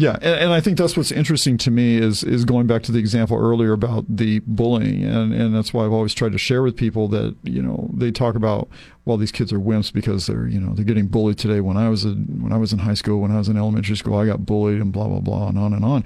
Yeah, 0.00 0.16
and, 0.22 0.44
and 0.44 0.52
I 0.52 0.62
think 0.62 0.78
that's 0.78 0.96
what's 0.96 1.12
interesting 1.12 1.58
to 1.58 1.70
me 1.70 1.98
is 1.98 2.24
is 2.24 2.46
going 2.46 2.66
back 2.66 2.82
to 2.84 2.92
the 2.92 2.98
example 2.98 3.36
earlier 3.36 3.72
about 3.72 4.04
the 4.08 4.38
bullying, 4.46 5.04
and 5.04 5.34
and 5.34 5.54
that's 5.54 5.74
why 5.74 5.84
I've 5.84 5.92
always 5.92 6.14
tried 6.14 6.32
to 6.32 6.38
share 6.38 6.62
with 6.62 6.74
people 6.74 7.06
that 7.08 7.36
you 7.42 7.60
know 7.60 7.90
they 7.92 8.10
talk 8.10 8.34
about 8.34 8.68
well 9.04 9.18
these 9.18 9.30
kids 9.30 9.52
are 9.52 9.60
wimps 9.60 9.92
because 9.92 10.26
they're 10.26 10.46
you 10.46 10.58
know 10.58 10.72
they're 10.72 10.86
getting 10.86 11.06
bullied 11.06 11.36
today. 11.36 11.60
When 11.60 11.76
I 11.76 11.90
was 11.90 12.06
a, 12.06 12.12
when 12.12 12.50
I 12.50 12.56
was 12.56 12.72
in 12.72 12.78
high 12.78 12.94
school, 12.94 13.20
when 13.20 13.30
I 13.30 13.36
was 13.36 13.48
in 13.50 13.58
elementary 13.58 13.96
school, 13.96 14.16
I 14.16 14.24
got 14.24 14.46
bullied 14.46 14.80
and 14.80 14.90
blah 14.90 15.08
blah 15.08 15.20
blah 15.20 15.48
and 15.48 15.58
on 15.58 15.74
and 15.74 15.84
on, 15.84 16.02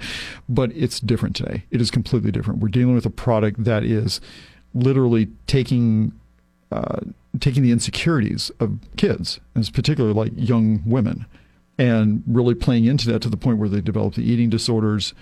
but 0.49 0.71
it's 0.73 0.99
different 0.99 1.35
today. 1.35 1.63
It 1.71 1.79
is 1.79 1.89
completely 1.89 2.31
different. 2.31 2.59
We're 2.59 2.67
dealing 2.67 2.95
with 2.95 3.05
a 3.05 3.11
product 3.11 3.63
that 3.63 3.85
is 3.85 4.19
literally 4.73 5.29
taking 5.47 6.11
uh, 6.75 6.99
taking 7.39 7.63
the 7.63 7.71
insecurities 7.71 8.51
of 8.59 8.79
kids, 8.97 9.39
and 9.55 9.71
particularly 9.73 10.13
like 10.13 10.33
young 10.35 10.83
women, 10.85 11.25
and 11.77 12.21
really 12.27 12.53
playing 12.53 12.83
into 12.83 13.09
that 13.11 13.21
to 13.21 13.29
the 13.29 13.37
point 13.37 13.59
where 13.59 13.69
they 13.69 13.79
develop 13.79 14.15
the 14.15 14.29
eating 14.29 14.49
disorders, 14.49 15.13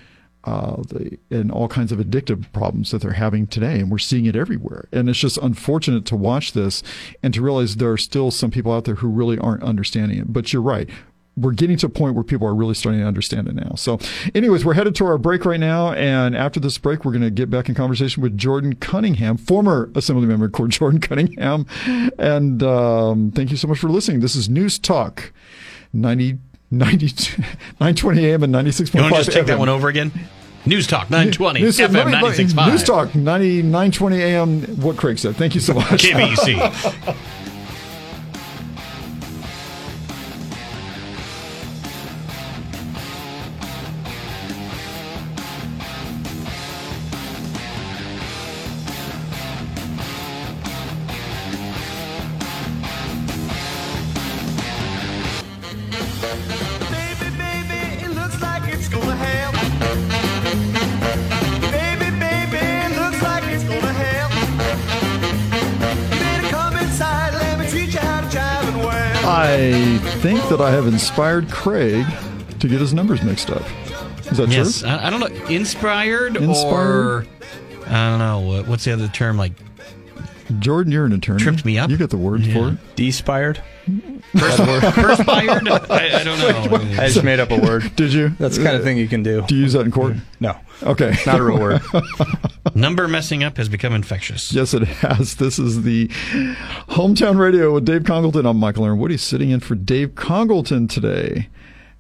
uh, 0.46 0.78
the, 0.88 1.18
and 1.30 1.52
all 1.52 1.68
kinds 1.68 1.92
of 1.92 2.00
addictive 2.00 2.52
problems 2.52 2.90
that 2.90 3.04
they're 3.04 3.12
having 3.12 3.46
today. 3.46 3.80
And 3.80 3.92
we're 3.92 4.00
seeing 4.00 4.26
it 4.26 4.36
everywhere. 4.36 4.88
And 4.92 5.08
it's 5.10 5.20
just 5.20 5.38
unfortunate 5.38 6.06
to 6.06 6.16
watch 6.16 6.54
this 6.54 6.82
and 7.22 7.34
to 7.36 7.42
realize 7.42 7.76
there 7.76 7.92
are 7.92 7.98
still 7.98 8.32
some 8.32 8.50
people 8.50 8.72
out 8.72 8.86
there 8.86 8.96
who 8.96 9.08
really 9.08 9.38
aren't 9.38 9.64
understanding 9.64 10.18
it. 10.18 10.34
But 10.34 10.52
you're 10.54 10.62
right. 10.62 10.90
We're 11.36 11.52
getting 11.54 11.78
to 11.78 11.88
a 11.88 11.90
point 11.90 12.14
where 12.14 12.24
people 12.24 12.48
are 12.48 12.54
really 12.54 12.76
starting 12.76 13.02
to 13.02 13.08
understand 13.08 13.48
it 13.48 13.56
now. 13.56 13.74
So, 13.76 13.98
anyways, 14.36 14.64
we're 14.64 14.76
headed 14.76 14.94
to 14.96 15.06
our 15.06 15.18
break 15.18 15.46
right 15.46 15.60
now. 15.60 15.92
And 15.94 16.36
after 16.38 16.60
this 16.60 16.78
break, 16.78 17.04
we're 17.06 17.12
going 17.12 17.24
to 17.24 17.32
get 17.32 17.50
back 17.50 17.70
in 17.70 17.74
conversation 17.76 18.22
with 18.22 18.38
Jordan 18.38 18.76
Cunningham, 18.76 19.38
former 19.38 19.90
Assembly 19.96 20.28
Member 20.28 20.48
Jordan 20.68 21.00
Cunningham. 21.00 21.66
And 22.20 22.62
um, 22.62 23.32
thank 23.32 23.50
you 23.50 23.58
so 23.58 23.68
much 23.68 23.80
for 23.80 23.90
listening. 23.90 24.20
This 24.20 24.36
is 24.36 24.48
News 24.48 24.78
Talk 24.78 25.34
90, 25.92 26.38
90 26.70 27.06
920 27.80 28.26
AM 28.28 28.44
and 28.44 28.54
96.5 28.54 28.94
You 28.94 29.02
want 29.02 29.14
to 29.16 29.20
just 29.24 29.32
take 29.32 29.44
FM. 29.46 29.48
that 29.48 29.60
one 29.60 29.70
over 29.70 29.88
again? 29.88 30.12
News 30.66 30.86
Talk 30.88 31.10
920 31.10 31.60
News, 31.62 31.78
FM 31.78 31.82
let 31.82 31.92
me- 31.92 31.98
let- 32.14 32.22
965. 32.22 32.72
News 32.72 32.84
Talk 32.84 33.16
90, 33.16 33.64
920 33.64 34.22
AM. 34.22 34.62
What 34.82 34.98
Craig 34.98 35.18
said. 35.20 35.36
Thank 35.36 35.56
you 35.56 35.62
so 35.62 35.74
much. 35.74 36.04
KBC. 36.04 37.18
I 69.26 70.00
think 70.22 70.42
that 70.50 70.60
I 70.62 70.72
have 70.72 70.88
inspired 70.88 71.50
Craig 71.50 72.06
to 72.60 72.68
get 72.68 72.82
his 72.82 72.94
numbers 72.94 73.22
mixed 73.24 73.50
up. 73.50 73.62
Is 74.32 74.38
that 74.38 74.50
yes. 74.50 74.80
true? 74.82 74.90
I, 74.90 75.08
I 75.08 75.10
don't 75.10 75.20
know. 75.20 75.46
Inspired, 75.48 76.38
Inspired? 76.38 77.26
or 77.26 77.26
I 77.88 78.10
don't 78.10 78.20
know. 78.20 78.40
What, 78.40 78.68
what's 78.68 78.84
the 78.84 78.94
other 78.94 79.08
term? 79.08 79.38
Like 79.38 79.54
Jordan, 80.60 80.92
you're 80.92 81.06
an 81.06 81.14
attorney. 81.14 81.40
Tripped 81.40 81.66
me 81.66 81.78
up? 81.78 81.90
You 81.90 81.98
got 81.98 82.10
the 82.10 82.18
word 82.18 82.42
Yeah. 82.42 82.54
for 82.54 82.70
it. 82.70 82.96
despired. 82.96 83.62
Perspired? 84.34 85.68
I, 85.68 86.20
I 86.20 86.24
don't 86.24 86.40
know. 86.40 86.76
I 87.02 87.08
just 87.08 87.24
made 87.24 87.40
up 87.40 87.52
a 87.52 87.58
word. 87.60 87.96
Did 87.96 88.14
you? 88.14 88.30
That's 88.40 88.58
the 88.58 88.64
kind 88.64 88.76
of 88.76 88.84
thing 88.84 88.98
you 88.98 89.08
can 89.08 89.24
do. 89.24 89.44
Do 89.44 89.56
you 89.56 89.62
use 89.62 89.74
that 89.74 89.82
in 89.82 89.92
court? 89.92 90.16
No, 90.40 90.58
Okay. 90.84 91.16
not 91.26 91.40
a 91.40 91.44
real 91.44 91.60
word. 91.60 91.82
Number 92.76 93.08
messing 93.08 93.44
up 93.44 93.58
has 93.58 93.70
become 93.70 93.94
infectious. 93.94 94.52
Yes, 94.52 94.74
it 94.74 94.84
has. 94.84 95.36
This 95.36 95.60
is 95.60 95.84
the 95.84 96.08
Hometown 96.90 97.38
Radio 97.38 97.74
with 97.74 97.86
Dave 97.86 98.04
Congalton. 98.04 98.50
I'm 98.50 98.58
Michael 98.58 98.86
Aaron 98.86 99.00
Woody 99.00 99.18
sitting 99.18 99.52
in 99.52 99.60
for 99.60 99.76
Dave 99.76 100.10
Congalton 100.16 100.90
today. 100.90 101.50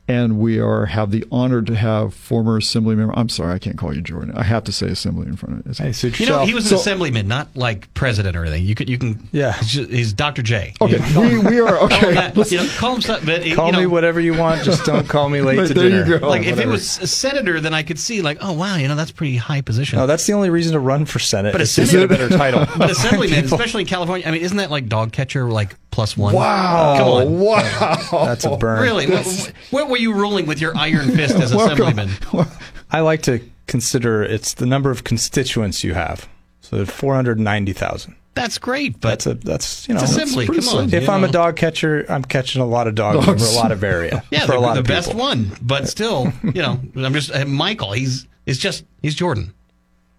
And 0.05 0.37
we 0.37 0.59
are 0.59 0.87
have 0.87 1.11
the 1.11 1.23
honor 1.31 1.61
to 1.61 1.75
have 1.75 2.13
former 2.13 2.57
Assembly 2.57 2.93
member. 2.93 3.17
I'm 3.17 3.29
sorry, 3.29 3.53
I 3.53 3.59
can't 3.59 3.77
call 3.77 3.95
you 3.95 4.01
Jordan. 4.01 4.33
I 4.35 4.43
have 4.43 4.65
to 4.65 4.73
say 4.73 4.87
Assembly 4.87 5.27
in 5.27 5.37
front 5.37 5.61
of 5.65 5.71
it. 5.71 5.77
Hey, 5.77 5.93
suit 5.93 6.19
You 6.19 6.25
know, 6.25 6.45
he 6.45 6.53
was 6.53 6.69
an 6.71 6.77
assemblyman, 6.77 7.25
not 7.29 7.55
like 7.55 7.93
president 7.93 8.35
or 8.35 8.41
anything. 8.41 8.65
You 8.65 8.75
could, 8.75 8.89
you 8.89 8.97
can. 8.97 9.29
Yeah. 9.31 9.53
He's, 9.53 10.11
Dr. 10.11 10.41
J. 10.41 10.73
Okay, 10.81 10.99
we, 11.17 11.37
we 11.39 11.59
are 11.61 11.77
okay. 11.83 12.13
that, 12.15 12.51
you 12.51 12.57
know, 12.57 12.67
call 12.77 12.95
him 12.95 13.01
something. 13.01 13.25
But, 13.25 13.55
Call 13.55 13.67
you 13.67 13.71
know, 13.71 13.79
me 13.79 13.85
whatever 13.85 14.19
you 14.19 14.33
want. 14.37 14.63
Just 14.63 14.83
don't 14.85 15.07
call 15.07 15.29
me 15.29 15.41
late 15.41 15.57
Right, 15.59 15.67
to 15.69 15.73
there 15.73 15.85
you 15.85 16.03
dinner. 16.03 16.19
go. 16.19 16.27
Like 16.27 16.43
if 16.43 16.59
it 16.59 16.67
was 16.67 16.99
a 16.99 17.07
senator, 17.07 17.61
then 17.61 17.73
I 17.73 17.83
could 17.83 17.97
see 17.97 18.21
like, 18.21 18.39
oh 18.41 18.51
wow, 18.51 18.75
you 18.75 18.89
know 18.89 18.95
that's 18.95 19.11
pretty 19.11 19.37
high 19.37 19.61
position. 19.61 19.99
No, 19.99 20.05
that's 20.05 20.27
the 20.27 20.33
only 20.33 20.49
reason 20.49 20.73
to 20.73 20.79
run 20.79 21.05
for 21.05 21.19
Senate. 21.19 21.53
But 21.53 21.61
is 21.61 21.77
a 21.77 21.85
to 21.85 22.03
a 22.03 22.07
better 22.09 22.27
title. 22.27 22.65
but 22.77 22.91
assemblyman, 22.91 23.43
People- 23.43 23.57
especially 23.57 23.83
in 23.83 23.87
California, 23.87 24.27
I 24.27 24.31
mean, 24.31 24.41
isn't 24.41 24.57
that 24.57 24.69
like 24.69 24.87
dog 24.87 25.13
catcher 25.13 25.49
like 25.49 25.75
plus 25.91 26.17
one? 26.17 26.33
wow, 26.33 26.95
Come 26.97 27.07
on. 27.07 27.39
wow. 27.39 28.25
That's 28.25 28.45
a 28.45 28.57
burn. 28.57 28.81
Really? 28.81 29.07
What, 29.07 29.53
what 29.69 29.89
were 29.93 29.97
you 29.99 30.13
ruling 30.13 30.45
with 30.47 30.59
your 30.59 30.75
iron 30.75 31.11
fist 31.11 31.35
as 31.35 31.51
assemblyman? 31.53 32.09
I 32.91 32.99
like 33.01 33.21
to 33.23 33.39
consider 33.67 34.23
it's 34.23 34.55
the 34.55 34.65
number 34.65 34.89
of 34.91 35.03
constituents 35.03 35.83
you 35.83 35.93
have. 35.93 36.27
So 36.61 36.85
four 36.85 37.13
hundred 37.15 37.39
ninety 37.39 37.73
thousand. 37.73 38.15
That's 38.35 38.57
great, 38.57 38.99
but 38.99 39.09
That's 39.09 39.25
a 39.27 39.33
that's 39.35 39.87
you 39.87 39.93
know. 39.93 40.01
it's 40.01 40.11
assembly. 40.11 40.47
pretty 40.47 40.63
Come 40.65 40.77
on. 40.79 40.93
If 40.93 41.03
you 41.03 41.09
I'm 41.09 41.23
a 41.23 41.27
dog 41.31 41.55
catcher, 41.55 42.03
I'm 42.09 42.23
catching 42.23 42.61
a 42.63 42.65
lot 42.65 42.87
of 42.87 42.95
dogs, 42.95 43.23
Dogs. 43.25 43.43
over 43.43 43.51
a 43.53 43.55
lot 43.61 43.71
of 43.71 43.83
area. 43.83 44.23
yeah, 44.31 44.47
for 44.47 44.53
the, 44.53 44.57
a 44.57 44.59
lot 44.59 44.73
the 44.73 44.79
of 44.79 44.87
best 44.87 45.09
people. 45.09 45.21
one, 45.21 45.51
but 45.61 45.87
still, 45.87 46.33
you 46.43 46.61
know, 46.63 46.79
I'm 46.95 47.13
just 47.13 47.45
Michael. 47.45 47.91
He's 47.91 48.27
is 48.47 48.57
just 48.57 48.85
he's 49.03 49.13
Jordan. 49.13 49.53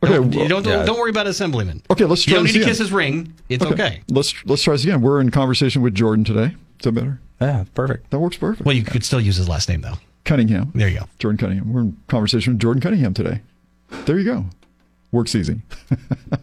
Okay, 0.04 0.14
Don't, 0.14 0.34
well- 0.34 0.48
don't 0.48 0.66
yeah. 0.66 0.84
don't 0.84 0.98
worry 0.98 1.10
about 1.10 1.26
assemblyman. 1.26 1.82
Okay, 1.90 2.04
let's 2.04 2.24
You 2.26 2.34
try 2.34 2.37
don't 2.38 2.44
need 2.44 2.48
this 2.50 2.54
to 2.54 2.58
again. 2.60 2.68
kiss 2.68 2.78
his 2.78 2.92
ring. 2.92 3.34
It's 3.48 3.64
okay. 3.64 4.02
Let's 4.08 4.32
let's 4.46 4.62
try 4.62 4.74
this 4.74 4.84
again. 4.84 5.00
We're 5.00 5.20
in 5.20 5.30
conversation 5.30 5.82
with 5.82 5.94
Jordan 5.94 6.24
today. 6.24 6.54
Is 6.85 6.92
that 6.92 7.01
better? 7.01 7.18
Yeah, 7.40 7.64
perfect. 7.75 8.11
That 8.11 8.18
works 8.18 8.37
perfect. 8.37 8.66
Well, 8.66 8.77
you 8.77 8.85
could 8.85 9.05
still 9.05 9.20
use 9.20 9.37
his 9.37 9.49
last 9.49 9.70
name 9.70 9.81
though. 9.81 9.94
Cunningham. 10.25 10.70
There 10.75 10.87
you 10.87 10.99
go. 10.99 11.07
Jordan 11.18 11.38
Cunningham. 11.38 11.73
We're 11.73 11.81
in 11.81 11.97
conversation 12.09 12.53
with 12.53 12.61
Jordan 12.61 12.83
Cunningham 12.83 13.14
today. 13.14 13.40
There 14.05 14.18
you 14.18 14.25
go. 14.27 14.44
Works 15.11 15.35
easy. 15.35 15.62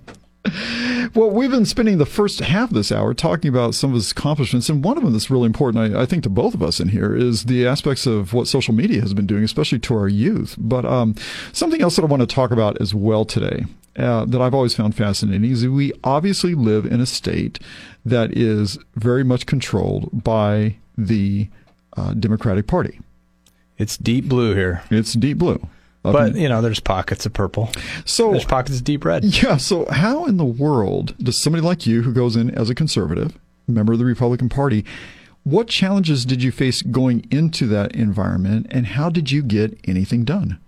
well, 1.13 1.30
we've 1.30 1.51
been 1.51 1.65
spending 1.65 1.99
the 1.99 2.08
first 2.08 2.39
half 2.39 2.69
of 2.69 2.75
this 2.75 2.91
hour 2.91 3.13
talking 3.13 3.49
about 3.49 3.75
some 3.75 3.91
of 3.91 3.95
his 3.95 4.12
accomplishments, 4.12 4.67
and 4.67 4.84
one 4.84 4.97
of 4.97 5.04
them 5.04 5.13
that's 5.13 5.30
really 5.30 5.45
important, 5.45 5.95
I, 5.95 6.01
I 6.01 6.06
think, 6.08 6.23
to 6.23 6.30
both 6.30 6.56
of 6.56 6.63
us 6.63 6.80
in 6.80 6.89
here 6.89 7.15
is 7.15 7.45
the 7.45 7.67
aspects 7.67 8.08
of 8.08 8.34
what 8.34 8.47
social 8.47 8.73
media 8.73 9.01
has 9.01 9.13
been 9.13 9.27
doing, 9.27 9.43
especially 9.43 9.77
to 9.80 9.95
our 9.95 10.08
youth. 10.08 10.56
But 10.58 10.86
um, 10.86 11.13
something 11.54 11.84
else 11.84 11.97
that 11.97 12.04
I 12.04 12.08
want 12.08 12.21
to 12.21 12.27
talk 12.27 12.49
about 12.49 12.82
as 12.82 12.95
well 12.95 13.25
today. 13.25 13.65
Uh, 13.97 14.23
that 14.25 14.41
I've 14.41 14.54
always 14.54 14.73
found 14.73 14.95
fascinating 14.95 15.51
is 15.51 15.67
we 15.67 15.91
obviously 16.04 16.56
live 16.56 16.86
in 16.86 17.01
a 17.01 17.06
state 17.06 17.60
that 18.06 18.32
is 18.38 18.77
very 18.95 19.23
much 19.23 19.45
controlled 19.45 20.10
by 20.23 20.77
the 20.97 21.49
uh, 21.97 22.13
Democratic 22.13 22.67
Party. 22.67 23.01
It's 23.77 23.97
deep 23.97 24.30
blue 24.30 24.56
here, 24.56 24.82
It's 24.89 25.13
deep 25.13 25.38
blue. 25.39 25.67
But 26.04 26.36
you 26.36 26.47
know, 26.49 26.62
there's 26.62 26.80
pockets 26.80 27.25
of 27.25 27.34
purple. 27.34 27.69
so 28.06 28.32
There's 28.32 28.45
pockets 28.45 28.77
of 28.77 28.84
deep 28.86 29.04
red. 29.06 29.23
yeah. 29.23 29.58
So 29.58 29.86
how 29.91 30.25
in 30.25 30.38
the 30.38 30.45
world 30.45 31.13
does 31.19 31.41
somebody 31.41 31.62
like 31.62 31.86
you, 31.86 32.01
who 32.01 32.13
goes 32.13 32.36
in 32.36 32.49
as 32.51 32.69
a 32.69 32.75
conservative, 32.75 33.38
member 33.67 33.93
of 33.93 33.99
the 33.99 34.06
Republican 34.06 34.47
Party, 34.49 34.86
what 35.43 35.67
challenges 35.67 36.25
did 36.25 36.41
you 36.41 36.51
face 36.51 36.82
going 36.82 37.27
into 37.30 37.67
that 37.67 37.93
environment, 37.93 38.67
and 38.69 38.88
how 38.88 39.10
did 39.10 39.32
you 39.32 39.43
get 39.43 39.77
anything 39.86 40.23
done? 40.23 40.60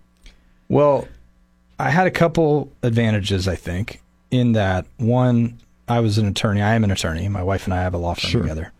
Well, 0.68 1.08
I 1.78 1.90
had 1.90 2.06
a 2.06 2.10
couple 2.10 2.70
advantages, 2.82 3.48
I 3.48 3.56
think, 3.56 4.00
in 4.30 4.52
that 4.52 4.86
one, 4.98 5.58
I 5.88 6.00
was 6.00 6.18
an 6.18 6.26
attorney. 6.26 6.62
I 6.62 6.74
am 6.74 6.84
an 6.84 6.90
attorney. 6.90 7.28
My 7.28 7.42
wife 7.42 7.64
and 7.64 7.74
I 7.74 7.82
have 7.82 7.94
a 7.94 7.98
law 7.98 8.14
firm 8.14 8.30
Sure. 8.30 8.42
together. 8.42 8.72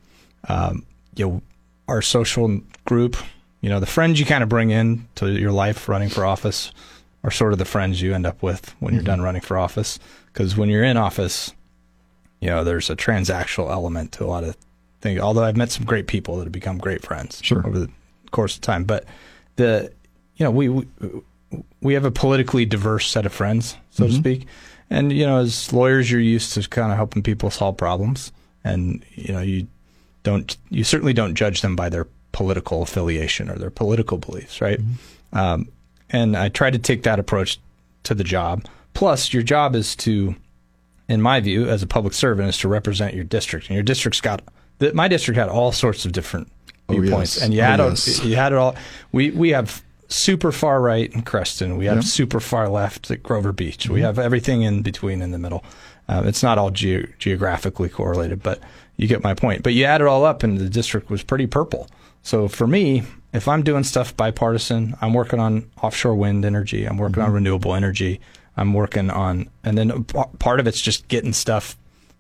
Um, 0.48 0.84
you 1.16 1.26
know, 1.28 1.42
our 1.88 2.02
social 2.02 2.60
group, 2.84 3.16
you 3.60 3.68
know, 3.68 3.80
the 3.80 3.86
friends 3.86 4.18
you 4.20 4.26
kind 4.26 4.42
of 4.42 4.48
bring 4.48 4.70
in 4.70 5.06
to 5.16 5.30
your 5.30 5.52
life 5.52 5.88
running 5.88 6.08
for 6.08 6.24
office 6.24 6.70
are 7.22 7.30
sort 7.30 7.52
of 7.52 7.58
the 7.58 7.64
friends 7.64 8.00
you 8.02 8.14
end 8.14 8.26
up 8.26 8.42
with 8.42 8.74
when 8.80 8.94
you're 8.94 9.02
done 9.02 9.20
running 9.22 9.40
for 9.42 9.56
office. 9.58 9.98
Because 10.32 10.56
when 10.56 10.68
you're 10.68 10.84
in 10.84 10.96
office, 10.96 11.52
you 12.40 12.48
know, 12.48 12.64
there's 12.64 12.90
a 12.90 12.96
transactional 12.96 13.70
element 13.70 14.12
to 14.12 14.24
a 14.24 14.26
lot 14.26 14.44
of 14.44 14.56
things. 15.00 15.20
Although 15.20 15.44
I've 15.44 15.56
met 15.56 15.70
some 15.70 15.84
great 15.86 16.06
people 16.06 16.36
that 16.38 16.44
have 16.44 16.52
become 16.52 16.78
great 16.78 17.02
friends 17.02 17.40
Sure. 17.42 17.66
over 17.66 17.78
the 17.78 17.90
course 18.30 18.56
of 18.56 18.60
time. 18.62 18.84
But 18.84 19.04
the, 19.56 19.92
you 20.36 20.44
know, 20.44 20.50
we, 20.50 20.68
we 20.68 20.86
we 21.80 21.94
have 21.94 22.04
a 22.04 22.10
politically 22.10 22.64
diverse 22.64 23.06
set 23.10 23.26
of 23.26 23.32
friends, 23.32 23.76
so 23.90 24.06
to 24.06 24.12
speak. 24.12 24.46
And 24.90 25.12
you 25.12 25.26
know, 25.26 25.38
as 25.38 25.72
lawyers, 25.72 26.10
you're 26.10 26.20
used 26.20 26.52
to 26.54 26.68
kind 26.68 26.90
of 26.90 26.96
helping 26.96 27.22
people 27.22 27.50
solve 27.50 27.76
problems, 27.76 28.32
and 28.64 29.04
you 29.14 29.32
know, 29.34 29.40
you 29.40 29.66
don't, 30.22 30.56
you 30.70 30.84
certainly 30.84 31.12
don't 31.12 31.34
judge 31.34 31.60
them 31.62 31.74
by 31.76 31.88
their 31.88 32.06
political 32.32 32.82
affiliation 32.82 33.50
or 33.50 33.56
their 33.56 33.70
political 33.70 34.18
beliefs, 34.18 34.60
right? 34.60 34.80
Um, 35.32 35.68
and 36.10 36.36
I 36.36 36.48
try 36.48 36.70
to 36.70 36.78
take 36.78 37.02
that 37.04 37.18
approach 37.18 37.58
to 38.04 38.14
the 38.14 38.24
job. 38.24 38.64
Plus, 38.92 39.32
your 39.32 39.42
job 39.42 39.74
is 39.74 39.96
to, 39.96 40.34
in 41.08 41.20
my 41.20 41.40
view, 41.40 41.68
as 41.68 41.82
a 41.82 41.86
public 41.86 42.14
servant, 42.14 42.48
is 42.48 42.58
to 42.58 42.68
represent 42.68 43.14
your 43.14 43.24
district, 43.24 43.68
and 43.68 43.74
your 43.74 43.82
district's 43.82 44.20
got. 44.20 44.42
My 44.92 45.08
district 45.08 45.38
had 45.38 45.48
all 45.48 45.72
sorts 45.72 46.04
of 46.04 46.12
different 46.12 46.50
Oh, 46.88 46.92
viewpoints, 47.00 47.36
yes. 47.36 47.44
and 47.44 47.54
you 47.54 47.60
Oh, 47.60 47.64
had 47.64 47.80
a- 47.80 47.84
yes. 47.88 48.22
you 48.24 48.36
had 48.36 48.52
it 48.52 48.58
all. 48.58 48.76
We 49.12 49.30
we 49.30 49.50
have 49.50 49.82
super 50.08 50.52
far 50.52 50.80
right 50.80 51.12
in 51.12 51.22
Creston. 51.22 51.76
We 51.76 51.86
have 51.86 51.96
Yeah. 51.96 52.02
super 52.02 52.40
far 52.40 52.68
left 52.68 53.10
at 53.10 53.22
Grover 53.22 53.52
Beach. 53.52 53.84
Mm-hmm. 53.84 53.92
We 53.94 54.00
have 54.02 54.18
everything 54.18 54.62
in 54.62 54.82
between 54.82 55.22
in 55.22 55.30
the 55.30 55.38
middle. 55.38 55.64
Uh, 56.08 56.22
it's 56.26 56.42
not 56.42 56.58
all 56.58 56.70
ge- 56.70 57.08
geographically 57.18 57.88
correlated, 57.88 58.42
but 58.42 58.60
you 58.96 59.08
get 59.08 59.22
my 59.22 59.34
point. 59.34 59.62
But 59.62 59.72
you 59.74 59.84
add 59.84 60.00
it 60.00 60.06
all 60.06 60.24
up, 60.24 60.42
and 60.42 60.58
the 60.58 60.68
district 60.68 61.10
was 61.10 61.22
pretty 61.22 61.46
purple. 61.46 61.88
So 62.22 62.46
for 62.48 62.66
me, 62.66 63.02
if 63.32 63.48
I'm 63.48 63.62
doing 63.62 63.84
stuff 63.84 64.16
bipartisan, 64.16 64.94
I'm 65.00 65.14
working 65.14 65.40
on 65.40 65.70
offshore 65.82 66.14
wind 66.14 66.44
energy. 66.44 66.84
I'm 66.84 66.98
working 66.98 67.20
on 67.22 67.26
Mm-hmm. 67.28 67.34
renewable 67.34 67.74
energy. 67.74 68.20
I'm 68.56 68.72
working 68.74 69.10
on, 69.10 69.48
and 69.64 69.76
then 69.76 70.04
part 70.04 70.60
of 70.60 70.66
it's 70.68 70.80
just 70.80 71.08
getting 71.08 71.32
stuff 71.32 71.76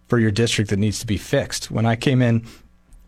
for 0.08 0.18
your 0.18 0.30
district 0.32 0.70
that 0.70 0.78
needs 0.78 0.98
to 0.98 1.06
be 1.06 1.16
fixed. 1.16 1.70
When 1.70 1.86
I 1.86 1.94
came 1.96 2.20
in, 2.22 2.44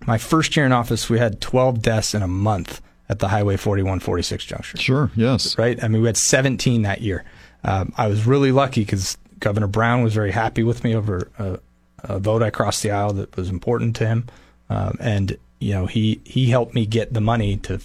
my 0.07 0.17
first 0.19 0.57
year 0.57 0.65
in 0.65 0.73
office, 0.73 1.11
we 1.11 1.19
had 1.19 1.41
12 1.41 1.83
deaths 1.83 2.15
in 2.15 2.23
a 2.23 2.29
month 2.29 2.81
at 3.09 3.19
the 3.19 3.29
Highway 3.29 3.57
41 3.57 4.01
46 4.01 4.45
junction. 4.45 4.81
Sure. 4.81 5.11
Yes. 5.15 5.57
Right? 5.59 5.83
I 5.83 5.89
mean, 5.89 6.03
we 6.03 6.09
had 6.09 6.17
17 6.17 6.83
that 6.83 7.01
year. 7.01 7.25
Um, 7.65 7.93
I 7.97 8.07
was 8.07 8.27
really 8.27 8.53
lucky 8.53 8.83
because 8.83 9.17
Governor 9.39 9.67
Brown 9.67 10.03
was 10.03 10.15
very 10.15 10.31
happy 10.31 10.63
with 10.63 10.85
me 10.85 10.95
over 10.95 11.31
a, 11.39 11.59
a 12.01 12.19
vote 12.19 12.43
I 12.43 12.51
crossed 12.51 12.83
the 12.83 12.91
aisle 12.91 13.13
that 13.15 13.37
was 13.37 13.49
important 13.49 13.97
to 13.97 14.07
him. 14.07 14.27
Um, 14.69 14.97
and, 15.01 15.37
you 15.61 15.73
know, 15.73 15.87
he, 15.87 16.21
he 16.25 16.47
helped 16.47 16.75
me 16.75 16.87
get 16.87 17.13
the 17.13 17.21
money 17.21 17.57
to 17.59 17.81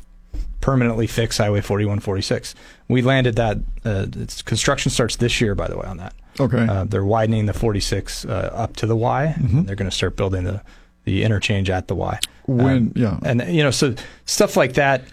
permanently 0.61 1.07
fix 1.07 1.37
Highway 1.37 1.61
41 1.61 1.99
46. 1.99 2.55
We 2.87 3.01
landed 3.01 3.35
that. 3.35 3.57
Uh, 3.83 4.05
it's, 4.15 4.41
construction 4.41 4.91
starts 4.91 5.15
this 5.15 5.41
year, 5.41 5.55
by 5.55 5.67
the 5.67 5.77
way, 5.77 5.85
on 5.85 5.97
that. 5.97 6.13
Okay. 6.39 6.65
Uh, 6.65 6.85
they're 6.85 7.05
widening 7.05 7.45
the 7.45 7.53
46 7.53 8.25
uh, 8.25 8.51
up 8.53 8.75
to 8.77 8.85
the 8.85 8.95
Y. 8.95 9.35
Mm-hmm. 9.37 9.57
And 9.59 9.67
they're 9.67 9.75
going 9.75 9.89
to 9.89 9.95
start 9.95 10.15
building 10.15 10.43
the, 10.45 10.61
the 11.03 11.23
interchange 11.23 11.69
at 11.69 11.87
the 11.87 11.95
Y. 11.95 12.19
When- 12.45 12.93
yeah. 12.95 13.19
And, 13.23 13.41
you 13.53 13.63
know, 13.63 13.71
so 13.71 13.95
stuff 14.25 14.55
like 14.57 14.73
that, 14.73 15.03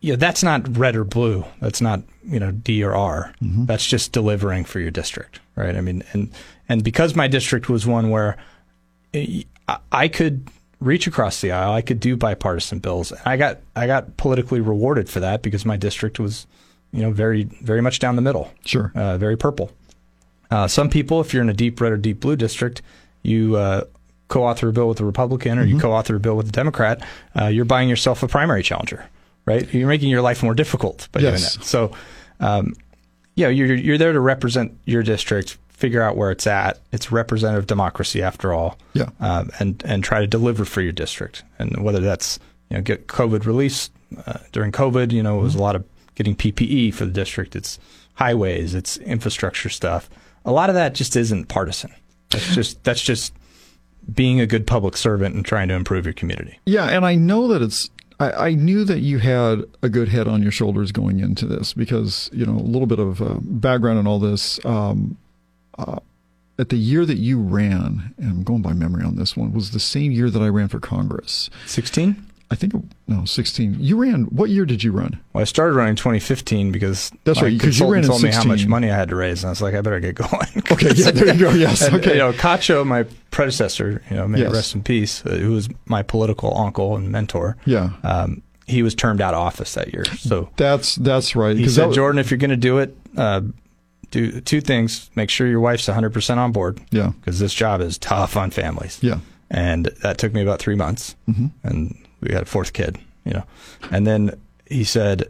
you 0.00 0.12
know, 0.12 0.16
that's 0.16 0.42
not 0.42 0.76
red 0.76 0.96
or 0.96 1.04
blue. 1.04 1.44
That's 1.60 1.80
not, 1.80 2.02
you 2.24 2.40
know, 2.40 2.52
D 2.52 2.82
or 2.82 2.94
R. 2.94 3.34
Mm-hmm. 3.42 3.66
That's 3.66 3.86
just 3.86 4.12
delivering 4.12 4.64
for 4.64 4.80
your 4.80 4.90
district, 4.90 5.40
right? 5.56 5.76
I 5.76 5.80
mean, 5.82 6.02
and, 6.12 6.30
and 6.68 6.82
because 6.82 7.14
my 7.14 7.28
district 7.28 7.68
was 7.68 7.86
one 7.86 8.08
where 8.10 8.38
I, 9.14 9.44
I 9.92 10.08
could 10.08 10.48
reach 10.80 11.06
across 11.06 11.42
the 11.42 11.52
aisle, 11.52 11.72
I 11.72 11.82
could 11.82 12.00
do 12.00 12.16
bipartisan 12.16 12.78
bills. 12.78 13.12
I 13.26 13.36
got, 13.36 13.58
I 13.76 13.86
got 13.86 14.16
politically 14.16 14.60
rewarded 14.60 15.10
for 15.10 15.20
that 15.20 15.42
because 15.42 15.66
my 15.66 15.76
district 15.76 16.18
was, 16.18 16.46
you 16.92 17.02
know, 17.02 17.10
very, 17.10 17.44
very 17.44 17.82
much 17.82 17.98
down 17.98 18.16
the 18.16 18.22
middle 18.22 18.50
Sure. 18.64 18.90
uh, 18.94 19.18
very 19.18 19.36
purple. 19.36 19.70
Uh, 20.50 20.66
some 20.66 20.88
people, 20.88 21.20
if 21.20 21.34
you're 21.34 21.42
in 21.42 21.50
a 21.50 21.54
deep 21.54 21.80
red 21.80 21.92
or 21.92 21.96
deep 21.98 22.20
blue 22.20 22.36
district, 22.36 22.80
you 23.22 23.56
uh, 23.56 23.84
co-author 24.30 24.68
a 24.68 24.72
bill 24.72 24.88
with 24.88 25.00
a 25.00 25.04
Republican 25.04 25.58
or 25.58 25.64
you 25.64 25.78
co-author 25.78 26.16
a 26.16 26.20
bill 26.20 26.36
with 26.36 26.48
a 26.48 26.52
Democrat. 26.52 27.04
Uh, 27.38 27.46
you're 27.46 27.66
buying 27.66 27.88
yourself 27.88 28.22
a 28.22 28.28
primary 28.28 28.62
challenger, 28.62 29.04
right? 29.44 29.72
You're 29.74 29.88
making 29.88 30.08
your 30.08 30.22
life 30.22 30.42
more 30.42 30.54
difficult 30.54 31.08
by 31.12 31.20
doing 31.20 31.34
that. 31.34 31.58
So, 31.64 31.92
um, 32.40 32.74
yeah, 33.34 33.48
you're 33.48 33.74
you're 33.74 33.98
there 33.98 34.12
to 34.12 34.20
represent 34.20 34.78
your 34.86 35.02
district, 35.02 35.58
figure 35.68 36.00
out 36.00 36.16
where 36.16 36.30
it's 36.30 36.46
at. 36.46 36.78
It's 36.92 37.12
representative 37.12 37.66
democracy 37.66 38.22
after 38.22 38.54
all. 38.54 38.78
Yeah. 38.94 39.10
um, 39.20 39.50
and 39.58 39.82
and 39.84 40.02
try 40.02 40.20
to 40.20 40.26
deliver 40.26 40.64
for 40.64 40.80
your 40.80 40.92
district, 40.92 41.42
and 41.58 41.84
whether 41.84 42.00
that's 42.00 42.38
you 42.70 42.76
know 42.76 42.82
get 42.82 43.08
COVID 43.08 43.44
relief 43.44 43.90
uh, 44.26 44.38
during 44.52 44.72
COVID, 44.72 45.12
you 45.12 45.22
know, 45.22 45.38
it 45.38 45.42
was 45.42 45.54
a 45.54 45.60
lot 45.60 45.76
of 45.76 45.84
getting 46.14 46.34
PPE 46.34 46.94
for 46.94 47.04
the 47.04 47.12
district. 47.12 47.56
It's 47.56 47.78
highways, 48.14 48.74
it's 48.74 48.96
infrastructure 48.98 49.68
stuff. 49.68 50.10
A 50.44 50.52
lot 50.52 50.68
of 50.68 50.74
that 50.74 50.94
just 50.94 51.16
isn't 51.16 51.48
partisan. 51.48 51.92
That's 52.30 52.54
just 52.54 52.82
that's 52.84 53.02
just 53.02 53.32
being 54.12 54.40
a 54.40 54.46
good 54.46 54.66
public 54.66 54.96
servant 54.96 55.34
and 55.34 55.44
trying 55.44 55.68
to 55.68 55.74
improve 55.74 56.04
your 56.04 56.14
community. 56.14 56.58
Yeah, 56.66 56.86
and 56.86 57.04
I 57.04 57.14
know 57.14 57.48
that 57.48 57.62
it's. 57.62 57.90
I, 58.18 58.32
I 58.32 58.54
knew 58.54 58.84
that 58.84 59.00
you 59.00 59.18
had 59.18 59.64
a 59.82 59.88
good 59.88 60.08
head 60.08 60.28
on 60.28 60.42
your 60.42 60.52
shoulders 60.52 60.92
going 60.92 61.20
into 61.20 61.46
this 61.46 61.72
because 61.72 62.28
you 62.32 62.44
know 62.44 62.52
a 62.52 62.62
little 62.62 62.86
bit 62.86 62.98
of 62.98 63.22
uh, 63.22 63.36
background 63.40 63.98
and 63.98 64.08
all 64.08 64.18
this. 64.18 64.64
Um, 64.64 65.16
uh, 65.78 66.00
at 66.58 66.68
the 66.68 66.76
year 66.76 67.06
that 67.06 67.16
you 67.16 67.40
ran, 67.40 68.14
and 68.18 68.30
I'm 68.30 68.42
going 68.42 68.60
by 68.60 68.74
memory 68.74 69.02
on 69.02 69.16
this 69.16 69.34
one, 69.34 69.54
was 69.54 69.70
the 69.70 69.80
same 69.80 70.12
year 70.12 70.28
that 70.28 70.42
I 70.42 70.48
ran 70.48 70.68
for 70.68 70.78
Congress. 70.78 71.48
16? 71.64 72.22
I 72.52 72.56
think 72.56 72.72
no, 73.06 73.24
16. 73.24 73.76
You 73.78 73.96
ran. 73.96 74.22
What 74.24 74.50
year 74.50 74.64
did 74.66 74.82
you 74.82 74.90
run? 74.90 75.20
Well, 75.32 75.40
I 75.42 75.44
started 75.44 75.74
running 75.74 75.94
2015 75.94 76.72
because 76.72 77.12
That's 77.24 77.40
right, 77.40 77.58
'cause 77.60 77.78
you 77.78 77.86
ran 77.86 78.02
in 78.02 78.08
told 78.08 78.22
me 78.24 78.30
how 78.30 78.42
much 78.42 78.66
money 78.66 78.90
I 78.90 78.96
had 78.96 79.08
to 79.10 79.16
raise, 79.16 79.44
and 79.44 79.48
I 79.48 79.50
was 79.50 79.62
like, 79.62 79.74
I 79.74 79.80
better 79.82 80.00
get 80.00 80.16
going. 80.16 80.30
Okay, 80.72 80.90
yeah, 80.96 81.10
there 81.12 81.32
you 81.34 81.40
go. 81.40 81.50
Yes, 81.50 81.82
And, 81.86 81.96
okay. 81.96 82.12
You 82.14 82.18
know, 82.18 82.32
Katcho, 82.32 82.84
my 82.86 83.04
predecessor, 83.30 84.02
you 84.10 84.16
know, 84.16 84.26
may 84.26 84.40
Yes. 84.40 84.52
rest 84.52 84.74
in 84.74 84.82
peace, 84.82 85.24
uh, 85.26 85.30
who 85.36 85.52
was 85.52 85.68
my 85.86 86.02
political 86.02 86.56
uncle 86.58 86.96
and 86.96 87.10
mentor. 87.10 87.56
Yeah. 87.66 87.90
Um, 88.02 88.42
he 88.66 88.82
was 88.82 88.94
termed 88.94 89.20
out 89.20 89.34
of 89.34 89.40
office 89.40 89.74
that 89.74 89.92
year. 89.92 90.04
So 90.04 90.48
That's 90.56 90.94
that's 90.96 91.34
right. 91.36 91.56
He 91.56 91.68
said, 91.68 91.86
was- 91.88 91.96
Jordan, 91.96 92.18
if 92.18 92.30
you're 92.30 92.38
going 92.38 92.50
to 92.50 92.56
do 92.56 92.78
it, 92.78 92.96
uh, 93.16 93.42
do 94.10 94.40
two 94.40 94.60
things. 94.60 95.08
Make 95.14 95.30
sure 95.30 95.46
your 95.46 95.60
wife's 95.60 95.86
100% 95.88 96.36
on 96.38 96.50
board. 96.52 96.80
Yeah. 96.90 97.12
Because 97.20 97.38
this 97.38 97.54
job 97.54 97.80
is 97.80 97.96
tough 97.98 98.36
on 98.36 98.50
families. 98.50 98.98
Yeah. 99.02 99.18
And 99.50 99.86
that 100.02 100.18
took 100.18 100.32
me 100.34 100.42
about 100.42 100.58
three 100.60 100.74
months. 100.76 101.14
Mm-hmm. 101.28 101.46
And 101.64 101.96
we 102.20 102.32
had 102.32 102.42
a 102.42 102.46
fourth 102.46 102.72
kid, 102.72 102.98
you 103.24 103.32
know. 103.32 103.44
And 103.90 104.06
then 104.06 104.38
he 104.66 104.84
said, 104.84 105.28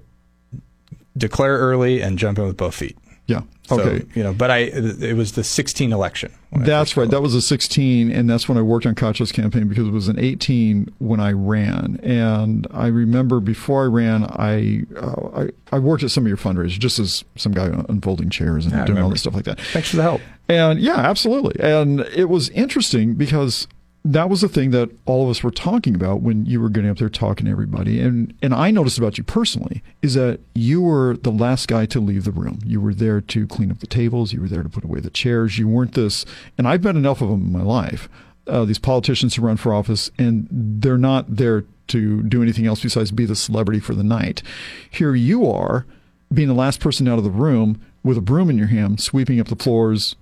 declare 1.16 1.58
early 1.58 2.00
and 2.02 2.18
jump 2.18 2.38
in 2.38 2.46
with 2.46 2.56
both 2.56 2.74
feet. 2.74 2.96
Yeah. 3.26 3.42
So, 3.68 3.80
Okay. 3.80 4.04
you 4.16 4.24
know, 4.24 4.32
but 4.34 4.50
I, 4.50 4.58
it 4.58 5.16
was 5.16 5.32
the 5.32 5.44
16 5.44 5.92
election. 5.92 6.32
That's 6.50 6.96
right. 6.96 7.08
That 7.08 7.22
was 7.22 7.36
a 7.36 7.40
16, 7.40 8.10
and 8.10 8.28
that's 8.28 8.48
when 8.48 8.58
I 8.58 8.62
worked 8.62 8.86
on 8.86 8.96
Katcho's 8.96 9.30
campaign 9.30 9.68
because 9.68 9.86
it 9.86 9.92
was 9.92 10.08
an 10.08 10.18
18 10.18 10.92
when 10.98 11.20
I 11.20 11.30
ran. 11.30 12.00
And 12.02 12.66
I 12.72 12.88
remember 12.88 13.38
before 13.38 13.84
I 13.84 13.86
ran, 13.86 14.24
I 14.24 14.82
uh, 14.96 15.42
I, 15.44 15.50
I 15.70 15.78
worked 15.78 16.02
at 16.02 16.10
some 16.10 16.24
of 16.24 16.28
your 16.28 16.36
fundraisers, 16.38 16.70
just 16.80 16.98
as 16.98 17.24
some 17.36 17.52
guy 17.52 17.66
unfolding 17.88 18.30
chairs 18.30 18.64
and 18.66 18.74
Yeah, 18.74 18.84
doing 18.84 18.98
all 18.98 19.10
this 19.10 19.20
stuff 19.20 19.34
like 19.34 19.44
that. 19.44 19.60
Thanks 19.60 19.90
for 19.90 19.96
the 19.98 20.02
help. 20.02 20.20
And 20.48 20.80
yeah, 20.80 20.96
absolutely. 20.96 21.54
And 21.62 22.00
it 22.00 22.28
was 22.28 22.48
interesting 22.48 23.14
because 23.14 23.68
that 24.04 24.30
was 24.30 24.40
the 24.40 24.48
thing 24.48 24.70
that 24.70 24.90
all 25.04 25.24
of 25.24 25.30
us 25.30 25.42
were 25.42 25.50
talking 25.50 25.94
about 25.94 26.22
when 26.22 26.46
you 26.46 26.60
were 26.60 26.70
getting 26.70 26.90
up 26.90 26.98
there 26.98 27.10
talking 27.10 27.46
to 27.46 27.52
everybody. 27.52 28.00
And 28.00 28.32
and 28.42 28.54
I 28.54 28.70
noticed 28.70 28.98
about 28.98 29.18
you 29.18 29.24
personally 29.24 29.82
is 30.00 30.14
that 30.14 30.40
you 30.54 30.80
were 30.80 31.16
the 31.18 31.30
last 31.30 31.68
guy 31.68 31.86
to 31.86 32.00
leave 32.00 32.24
the 32.24 32.32
room. 32.32 32.60
You 32.64 32.80
were 32.80 32.94
there 32.94 33.20
to 33.20 33.46
clean 33.46 33.70
up 33.70 33.80
the 33.80 33.86
tables. 33.86 34.32
You 34.32 34.40
were 34.40 34.48
there 34.48 34.62
to 34.62 34.68
put 34.68 34.84
away 34.84 35.00
the 35.00 35.10
chairs. 35.10 35.58
You 35.58 35.68
weren't 35.68 35.94
this. 35.94 36.24
And 36.56 36.66
I've 36.66 36.82
met 36.82 36.96
enough 36.96 37.20
of 37.20 37.28
them 37.28 37.42
in 37.42 37.52
my 37.52 37.62
life. 37.62 38.08
Uh, 38.46 38.64
these 38.64 38.78
politicians 38.78 39.34
who 39.34 39.42
run 39.42 39.58
for 39.58 39.74
office, 39.74 40.10
and 40.18 40.48
they're 40.50 40.98
not 40.98 41.36
there 41.36 41.64
to 41.88 42.22
do 42.22 42.42
anything 42.42 42.66
else 42.66 42.82
besides 42.82 43.10
be 43.10 43.26
the 43.26 43.36
celebrity 43.36 43.80
for 43.80 43.94
the 43.94 44.02
night. 44.02 44.42
Here 44.90 45.14
you 45.14 45.48
are, 45.48 45.84
being 46.32 46.48
the 46.48 46.54
last 46.54 46.80
person 46.80 47.06
out 47.06 47.18
of 47.18 47.24
the 47.24 47.30
room 47.30 47.80
with 48.02 48.16
a 48.16 48.22
broom 48.22 48.48
in 48.48 48.56
your 48.56 48.68
hand, 48.68 49.00
sweeping 49.00 49.38
up 49.38 49.48
the 49.48 49.56
floors, 49.56 50.16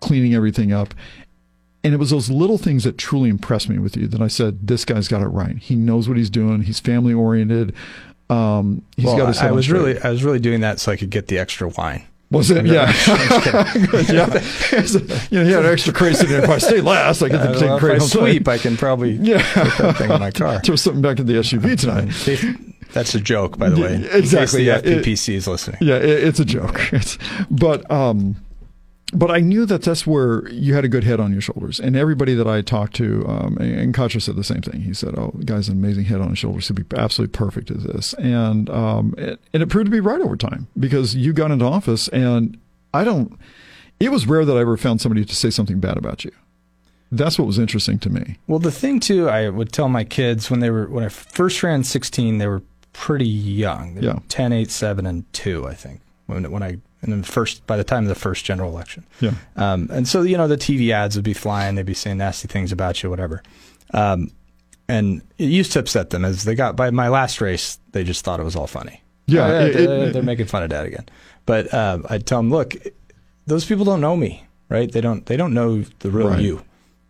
cleaning 0.00 0.34
everything 0.34 0.72
up. 0.72 0.94
And 1.84 1.92
it 1.92 1.98
was 1.98 2.10
those 2.10 2.30
little 2.30 2.56
things 2.58 2.84
that 2.84 2.96
truly 2.96 3.28
impressed 3.28 3.68
me 3.68 3.78
with 3.78 3.94
you 3.96 4.08
that 4.08 4.20
I 4.22 4.26
said, 4.28 4.66
this 4.66 4.84
guy's 4.86 5.06
got 5.06 5.20
it 5.22 5.26
right. 5.28 5.58
He 5.58 5.76
knows 5.76 6.08
what 6.08 6.16
he's 6.16 6.30
doing. 6.30 6.62
He's 6.62 6.80
family 6.80 7.12
oriented. 7.12 7.74
Um, 8.30 8.82
he's 8.96 9.04
well, 9.04 9.18
got 9.18 9.28
his 9.28 9.38
I, 9.38 9.50
was 9.50 9.66
straight. 9.66 9.78
really, 9.78 10.00
I 10.00 10.08
was 10.10 10.24
really 10.24 10.40
doing 10.40 10.62
that 10.62 10.80
so 10.80 10.90
I 10.92 10.96
could 10.96 11.10
get 11.10 11.26
the 11.28 11.38
extra 11.38 11.68
wine. 11.68 12.04
was 12.30 12.50
it? 12.50 12.64
Yeah. 12.64 12.90
Yeah. 14.10 14.40
you 15.30 15.38
know, 15.38 15.44
he 15.44 15.50
had 15.52 15.64
an 15.66 15.72
extra 15.72 15.92
crazy 15.92 16.24
in 16.24 16.32
there. 16.32 16.44
If 16.44 16.48
I 16.50 16.58
stay 16.58 16.80
last, 16.80 17.22
I 17.22 17.28
get 17.28 17.40
Uh, 17.40 17.52
to 17.52 17.58
take 17.60 17.68
well, 17.68 17.76
if 17.84 18.02
I 18.02 18.06
sweep. 18.06 18.48
I 18.48 18.58
can 18.58 18.76
probably 18.78 19.12
Yeah. 19.12 19.42
put 19.54 19.78
that 19.78 19.96
thing 19.98 20.10
in 20.10 20.20
my 20.20 20.30
car. 20.30 20.60
Throw 20.60 20.76
something 20.76 21.02
back 21.02 21.18
in 21.18 21.26
the 21.26 21.34
SUV 21.34 21.78
tonight. 21.78 22.74
That's 22.92 23.14
a 23.14 23.20
joke, 23.20 23.58
by 23.58 23.68
the 23.70 23.80
way. 23.80 24.08
Exactly, 24.12 24.62
yeah. 24.64 24.80
the 24.80 24.98
It- 25.00 25.04
FPPC 25.04 25.34
is 25.34 25.46
listening. 25.48 25.78
Yeah, 25.80 25.96
it, 25.96 26.24
it's 26.24 26.40
a 26.40 26.44
joke. 26.44 26.80
It's, 26.92 27.18
but 27.50 27.88
um, 27.90 28.36
but 29.14 29.30
I 29.30 29.40
knew 29.40 29.64
that 29.66 29.82
that's 29.82 30.06
where 30.06 30.48
you 30.48 30.74
had 30.74 30.84
a 30.84 30.88
good 30.88 31.04
head 31.04 31.20
on 31.20 31.32
your 31.32 31.40
shoulders, 31.40 31.78
and 31.78 31.96
everybody 31.96 32.34
that 32.34 32.46
I 32.46 32.62
talked 32.62 32.94
to, 32.96 33.24
um, 33.28 33.56
and, 33.58 33.96
and 33.96 34.22
said 34.22 34.36
the 34.36 34.44
same 34.44 34.62
thing. 34.62 34.82
He 34.82 34.92
said, 34.94 35.14
"Oh, 35.16 35.32
the 35.34 35.44
guy's 35.44 35.68
an 35.68 35.76
amazing 35.78 36.04
head 36.04 36.20
on 36.20 36.30
his 36.30 36.38
shoulders. 36.38 36.68
He'd 36.68 36.88
be 36.88 36.96
absolutely 36.96 37.32
perfect 37.32 37.70
at 37.70 37.82
this," 37.82 38.12
and 38.14 38.68
um, 38.70 39.14
it, 39.16 39.40
and 39.52 39.62
it 39.62 39.68
proved 39.68 39.86
to 39.86 39.90
be 39.90 40.00
right 40.00 40.20
over 40.20 40.36
time 40.36 40.66
because 40.78 41.14
you 41.14 41.32
got 41.32 41.50
into 41.50 41.64
office, 41.64 42.08
and 42.08 42.58
I 42.92 43.04
don't. 43.04 43.38
It 44.00 44.10
was 44.10 44.26
rare 44.26 44.44
that 44.44 44.56
I 44.56 44.60
ever 44.60 44.76
found 44.76 45.00
somebody 45.00 45.24
to 45.24 45.34
say 45.34 45.50
something 45.50 45.78
bad 45.80 45.96
about 45.96 46.24
you. 46.24 46.32
That's 47.12 47.38
what 47.38 47.46
was 47.46 47.58
interesting 47.58 47.98
to 48.00 48.10
me. 48.10 48.38
Well, 48.48 48.58
the 48.58 48.72
thing 48.72 48.98
too, 48.98 49.28
I 49.28 49.48
would 49.48 49.72
tell 49.72 49.88
my 49.88 50.02
kids 50.04 50.50
when 50.50 50.60
they 50.60 50.70
were 50.70 50.86
when 50.88 51.04
I 51.04 51.08
first 51.08 51.62
ran 51.62 51.84
16, 51.84 52.38
they 52.38 52.48
were 52.48 52.62
pretty 52.92 53.28
young. 53.28 53.94
They 53.94 54.06
Yeah. 54.06 54.18
10, 54.28 54.52
8, 54.52 54.70
7, 54.70 55.06
and 55.06 55.32
2, 55.32 55.66
I 55.68 55.74
think. 55.74 56.00
When 56.26 56.50
when 56.50 56.62
I 56.62 56.78
in 57.04 57.20
the 57.22 57.26
first 57.26 57.66
by 57.66 57.76
the 57.76 57.84
time 57.84 58.02
of 58.04 58.08
the 58.08 58.14
first 58.14 58.44
general 58.44 58.70
election. 58.70 59.04
Yeah. 59.20 59.32
Um, 59.56 59.88
and 59.92 60.06
so 60.08 60.22
you 60.22 60.36
know 60.36 60.48
the 60.48 60.56
TV 60.56 60.90
ads 60.90 61.16
would 61.16 61.24
be 61.24 61.34
flying, 61.34 61.74
they'd 61.74 61.86
be 61.86 61.94
saying 61.94 62.18
nasty 62.18 62.48
things 62.48 62.72
about 62.72 63.02
you, 63.02 63.10
whatever. 63.10 63.42
Um, 63.92 64.30
and 64.88 65.22
it 65.38 65.46
used 65.48 65.72
to 65.72 65.78
upset 65.78 66.10
them 66.10 66.24
as 66.24 66.44
they 66.44 66.54
got 66.54 66.76
by 66.76 66.90
my 66.90 67.08
last 67.08 67.40
race, 67.40 67.78
they 67.92 68.04
just 68.04 68.24
thought 68.24 68.40
it 68.40 68.44
was 68.44 68.56
all 68.56 68.66
funny. 68.66 69.02
Yeah, 69.26 69.44
Uh, 69.46 69.48
it- 69.66 69.72
they're, 69.72 70.04
it- 70.08 70.12
they're 70.12 70.22
making 70.22 70.46
fun 70.46 70.62
of 70.62 70.70
dad 70.70 70.86
again. 70.86 71.06
But 71.46 71.72
uh, 71.72 71.98
I'd 72.10 72.26
tell 72.26 72.38
them, 72.40 72.50
look, 72.50 72.74
those 73.46 73.64
people 73.64 73.84
don't 73.84 74.00
know 74.00 74.16
me, 74.16 74.44
right? 74.68 74.90
They 74.90 75.00
don't 75.00 75.26
they 75.26 75.36
don't 75.36 75.54
know 75.54 75.82
the 76.00 76.10
real 76.10 76.28
Right. 76.30 76.40
you. 76.40 76.62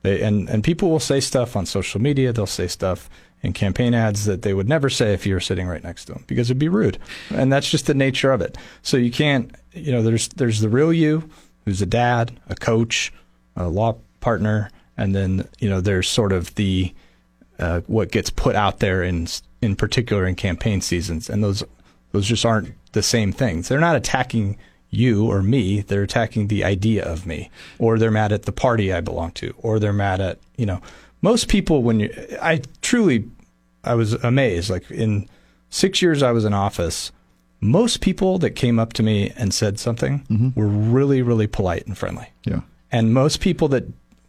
They, 0.03 0.21
and 0.23 0.49
and 0.51 0.63
people 0.63 0.91
will 0.91 1.01
say 1.01 1.21
stuff 1.21 1.57
on 1.57 1.67
social 1.67 2.01
media. 2.01 2.33
They'll 2.33 2.47
say 2.47 2.67
stuff 2.67 3.09
in 3.45 3.53
campaign 3.53 3.95
ads 3.95 4.25
that 4.25 4.43
they 4.43 4.55
would 4.55 4.69
never 4.69 4.89
say 4.89 5.13
if 5.13 5.27
you 5.27 5.35
were 5.35 5.41
sitting 5.41 5.67
right 5.67 5.85
next 5.85 6.07
to 6.07 6.15
them 6.15 6.25
because 6.27 6.49
it'd 6.49 6.59
be 6.59 6.69
rude. 6.69 6.99
And 7.31 7.53
that's 7.53 7.71
just 7.71 7.87
the 7.87 7.95
nature 7.95 8.33
of 8.33 8.41
it. 8.41 8.57
So 8.83 8.97
you 8.97 9.11
can't, 9.11 9.55
you 9.73 9.93
know, 9.93 10.03
there's 10.03 10.29
there's 10.29 10.61
the 10.61 10.69
real 10.69 10.93
you, 10.93 11.29
who's 11.65 11.83
a 11.83 11.87
dad, 11.87 12.39
a 12.49 12.55
coach, 12.55 13.13
a 13.57 13.69
law 13.69 13.97
partner, 14.21 14.71
and 14.97 15.15
then 15.15 15.49
you 15.59 15.69
know 15.69 15.81
there's 15.81 16.09
sort 16.09 16.33
of 16.33 16.55
the 16.55 16.95
uh, 17.59 17.81
what 17.87 18.11
gets 18.11 18.31
put 18.31 18.57
out 18.57 18.81
there 18.81 19.03
in 19.03 19.29
in 19.63 19.77
particular 19.77 20.27
in 20.27 20.35
campaign 20.35 20.81
seasons, 20.81 21.29
and 21.29 21.43
those 21.43 21.63
those 22.13 22.27
just 22.27 22.45
aren't 22.45 22.75
the 22.93 23.03
same 23.03 23.33
things. 23.33 23.69
They're 23.69 23.81
not 23.81 23.97
attacking 23.97 24.57
you 24.91 25.31
or 25.31 25.43
me; 25.43 25.81
they're 25.81 26.03
attacking 26.03 26.49
the 26.49 26.65
idea 26.65 27.05
of 27.05 27.27
me, 27.27 27.51
or 27.79 27.99
they're 27.99 28.11
mad 28.11 28.33
at 28.33 28.45
the 28.45 28.53
party 28.53 28.93
I 28.93 29.01
belong 29.01 29.33
to, 29.33 29.55
or 29.59 29.79
they're 29.79 29.93
mad 29.93 30.21
at 30.21 30.39
you 30.57 30.67
know. 30.67 30.81
Most 31.23 31.49
people, 31.49 31.83
when 31.83 32.01
you, 32.01 32.15
I 32.43 32.61
truly, 32.83 33.25
I 33.85 33.95
was 33.95 34.13
amazed. 34.15 34.71
Like 34.71 34.91
in 34.91 35.29
six 35.71 36.03
years 36.03 36.23
I 36.23 36.33
was 36.33 36.45
in 36.45 36.53
office, 36.53 37.13
most 37.61 38.01
people 38.01 38.39
that 38.39 38.51
came 38.51 38.79
up 38.79 38.93
to 38.95 39.03
me 39.03 39.33
and 39.37 39.53
said 39.55 39.79
something 39.79 40.25
mm-hmm. 40.31 40.59
were 40.59 40.67
really, 40.67 41.23
really 41.23 41.47
polite 41.47 41.87
and 41.87 41.97
friendly. 41.97 42.29
Yeah. 42.45 42.61
And 42.93 43.15
most 43.15 43.41
people 43.41 43.69
that 43.69 43.85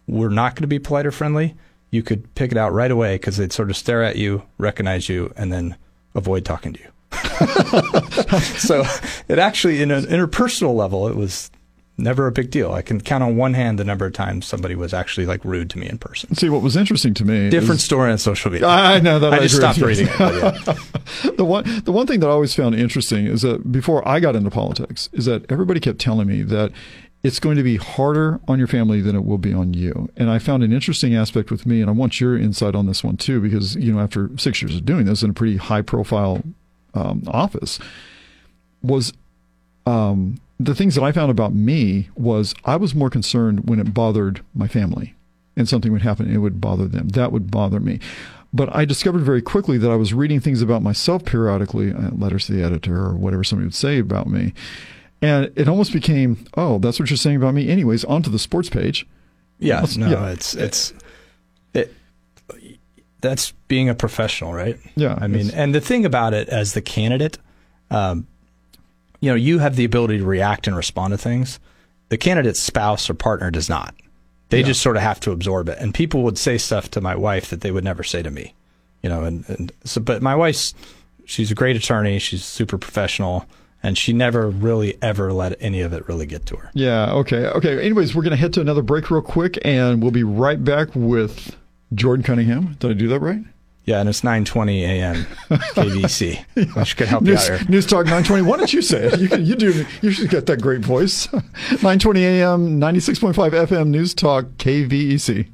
were 0.06 0.30
not 0.30 0.54
going 0.54 0.62
to 0.62 0.68
be 0.68 0.78
polite 0.78 1.06
or 1.06 1.12
friendly, 1.12 1.54
you 1.90 2.02
could 2.02 2.34
pick 2.34 2.52
it 2.52 2.58
out 2.58 2.72
right 2.72 2.90
away 2.90 3.16
because 3.16 3.36
they'd 3.36 3.52
sort 3.52 3.70
of 3.70 3.76
stare 3.76 4.02
at 4.02 4.16
you, 4.16 4.42
recognize 4.58 5.08
you, 5.08 5.32
and 5.36 5.52
then 5.52 5.76
avoid 6.14 6.44
talking 6.44 6.72
to 6.72 6.80
you. 6.80 6.90
so 8.58 8.84
it 9.28 9.38
actually, 9.38 9.82
in 9.82 9.90
an 9.90 10.04
interpersonal 10.06 10.74
level, 10.74 11.06
it 11.08 11.16
was 11.16 11.50
never 11.98 12.26
a 12.26 12.32
big 12.32 12.50
deal. 12.50 12.72
I 12.72 12.82
can 12.82 13.00
count 13.00 13.24
on 13.24 13.36
one 13.36 13.54
hand 13.54 13.78
the 13.78 13.84
number 13.84 14.06
of 14.06 14.12
times 14.12 14.46
somebody 14.46 14.74
was 14.74 14.92
actually 14.92 15.26
like 15.26 15.44
rude 15.44 15.70
to 15.70 15.78
me 15.78 15.88
in 15.88 15.98
person. 15.98 16.34
See, 16.34 16.48
what 16.48 16.62
was 16.62 16.76
interesting 16.76 17.14
to 17.14 17.24
me 17.24 17.48
Different 17.50 17.78
is- 17.80 17.84
story 17.84 18.10
on 18.12 18.18
social 18.18 18.50
media. 18.50 18.66
I 18.68 19.00
know 19.00 19.18
that 19.18 19.32
I 19.32 19.36
I 19.36 19.40
just 19.40 19.56
stopped 19.56 19.78
reading 19.78 20.08
it. 20.08 20.18
yeah. 20.20 21.30
the 21.36 21.44
one 21.44 21.64
the 21.84 21.92
one 21.92 22.06
thing 22.06 22.20
that 22.20 22.26
I 22.26 22.30
always 22.30 22.54
found 22.54 22.74
interesting 22.74 23.26
is 23.26 23.42
that 23.42 23.72
before 23.72 24.06
I 24.06 24.20
got 24.20 24.36
into 24.36 24.50
politics 24.50 25.08
is 25.12 25.24
that 25.24 25.50
everybody 25.50 25.80
kept 25.80 25.98
telling 25.98 26.26
me 26.28 26.42
that 26.42 26.72
it's 27.22 27.40
going 27.40 27.56
to 27.56 27.62
be 27.64 27.76
harder 27.76 28.38
on 28.46 28.58
your 28.58 28.68
family 28.68 29.00
than 29.00 29.16
it 29.16 29.24
will 29.24 29.38
be 29.38 29.52
on 29.52 29.74
you. 29.74 30.08
And 30.16 30.30
I 30.30 30.38
found 30.38 30.62
an 30.62 30.72
interesting 30.72 31.16
aspect 31.16 31.50
with 31.50 31.66
me, 31.66 31.80
and 31.80 31.90
I 31.90 31.92
want 31.92 32.20
your 32.20 32.38
insight 32.38 32.76
on 32.76 32.86
this 32.86 33.02
one 33.02 33.16
too, 33.16 33.40
because 33.40 33.74
you 33.76 33.92
know 33.92 33.98
after 34.00 34.30
six 34.36 34.62
years 34.62 34.76
of 34.76 34.84
doing 34.84 35.06
this 35.06 35.22
in 35.22 35.30
a 35.30 35.32
pretty 35.32 35.56
high 35.56 35.82
profile 35.82 36.42
um, 36.94 37.24
office, 37.26 37.80
was 38.82 39.12
um, 39.86 40.38
the 40.58 40.74
things 40.74 40.94
that 40.94 41.02
I 41.04 41.12
found 41.12 41.30
about 41.30 41.54
me 41.54 42.08
was 42.14 42.54
I 42.64 42.76
was 42.76 42.94
more 42.94 43.10
concerned 43.10 43.68
when 43.68 43.78
it 43.78 43.92
bothered 43.92 44.40
my 44.54 44.68
family 44.68 45.14
and 45.56 45.68
something 45.68 45.92
would 45.92 46.02
happen 46.02 46.26
and 46.26 46.34
it 46.34 46.38
would 46.38 46.60
bother 46.60 46.86
them. 46.86 47.08
That 47.10 47.32
would 47.32 47.50
bother 47.50 47.80
me. 47.80 48.00
But 48.54 48.74
I 48.74 48.84
discovered 48.86 49.22
very 49.22 49.42
quickly 49.42 49.76
that 49.78 49.90
I 49.90 49.96
was 49.96 50.14
reading 50.14 50.40
things 50.40 50.62
about 50.62 50.82
myself 50.82 51.24
periodically, 51.24 51.92
uh, 51.92 52.10
letters 52.12 52.46
to 52.46 52.52
the 52.52 52.62
editor 52.62 52.96
or 52.96 53.14
whatever 53.14 53.44
somebody 53.44 53.66
would 53.66 53.74
say 53.74 53.98
about 53.98 54.28
me. 54.28 54.54
And 55.20 55.52
it 55.56 55.68
almost 55.68 55.92
became, 55.92 56.46
oh, 56.56 56.78
that's 56.78 56.98
what 56.98 57.10
you're 57.10 57.16
saying 57.16 57.36
about 57.36 57.54
me. 57.54 57.68
Anyways, 57.68 58.04
onto 58.04 58.30
the 58.30 58.38
sports 58.38 58.70
page. 58.70 59.06
Yeah, 59.58 59.80
Let's- 59.80 59.96
no, 59.96 60.08
yeah. 60.10 60.28
it's 60.30 60.54
it's 60.54 60.92
it. 61.74 61.92
That's 63.22 63.52
being 63.68 63.88
a 63.88 63.94
professional, 63.94 64.52
right? 64.52 64.78
Yeah, 64.94 65.18
I 65.18 65.26
mean, 65.26 65.50
and 65.54 65.74
the 65.74 65.80
thing 65.80 66.04
about 66.04 66.34
it, 66.34 66.48
as 66.48 66.74
the 66.74 66.82
candidate, 66.82 67.38
um, 67.90 68.26
you 69.20 69.30
know, 69.30 69.36
you 69.36 69.58
have 69.58 69.76
the 69.76 69.84
ability 69.84 70.18
to 70.18 70.24
react 70.24 70.66
and 70.66 70.76
respond 70.76 71.12
to 71.12 71.18
things. 71.18 71.58
The 72.08 72.16
candidate's 72.18 72.60
spouse 72.60 73.08
or 73.10 73.14
partner 73.14 73.50
does 73.50 73.68
not. 73.68 73.94
They 74.50 74.60
Yeah. 74.60 74.66
just 74.66 74.80
sort 74.82 74.96
of 74.96 75.02
have 75.02 75.18
to 75.20 75.32
absorb 75.32 75.68
it. 75.68 75.78
And 75.80 75.92
people 75.92 76.22
would 76.22 76.38
say 76.38 76.56
stuff 76.58 76.90
to 76.92 77.00
my 77.00 77.16
wife 77.16 77.50
that 77.50 77.62
they 77.62 77.70
would 77.72 77.82
never 77.84 78.04
say 78.04 78.22
to 78.22 78.30
me, 78.30 78.54
you 79.02 79.08
know. 79.08 79.24
And, 79.24 79.44
and 79.48 79.72
so, 79.84 80.00
but 80.00 80.22
my 80.22 80.34
wife's 80.36 80.72
she's 81.24 81.50
a 81.50 81.54
great 81.54 81.74
attorney. 81.76 82.18
She's 82.20 82.44
super 82.44 82.78
professional, 82.78 83.46
and 83.82 83.98
she 83.98 84.12
never 84.12 84.48
really 84.48 84.96
ever 85.02 85.32
let 85.32 85.56
any 85.60 85.80
of 85.80 85.92
it 85.92 86.06
really 86.08 86.26
get 86.26 86.46
to 86.46 86.56
her. 86.56 86.70
Yeah. 86.74 87.10
Okay. 87.12 87.46
Okay. 87.46 87.80
Anyways, 87.84 88.14
we're 88.14 88.22
going 88.22 88.30
to 88.30 88.36
head 88.36 88.52
to 88.52 88.60
another 88.60 88.82
break 88.82 89.10
real 89.10 89.22
quick, 89.22 89.58
and 89.64 90.00
we'll 90.00 90.12
be 90.12 90.22
right 90.22 90.62
back 90.62 90.88
with 90.94 91.56
Jordan 91.94 92.22
Cunningham. 92.22 92.76
Did 92.78 92.90
I 92.92 92.94
do 92.94 93.08
that 93.08 93.18
right? 93.20 93.40
Yeah, 93.86 94.00
and 94.00 94.08
it's 94.08 94.22
9:20 94.22 94.82
a.m. 94.82 95.26
KVEC, 95.48 96.74
which 96.74 96.96
could 96.96 97.06
help 97.06 97.24
you 97.24 97.34
out 97.34 97.48
News, 97.48 97.60
here. 97.60 97.68
News 97.68 97.86
Talk 97.86 98.06
920. 98.06 98.42
Why 98.42 98.56
don't 98.56 98.72
you 98.72 98.82
say 98.82 99.04
it? 99.06 99.20
You, 99.20 99.28
can, 99.28 99.46
you 99.46 99.54
do. 99.54 99.86
You 100.02 100.10
should 100.10 100.28
get 100.28 100.46
that 100.46 100.60
great 100.60 100.80
voice. 100.80 101.32
920 101.70 102.24
a.m. 102.24 102.80
96.5 102.80 103.34
FM 103.52 103.88
News 103.88 104.12
Talk 104.12 104.46
KVEC. 104.58 105.46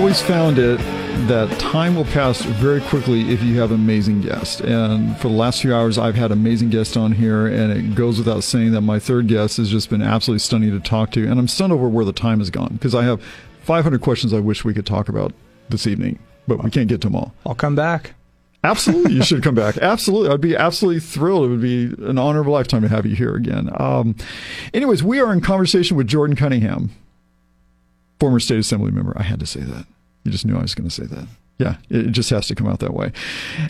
Always 0.00 0.22
found 0.22 0.58
it 0.58 0.78
that 1.28 1.46
time 1.60 1.94
will 1.94 2.06
pass 2.06 2.40
very 2.40 2.80
quickly 2.80 3.30
if 3.30 3.42
you 3.42 3.60
have 3.60 3.70
amazing 3.70 4.22
guests. 4.22 4.58
And 4.62 5.14
for 5.18 5.28
the 5.28 5.34
last 5.34 5.60
few 5.60 5.74
hours, 5.74 5.98
I've 5.98 6.14
had 6.14 6.32
amazing 6.32 6.70
guests 6.70 6.96
on 6.96 7.12
here, 7.12 7.46
and 7.46 7.70
it 7.70 7.94
goes 7.94 8.16
without 8.16 8.42
saying 8.42 8.72
that 8.72 8.80
my 8.80 8.98
third 8.98 9.28
guest 9.28 9.58
has 9.58 9.68
just 9.68 9.90
been 9.90 10.00
absolutely 10.00 10.38
stunning 10.38 10.70
to 10.70 10.80
talk 10.80 11.10
to. 11.10 11.28
And 11.28 11.38
I'm 11.38 11.48
stunned 11.48 11.74
over 11.74 11.86
where 11.86 12.06
the 12.06 12.14
time 12.14 12.38
has 12.38 12.48
gone 12.48 12.70
because 12.72 12.94
I 12.94 13.04
have 13.04 13.22
500 13.60 14.00
questions 14.00 14.32
I 14.32 14.40
wish 14.40 14.64
we 14.64 14.72
could 14.72 14.86
talk 14.86 15.10
about 15.10 15.34
this 15.68 15.86
evening, 15.86 16.18
but 16.48 16.64
we 16.64 16.70
can't 16.70 16.88
get 16.88 17.02
to 17.02 17.08
them 17.08 17.16
all. 17.16 17.34
I'll 17.44 17.54
come 17.54 17.76
back. 17.76 18.14
Absolutely, 18.64 19.12
you 19.12 19.22
should 19.22 19.42
come 19.42 19.54
back. 19.54 19.76
Absolutely, 19.76 20.30
I'd 20.30 20.40
be 20.40 20.56
absolutely 20.56 21.00
thrilled. 21.00 21.44
It 21.44 21.48
would 21.48 21.60
be 21.60 21.92
an 22.08 22.16
honor 22.16 22.40
of 22.40 22.46
a 22.46 22.50
lifetime 22.50 22.80
to 22.80 22.88
have 22.88 23.04
you 23.04 23.16
here 23.16 23.34
again. 23.34 23.68
Um, 23.78 24.16
anyways, 24.72 25.02
we 25.02 25.20
are 25.20 25.30
in 25.30 25.42
conversation 25.42 25.98
with 25.98 26.06
Jordan 26.06 26.36
Cunningham, 26.36 26.90
former 28.20 28.38
state 28.38 28.58
assembly 28.60 28.90
member. 28.92 29.12
I 29.16 29.22
had 29.24 29.40
to 29.40 29.46
say 29.46 29.60
that. 29.60 29.86
You 30.24 30.30
just 30.30 30.44
knew 30.46 30.56
I 30.56 30.62
was 30.62 30.74
going 30.74 30.88
to 30.88 30.94
say 30.94 31.06
that. 31.06 31.26
Yeah, 31.58 31.76
it 31.90 32.12
just 32.12 32.30
has 32.30 32.46
to 32.46 32.54
come 32.54 32.66
out 32.66 32.78
that 32.78 32.94
way. 32.94 33.12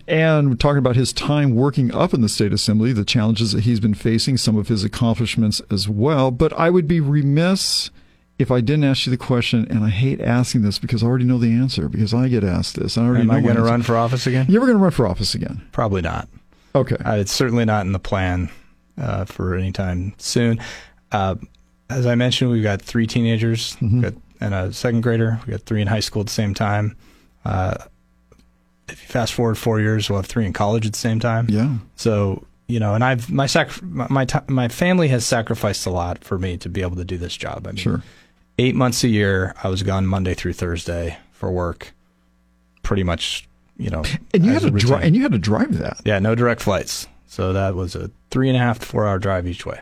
And 0.07 0.61
talking 0.61 0.79
about 0.79 0.95
his 0.95 1.13
time 1.13 1.55
working 1.57 1.93
up 1.93 2.15
in 2.15 2.21
the 2.21 2.29
state 2.29 2.53
assembly, 2.53 2.93
the 2.93 3.05
challenges 3.05 3.51
that 3.53 3.63
he's 3.63 3.81
been 3.81 3.95
facing, 3.95 4.37
some 4.37 4.57
of 4.57 4.69
his 4.69 4.85
accomplishments 4.85 5.61
as 5.73 5.89
well. 5.89 6.31
But 6.31 6.53
I 6.53 6.71
would 6.71 6.87
be 6.87 7.01
remiss 7.01 7.91
if 8.39 8.51
I 8.51 8.61
didn't 8.61 8.85
ask 8.85 9.07
you 9.07 9.11
the 9.11 9.17
question, 9.17 9.67
and 9.71 9.85
I 9.85 9.89
hate 9.91 10.21
asking 10.21 10.63
this 10.63 10.79
because 10.79 11.03
I 11.03 11.07
already 11.07 11.25
know 11.25 11.39
the 11.39 11.53
answer 11.53 11.89
because 11.89 12.15
I 12.15 12.29
get 12.29 12.45
asked 12.45 12.77
this. 12.77 12.97
I 12.97 13.05
already 13.05 13.23
Am 13.23 13.27
know 13.27 13.35
I 13.35 13.41
going 13.41 13.57
to 13.57 13.63
run 13.63 13.83
for 13.83 13.97
office 13.97 14.27
again? 14.27 14.47
You 14.49 14.57
ever 14.57 14.67
going 14.67 14.79
to 14.79 14.83
run 14.83 14.93
for 14.93 15.07
office 15.07 15.35
again? 15.35 15.61
Probably 15.73 16.01
not. 16.01 16.29
Okay. 16.77 16.97
Uh, 17.05 17.17
it's 17.17 17.33
certainly 17.33 17.65
not 17.65 17.87
in 17.87 17.93
the 17.93 17.99
plan 17.99 18.51
uh, 18.99 19.25
for 19.25 19.57
any 19.57 19.73
time 19.73 20.15
soon. 20.19 20.61
Uh, 21.11 21.35
as 21.91 22.07
I 22.07 22.15
mentioned, 22.15 22.53
we've 22.53 22.63
got 22.63 22.81
three 22.81 23.07
teenagers 23.09 23.75
Mm-hmm. 23.77 24.01
got, 24.01 24.15
and 24.41 24.55
a 24.55 24.73
second 24.73 25.03
grader. 25.03 25.41
We 25.47 25.53
got 25.53 25.63
three 25.63 25.81
in 25.83 25.87
high 25.89 26.01
school 26.01 26.21
at 26.21 26.27
the 26.27 26.33
same 26.33 26.55
time. 26.55 26.97
Uh, 27.45 27.75
if 28.89 29.01
you 29.03 29.09
fast 29.09 29.33
forward 29.35 29.57
four 29.57 29.81
years, 29.81 30.09
we'll 30.11 30.19
have 30.19 30.27
three 30.27 30.45
in 30.47 30.53
college 30.53 30.85
at 30.87 30.93
the 30.93 30.99
same 30.99 31.21
time. 31.21 31.47
yeah. 31.49 31.77
So 31.97 32.45
you 32.67 32.79
know, 32.79 32.95
and 32.95 33.03
I've 33.03 33.31
my 33.31 33.47
sac 33.47 33.83
my 33.83 34.27
my, 34.49 34.69
family 34.69 35.09
has 35.09 35.27
sacrificed 35.27 35.87
a 35.87 35.91
lot 35.91 36.23
for 36.23 36.39
me 36.39 36.57
to 36.59 36.69
be 36.69 36.83
able 36.83 36.97
to 36.97 37.05
do 37.05 37.17
this 37.17 37.37
job. 37.37 37.67
I 37.67 37.71
mean, 37.71 37.77
Sure. 37.79 38.03
eight 38.59 38.77
months 38.77 39.03
a 39.03 39.09
year, 39.09 39.55
I 39.63 39.69
was 39.69 39.83
gone 39.83 40.07
Monday 40.07 40.35
through 40.35 40.53
Thursday 40.53 41.19
for 41.33 41.51
work. 41.51 41.93
Pretty 42.85 43.03
much, 43.03 43.49
you 43.77 43.91
know. 43.91 44.05
And 44.35 44.45
you 44.47 44.53
had 44.53 44.63
to 44.63 44.71
drive. 44.71 45.03
And 45.05 45.17
you 45.17 45.23
had 45.23 45.33
to 45.33 45.39
drive 45.39 45.79
that. 45.79 46.01
Yeah, 46.05 46.19
no 46.21 46.35
direct 46.37 46.61
flights. 46.63 47.09
So 47.27 47.53
that 47.53 47.75
was 47.75 47.95
a 47.97 48.11
three 48.31 48.49
and 48.49 48.57
a 48.57 48.61
half 48.61 48.79
to 48.79 48.87
four 48.87 49.07
hour 49.07 49.19
drive 49.19 49.47
each 49.49 49.67
way. 49.67 49.81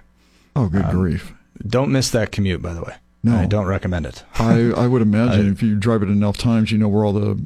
Oh, 0.56 0.68
good 0.68 0.84
Um, 0.84 0.90
grief! 0.92 1.32
Don't 1.66 1.92
miss 1.92 2.08
that 2.10 2.32
commute, 2.32 2.62
by 2.62 2.72
the 2.72 2.80
way. 2.82 2.94
No. 3.22 3.37
I 3.37 3.46
don't 3.46 3.66
recommend 3.66 4.07
it. 4.07 4.24
I 4.35 4.70
I 4.76 4.87
would 4.87 5.02
imagine 5.02 5.50
if 5.52 5.62
you 5.62 5.74
drive 5.76 6.02
it 6.02 6.09
enough 6.09 6.37
times, 6.38 6.70
you 6.72 6.78
know 6.78 6.88
where 6.88 7.04
all 7.04 7.12
the 7.12 7.40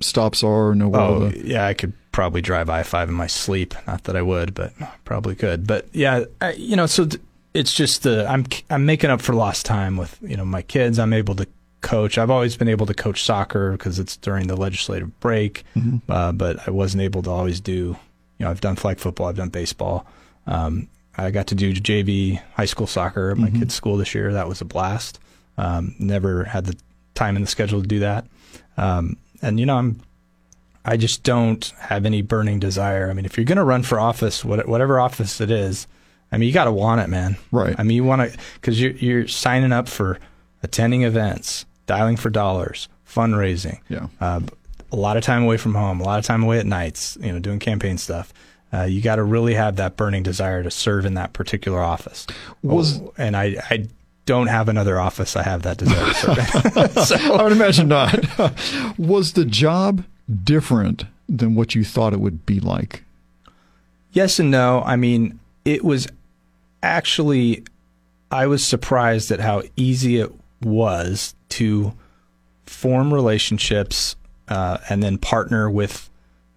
stops 0.00 0.42
are. 0.42 0.74
Know 0.74 0.88
where 0.88 1.00
all 1.00 1.14
Oh, 1.24 1.28
the 1.28 1.46
yeah, 1.46 1.66
I 1.66 1.74
could 1.74 1.92
probably 2.12 2.40
drive 2.40 2.68
I 2.70 2.82
five 2.82 3.08
in 3.08 3.14
my 3.14 3.26
sleep. 3.26 3.74
Not 3.86 4.04
that 4.04 4.16
I 4.16 4.22
would, 4.22 4.54
but 4.54 4.72
probably 5.04 5.34
could. 5.34 5.66
But 5.66 5.86
yeah, 5.92 6.24
I, 6.40 6.52
you 6.52 6.76
know, 6.76 6.86
so 6.86 7.06
th- 7.06 7.22
it's 7.54 7.72
just 7.74 8.02
the 8.02 8.26
I'm 8.28 8.46
I'm 8.70 8.86
making 8.86 9.10
up 9.10 9.20
for 9.20 9.34
lost 9.34 9.66
time 9.66 9.96
with 9.96 10.18
you 10.22 10.36
know 10.36 10.44
my 10.44 10.62
kids. 10.62 10.98
I'm 10.98 11.12
able 11.12 11.34
to 11.36 11.46
coach. 11.82 12.18
I've 12.18 12.30
always 12.30 12.56
been 12.56 12.68
able 12.68 12.86
to 12.86 12.94
coach 12.94 13.22
soccer 13.22 13.72
because 13.72 13.98
it's 13.98 14.16
during 14.16 14.46
the 14.48 14.56
legislative 14.56 15.18
break, 15.20 15.64
uh, 16.08 16.32
but 16.32 16.66
I 16.66 16.70
wasn't 16.70 17.02
able 17.02 17.22
to 17.22 17.30
always 17.30 17.60
do. 17.60 17.96
You 18.38 18.44
know, 18.44 18.50
I've 18.50 18.60
done 18.60 18.76
flag 18.76 18.98
football. 18.98 19.28
I've 19.28 19.36
done 19.36 19.48
baseball. 19.50 20.06
Um, 20.46 20.88
I 21.16 21.30
got 21.30 21.46
to 21.48 21.54
do 21.54 21.72
JV 21.72 22.40
high 22.54 22.66
school 22.66 22.86
soccer 22.86 23.30
at 23.30 23.38
my 23.38 23.50
kid's 23.50 23.74
school 23.74 23.96
this 23.96 24.14
year. 24.14 24.32
That 24.32 24.48
was 24.48 24.60
a 24.60 24.64
blast. 24.64 25.18
Um, 25.56 25.94
never 25.98 26.44
had 26.44 26.66
the 26.66 26.76
time 27.14 27.36
in 27.36 27.42
the 27.42 27.48
schedule 27.48 27.80
to 27.80 27.88
do 27.88 28.00
that. 28.00 28.26
Um, 28.76 29.16
and 29.40 29.58
you 29.58 29.66
know, 29.66 29.76
I'm 29.76 30.00
I 30.86 30.96
just 30.96 31.24
don't 31.24 31.72
have 31.80 32.06
any 32.06 32.22
burning 32.22 32.60
desire. 32.60 33.10
I 33.10 33.12
mean, 33.12 33.24
if 33.24 33.36
you're 33.36 33.44
going 33.44 33.56
to 33.56 33.64
run 33.64 33.82
for 33.82 33.98
office, 33.98 34.44
what, 34.44 34.68
whatever 34.68 35.00
office 35.00 35.40
it 35.40 35.50
is, 35.50 35.88
I 36.30 36.38
mean, 36.38 36.46
you 36.46 36.54
got 36.54 36.64
to 36.64 36.72
want 36.72 37.00
it, 37.00 37.08
man. 37.08 37.36
Right. 37.50 37.74
I 37.76 37.82
mean, 37.82 37.96
you 37.96 38.04
want 38.04 38.32
to 38.32 38.38
because 38.54 38.80
you're 38.80 38.92
you're 38.92 39.28
signing 39.28 39.72
up 39.72 39.88
for 39.88 40.18
attending 40.62 41.02
events, 41.02 41.66
dialing 41.86 42.16
for 42.16 42.30
dollars, 42.30 42.88
fundraising. 43.08 43.80
Yeah. 43.88 44.06
Uh, 44.20 44.40
a 44.92 44.96
lot 44.96 45.16
of 45.16 45.24
time 45.24 45.42
away 45.42 45.56
from 45.56 45.74
home, 45.74 46.00
a 46.00 46.04
lot 46.04 46.18
of 46.18 46.24
time 46.24 46.42
away 46.44 46.58
at 46.58 46.66
nights. 46.66 47.18
You 47.20 47.32
know, 47.32 47.38
doing 47.40 47.58
campaign 47.58 47.98
stuff. 47.98 48.32
Uh, 48.72 48.82
you 48.82 49.00
got 49.00 49.16
to 49.16 49.22
really 49.24 49.54
have 49.54 49.76
that 49.76 49.96
burning 49.96 50.22
desire 50.22 50.62
to 50.62 50.70
serve 50.70 51.04
in 51.06 51.14
that 51.14 51.32
particular 51.32 51.80
office. 51.80 52.26
Was- 52.62 53.00
Oh, 53.00 53.12
and 53.16 53.36
I 53.36 53.56
I 53.70 53.86
don't 54.26 54.48
have 54.48 54.68
another 54.68 54.98
office 55.00 55.36
I 55.36 55.42
have 55.44 55.62
that 55.62 55.76
desire 55.78 56.06
to 56.12 56.14
serve 56.14 56.76
in. 56.96 57.04
so, 57.04 57.34
I 57.36 57.42
would 57.44 57.52
imagine 57.52 57.86
not. 57.88 58.18
was 58.98 59.34
the 59.34 59.44
job 59.44 60.04
different 60.42 61.04
than 61.28 61.54
what 61.54 61.74
you 61.76 61.84
thought 61.84 62.12
it 62.12 62.18
would 62.20 62.44
be 62.44 62.58
like? 62.58 63.04
Yes 64.12 64.38
and 64.40 64.50
no. 64.50 64.82
I 64.84 64.96
mean, 64.96 65.38
it 65.64 65.84
was 65.84 66.08
actually, 66.82 67.64
I 68.30 68.46
was 68.48 68.64
surprised 68.66 69.30
at 69.30 69.40
how 69.40 69.62
easy 69.76 70.18
it 70.18 70.32
was 70.62 71.34
to 71.50 71.92
form 72.64 73.14
relationships 73.14 74.16
uh, 74.48 74.78
and 74.88 75.02
then 75.02 75.18
partner 75.18 75.70
with 75.70 76.10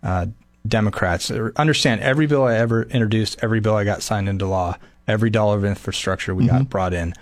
uh, 0.04 0.28
Democrats. 0.69 1.29
Understand 1.32 2.01
every 2.01 2.27
bill 2.27 2.43
I 2.45 2.55
ever 2.55 2.84
introduced, 2.84 3.39
every 3.43 3.60
bill 3.60 3.75
I 3.75 3.84
got 3.84 4.01
signed 4.01 4.29
into 4.29 4.45
law, 4.45 4.77
every 5.08 5.29
dollar 5.29 5.58
of 5.58 5.65
infrastructure 5.65 6.34
we 6.36 6.47
got 6.47 6.69
brought 6.69 6.93
in, 6.93 7.13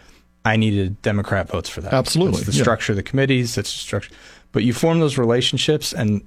I 0.46 0.56
needed 0.58 1.02
Democrat 1.02 1.50
votes 1.50 1.70
for 1.70 1.82
that. 1.82 1.94
Absolutely, 1.94 2.40
That's 2.42 2.48
the 2.52 2.58
yeah. 2.58 2.62
structure 2.64 2.92
of 2.94 2.96
the 2.98 3.04
committees. 3.04 3.56
That's 3.56 3.72
the 3.74 3.80
structure. 3.80 4.14
But 4.52 4.64
you 4.64 4.74
form 4.74 5.00
those 5.00 5.18
relationships, 5.18 5.94
and 5.94 6.22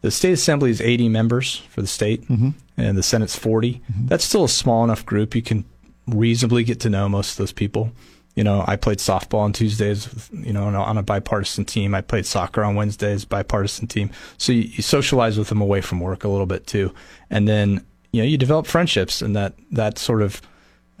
the 0.00 0.10
state 0.10 0.32
assembly 0.32 0.70
is 0.70 0.80
80 0.80 1.08
members 1.08 1.56
for 1.70 1.80
the 1.80 1.86
state, 1.86 2.26
Mm-hmm. 2.28 2.50
and 2.76 2.96
the 2.98 3.02
Senate's 3.02 3.36
40. 3.36 3.80
That's 4.06 4.24
still 4.24 4.44
a 4.44 4.48
small 4.48 4.82
enough 4.84 5.04
group. 5.06 5.34
You 5.34 5.42
can 5.42 5.64
reasonably 6.06 6.64
get 6.64 6.80
to 6.80 6.90
know 6.90 7.08
most 7.08 7.32
of 7.32 7.36
those 7.36 7.52
people. 7.52 7.92
You 8.34 8.44
know, 8.44 8.64
I 8.66 8.76
played 8.76 8.98
softball 8.98 9.40
on 9.40 9.52
Tuesdays, 9.52 10.30
you 10.32 10.52
know, 10.52 10.64
on 10.64 10.74
a, 10.74 10.82
on 10.82 10.98
a 10.98 11.02
bipartisan 11.02 11.64
team. 11.64 11.94
I 11.94 12.00
played 12.00 12.26
soccer 12.26 12.62
on 12.62 12.76
Wednesdays, 12.76 13.24
bipartisan 13.24 13.88
team. 13.88 14.10
So 14.38 14.52
you, 14.52 14.62
you 14.62 14.82
socialize 14.82 15.36
with 15.36 15.48
them 15.48 15.60
away 15.60 15.80
from 15.80 16.00
work 16.00 16.24
a 16.24 16.28
little 16.28 16.46
bit 16.46 16.66
too, 16.66 16.94
and 17.28 17.48
then 17.48 17.84
you 18.12 18.22
know 18.22 18.26
you 18.26 18.38
develop 18.38 18.66
friendships, 18.66 19.20
and 19.20 19.34
that 19.36 19.54
that 19.72 19.98
sort 19.98 20.22
of 20.22 20.40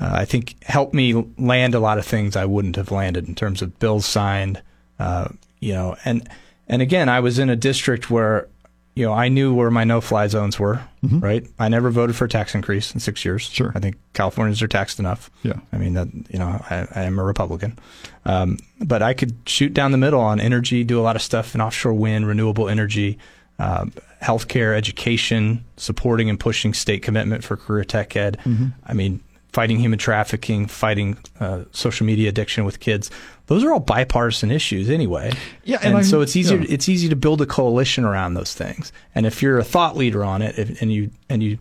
uh, 0.00 0.10
I 0.12 0.24
think 0.24 0.62
helped 0.64 0.94
me 0.94 1.14
land 1.38 1.74
a 1.74 1.80
lot 1.80 1.98
of 1.98 2.06
things 2.06 2.36
I 2.36 2.46
wouldn't 2.46 2.76
have 2.76 2.90
landed 2.90 3.28
in 3.28 3.34
terms 3.34 3.62
of 3.62 3.78
bills 3.78 4.06
signed, 4.06 4.62
uh, 4.98 5.28
you 5.60 5.72
know, 5.72 5.96
and 6.04 6.28
and 6.70 6.82
again, 6.82 7.08
I 7.08 7.18
was 7.18 7.40
in 7.40 7.50
a 7.50 7.56
district 7.56 8.10
where, 8.10 8.46
you 8.94 9.06
know, 9.06 9.12
I 9.12 9.28
knew 9.28 9.54
where 9.54 9.70
my 9.70 9.84
no-fly 9.84 10.26
zones 10.26 10.58
were. 10.58 10.82
Right, 11.20 11.46
I 11.58 11.68
never 11.68 11.90
voted 11.90 12.14
for 12.16 12.26
a 12.26 12.28
tax 12.28 12.54
increase 12.54 12.92
in 12.92 13.00
six 13.00 13.24
years. 13.24 13.42
Sure. 13.42 13.72
I 13.74 13.80
think 13.80 13.96
Californians 14.12 14.60
are 14.60 14.68
taxed 14.68 14.98
enough. 14.98 15.30
Yeah. 15.42 15.54
I 15.72 15.78
mean 15.78 15.94
that 15.94 16.08
you 16.30 16.38
know 16.38 16.46
I, 16.68 16.86
I 16.94 17.02
am 17.04 17.18
a 17.18 17.24
Republican, 17.24 17.78
um, 18.26 18.58
but 18.80 19.02
I 19.02 19.14
could 19.14 19.34
shoot 19.46 19.72
down 19.72 19.92
the 19.92 19.98
middle 19.98 20.20
on 20.20 20.40
energy, 20.40 20.84
do 20.84 21.00
a 21.00 21.02
lot 21.02 21.16
of 21.16 21.22
stuff 21.22 21.54
in 21.54 21.60
offshore 21.60 21.94
wind, 21.94 22.26
renewable 22.26 22.68
energy, 22.68 23.18
uh, 23.58 23.86
healthcare, 24.22 24.76
education, 24.76 25.64
supporting 25.78 26.28
and 26.28 26.38
pushing 26.38 26.74
state 26.74 27.02
commitment 27.02 27.44
for 27.44 27.56
career 27.56 27.84
tech 27.84 28.14
ed. 28.16 28.36
I 28.84 28.92
mean, 28.92 29.20
fighting 29.52 29.78
human 29.78 29.98
trafficking, 29.98 30.66
fighting 30.66 31.18
uh, 31.40 31.64
social 31.72 32.06
media 32.06 32.28
addiction 32.28 32.64
with 32.64 32.80
kids. 32.80 33.10
Those 33.46 33.64
are 33.64 33.72
all 33.72 33.80
bipartisan 33.80 34.50
issues 34.50 34.88
anyway. 34.88 35.32
Yeah, 35.64 35.78
and 35.82 35.96
and, 35.96 36.06
so 36.06 36.20
it's 36.20 36.36
easier. 36.36 36.58
yeah. 36.58 36.66
It's 36.68 36.88
easy 36.88 37.08
to 37.08 37.16
build 37.16 37.40
a 37.42 37.46
coalition 37.46 38.04
around 38.04 38.34
those 38.34 38.54
things. 38.54 38.92
And 39.14 39.26
if 39.26 39.42
you're 39.42 39.58
a 39.58 39.64
thought 39.64 39.96
leader 39.96 40.24
on 40.24 40.42
it, 40.42 40.58
if, 40.58 40.80
and 40.82 40.92
you 40.92 41.10
and 41.28 41.42
you 41.42 41.58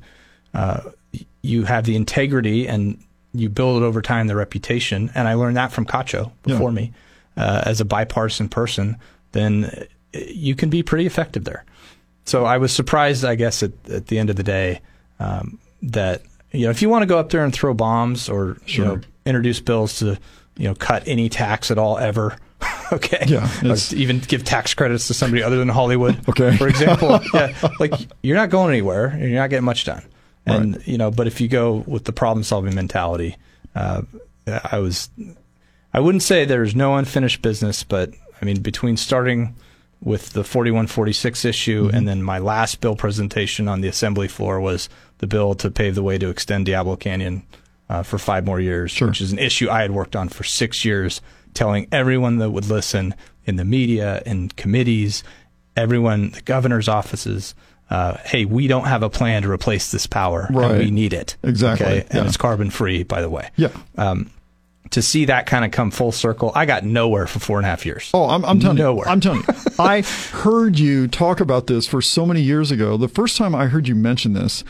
uh, 0.54 0.82
you 1.42 1.64
have 1.64 1.86
the 1.86 1.96
integrity 1.96 2.68
and 2.68 3.04
you 3.34 3.50
build 3.50 3.82
it 3.82 3.86
over 3.86 4.02
time 4.02 4.28
the 4.28 4.36
reputation. 4.36 5.12
And 5.16 5.28
I 5.28 5.34
learned 5.36 5.58
that 5.58 5.72
from 5.72 5.86
Katcho 5.86 6.32
before 6.44 6.70
Yeah. 6.70 6.76
me 6.76 6.94
uh, 7.38 7.62
as 7.66 7.80
a 7.82 7.86
bipartisan 7.86 8.50
person. 8.50 8.98
Then 9.32 9.66
uh, 9.66 10.20
you 10.28 10.56
can 10.56 10.70
be 10.70 10.84
pretty 10.84 11.06
effective 11.06 11.44
there. 11.44 11.64
So 12.26 12.46
I 12.46 12.58
was 12.58 12.72
surprised, 12.72 13.24
I 13.26 13.36
guess, 13.36 13.64
at, 13.64 13.72
at 13.90 14.08
the 14.08 14.20
end 14.20 14.30
of 14.30 14.36
the 14.36 14.44
day, 14.44 14.82
um, 15.20 15.60
that 15.82 16.22
you 16.52 16.66
know 16.66 16.70
if 16.72 16.82
you 16.82 16.90
want 16.90 17.04
to 17.04 17.06
go 17.08 17.18
up 17.20 17.30
there 17.30 17.44
and 17.44 17.54
throw 17.54 17.74
bombs 17.74 18.30
or 18.30 18.58
you 18.66 18.84
know 18.84 19.00
introduce 19.26 19.60
bills 19.60 20.00
to 20.00 20.18
you 20.58 20.68
know 20.68 20.76
cut 20.76 21.04
any 21.08 21.30
tax 21.30 21.72
at 21.72 21.78
all 21.78 21.98
ever. 21.98 22.38
Okay. 22.92 23.24
Yeah, 23.28 23.48
even 23.94 24.18
give 24.18 24.44
tax 24.44 24.74
credits 24.74 25.08
to 25.10 25.14
somebody 25.14 25.44
other 25.44 25.58
than 25.58 25.70
Hollywood. 25.70 26.20
Okay. 26.30 26.58
For 26.58 26.68
example, 26.68 27.20
yeah, 27.36 27.54
like 27.80 27.94
you're 28.24 28.36
not 28.36 28.50
going 28.50 28.72
anywhere 28.72 29.06
and 29.06 29.22
you're 29.30 29.40
not 29.40 29.52
getting 29.52 29.64
much 29.64 29.86
done. 29.86 30.04
And 30.48 30.82
you 30.88 30.98
know, 30.98 31.12
but 31.12 31.28
if 31.28 31.40
you 31.40 31.48
go 31.48 31.84
with 31.86 32.06
the 32.06 32.12
problem-solving 32.12 32.74
mentality, 32.74 33.38
uh, 33.76 34.02
I 34.48 34.80
was, 34.80 35.12
I 35.94 36.00
wouldn't 36.00 36.24
say 36.24 36.46
there's 36.46 36.76
no 36.76 36.96
unfinished 36.96 37.44
business, 37.44 37.84
but 37.84 38.10
I 38.42 38.46
mean, 38.46 38.60
between 38.64 38.98
starting 38.98 39.54
with 40.02 40.32
the 40.34 40.44
4146 40.44 41.46
issue 41.46 41.86
Mm-hmm. 41.86 41.96
and 41.96 42.08
then 42.08 42.24
my 42.24 42.40
last 42.40 42.82
bill 42.82 42.96
presentation 42.96 43.68
on 43.68 43.82
the 43.82 43.88
assembly 43.88 44.28
floor 44.28 44.60
was 44.60 44.90
the 45.20 45.28
bill 45.28 45.54
to 45.56 45.70
pave 45.72 45.96
the 45.96 46.04
way 46.04 46.18
to 46.18 46.30
extend 46.30 46.66
Diablo 46.66 46.96
Canyon 46.96 47.44
uh, 47.90 48.04
for 48.04 48.18
five 48.18 48.46
more 48.46 48.60
years, 48.60 48.92
Sure. 48.92 49.08
which 49.08 49.22
is 49.22 49.32
an 49.32 49.40
issue 49.40 49.70
I 49.70 49.82
had 49.82 49.92
worked 49.92 50.16
on 50.16 50.30
for 50.30 50.44
six 50.44 50.84
years, 50.84 51.22
telling 51.54 51.88
everyone 51.92 52.38
that 52.38 52.50
would 52.52 52.68
listen 52.68 53.16
in 53.46 53.56
the 53.56 53.66
media, 53.66 54.22
in 54.26 54.50
committees, 54.50 55.24
everyone, 55.76 56.32
the 56.32 56.42
governor's 56.42 56.88
offices, 56.88 57.56
uh, 57.90 58.18
hey, 58.26 58.46
we 58.46 58.68
don't 58.68 58.86
have 58.86 59.02
a 59.02 59.10
plan 59.10 59.42
to 59.42 59.50
replace 59.52 59.92
this 59.92 60.06
power, 60.06 60.48
Right. 60.52 60.72
and 60.72 60.80
we 60.80 60.92
need 60.92 61.14
it. 61.14 61.36
Exactly, 61.44 61.86
Okay? 61.88 62.02
And 62.12 62.14
yeah. 62.14 62.26
it's 62.28 62.38
carbon 62.38 62.70
free, 62.70 63.02
by 63.04 63.22
the 63.22 63.30
way. 63.30 63.50
Yeah. 63.56 63.70
Um, 63.98 64.30
to 64.92 65.02
see 65.02 65.26
that 65.26 65.46
kind 65.46 65.66
of 65.66 65.72
come 65.72 65.92
full 65.92 66.12
circle, 66.12 66.52
I 66.56 66.66
got 66.66 66.84
nowhere 66.84 67.28
for 67.28 67.40
four 67.40 67.58
and 67.58 67.66
a 67.66 67.70
half 67.70 67.86
years. 67.86 68.10
Oh, 68.14 68.28
I'm, 68.30 68.44
I'm 68.46 68.60
telling 68.60 68.78
Nowhere. 68.78 69.06
you. 69.08 69.12
I'm 69.12 69.20
telling 69.20 69.42
you. 69.48 69.54
I 69.80 70.02
heard 70.02 70.80
you 70.80 71.08
talk 71.08 71.40
about 71.40 71.68
this 71.68 71.88
for 71.88 72.02
so 72.02 72.26
many 72.26 72.42
years 72.42 72.72
ago. 72.72 72.98
The 72.98 73.08
first 73.08 73.38
time 73.38 73.54
I 73.56 73.68
heard 73.68 73.88
you 73.88 73.94
mention 73.96 74.34
this, 74.34 74.64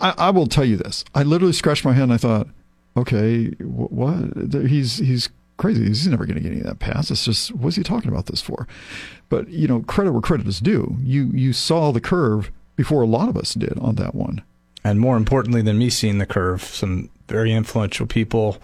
I, 0.00 0.14
I 0.18 0.30
will 0.30 0.46
tell 0.46 0.64
you 0.64 0.76
this. 0.76 1.04
I 1.14 1.22
literally 1.22 1.52
scratched 1.52 1.84
my 1.84 1.92
head 1.92 2.04
and 2.04 2.12
I 2.12 2.16
thought, 2.16 2.48
okay, 2.96 3.48
wh- 3.50 3.92
what? 3.92 4.52
He's 4.66 4.98
he's 4.98 5.28
crazy. 5.56 5.84
He's 5.86 6.06
never 6.06 6.26
going 6.26 6.36
to 6.36 6.42
get 6.42 6.52
any 6.52 6.60
of 6.60 6.66
that 6.66 6.78
passed. 6.78 7.10
It's 7.10 7.24
just 7.24 7.54
what's 7.54 7.76
he 7.76 7.82
talking 7.82 8.10
about 8.10 8.26
this 8.26 8.40
for? 8.40 8.66
But 9.28 9.48
you 9.48 9.68
know, 9.68 9.80
credit 9.80 10.12
where 10.12 10.20
credit 10.20 10.46
is 10.46 10.60
due. 10.60 10.96
You 11.00 11.30
you 11.32 11.52
saw 11.52 11.92
the 11.92 12.00
curve 12.00 12.50
before 12.76 13.02
a 13.02 13.06
lot 13.06 13.28
of 13.28 13.36
us 13.36 13.54
did 13.54 13.78
on 13.78 13.96
that 13.96 14.14
one. 14.14 14.42
And 14.82 15.00
more 15.00 15.16
importantly 15.16 15.62
than 15.62 15.78
me 15.78 15.88
seeing 15.88 16.18
the 16.18 16.26
curve, 16.26 16.62
some 16.62 17.08
very 17.28 17.52
influential 17.52 18.06
people 18.06 18.58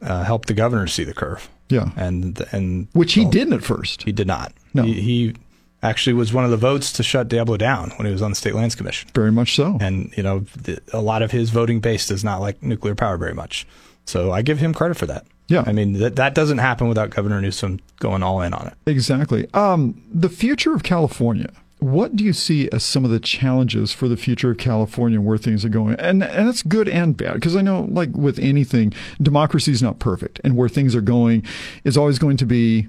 uh, 0.00 0.24
helped 0.24 0.48
the 0.48 0.54
governor 0.54 0.86
see 0.86 1.04
the 1.04 1.12
curve. 1.14 1.50
Yeah. 1.68 1.90
And 1.96 2.42
and 2.52 2.88
Which 2.92 3.12
he 3.14 3.22
well, 3.22 3.30
didn't 3.30 3.52
at 3.54 3.62
first. 3.62 4.04
He 4.04 4.12
did 4.12 4.26
not. 4.26 4.52
No. 4.72 4.82
He, 4.84 4.94
he 4.94 5.34
actually 5.82 6.12
was 6.14 6.32
one 6.32 6.44
of 6.44 6.50
the 6.50 6.56
votes 6.56 6.92
to 6.92 7.02
shut 7.02 7.28
Diablo 7.28 7.56
down 7.56 7.90
when 7.96 8.06
he 8.06 8.12
was 8.12 8.22
on 8.22 8.30
the 8.30 8.36
State 8.36 8.54
Lands 8.54 8.74
Commission. 8.74 9.08
Very 9.14 9.32
much 9.32 9.54
so. 9.54 9.78
And 9.80 10.12
you 10.16 10.22
know, 10.22 10.40
the, 10.56 10.80
a 10.92 11.00
lot 11.00 11.22
of 11.22 11.30
his 11.30 11.50
voting 11.50 11.80
base 11.80 12.06
does 12.06 12.24
not 12.24 12.40
like 12.40 12.62
nuclear 12.62 12.94
power 12.94 13.16
very 13.16 13.34
much. 13.34 13.66
So 14.04 14.32
I 14.32 14.42
give 14.42 14.58
him 14.58 14.72
credit 14.72 14.96
for 14.96 15.06
that. 15.06 15.26
Yeah. 15.48 15.64
I 15.66 15.72
mean 15.72 15.94
that 15.94 16.16
that 16.16 16.34
doesn't 16.34 16.58
happen 16.58 16.88
without 16.88 17.10
Governor 17.10 17.40
Newsom 17.40 17.80
going 18.00 18.22
all 18.22 18.42
in 18.42 18.52
on 18.54 18.66
it. 18.66 18.74
Exactly. 18.86 19.48
Um, 19.54 20.02
the 20.12 20.28
future 20.28 20.74
of 20.74 20.82
California. 20.82 21.50
What 21.80 22.16
do 22.16 22.24
you 22.24 22.32
see 22.32 22.68
as 22.70 22.82
some 22.82 23.04
of 23.04 23.12
the 23.12 23.20
challenges 23.20 23.92
for 23.92 24.08
the 24.08 24.16
future 24.16 24.50
of 24.50 24.58
California 24.58 25.16
and 25.18 25.26
where 25.26 25.38
things 25.38 25.64
are 25.64 25.68
going? 25.68 25.94
And 26.00 26.24
and 26.24 26.48
it's 26.48 26.62
good 26.62 26.88
and 26.88 27.16
bad 27.16 27.34
because 27.34 27.54
I 27.54 27.62
know, 27.62 27.86
like 27.90 28.10
with 28.16 28.38
anything, 28.40 28.92
democracy 29.22 29.70
is 29.70 29.82
not 29.82 30.00
perfect, 30.00 30.40
and 30.42 30.56
where 30.56 30.68
things 30.68 30.96
are 30.96 31.00
going 31.00 31.44
is 31.84 31.96
always 31.96 32.18
going 32.18 32.36
to 32.38 32.46
be, 32.46 32.88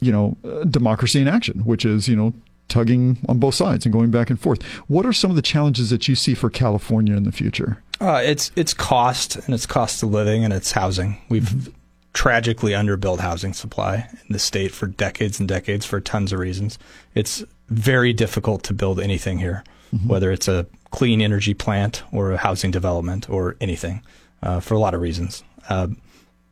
you 0.00 0.12
know, 0.12 0.36
uh, 0.44 0.64
democracy 0.64 1.20
in 1.20 1.28
action, 1.28 1.60
which 1.60 1.84
is 1.84 2.08
you 2.08 2.16
know 2.16 2.32
tugging 2.68 3.18
on 3.28 3.38
both 3.38 3.54
sides 3.54 3.86
and 3.86 3.92
going 3.92 4.10
back 4.10 4.30
and 4.30 4.38
forth. 4.38 4.62
What 4.88 5.06
are 5.06 5.12
some 5.12 5.30
of 5.30 5.36
the 5.36 5.42
challenges 5.42 5.90
that 5.90 6.06
you 6.06 6.14
see 6.14 6.34
for 6.34 6.50
California 6.50 7.16
in 7.16 7.24
the 7.24 7.32
future? 7.32 7.82
Uh, 8.00 8.20
it's 8.24 8.52
it's 8.54 8.74
cost 8.74 9.36
and 9.36 9.54
it's 9.54 9.66
cost 9.66 10.02
of 10.02 10.10
living 10.10 10.44
and 10.44 10.52
it's 10.52 10.72
housing. 10.72 11.20
We've 11.28 11.72
tragically 12.12 12.72
underbuilt 12.72 13.20
housing 13.20 13.52
supply 13.52 14.08
in 14.12 14.32
the 14.32 14.38
state 14.38 14.72
for 14.72 14.86
decades 14.86 15.38
and 15.38 15.48
decades 15.48 15.84
for 15.86 16.00
tons 16.00 16.32
of 16.32 16.38
reasons. 16.38 16.78
It's 17.14 17.44
very 17.68 18.12
difficult 18.12 18.62
to 18.64 18.74
build 18.74 18.98
anything 18.98 19.38
here, 19.38 19.62
whether 20.06 20.32
it's 20.32 20.48
a 20.48 20.66
clean 20.90 21.20
energy 21.20 21.54
plant 21.54 22.02
or 22.12 22.32
a 22.32 22.36
housing 22.36 22.70
development 22.70 23.28
or 23.28 23.56
anything, 23.60 24.02
uh, 24.42 24.58
for 24.60 24.74
a 24.74 24.78
lot 24.78 24.94
of 24.94 25.00
reasons. 25.00 25.44
Uh, 25.68 25.88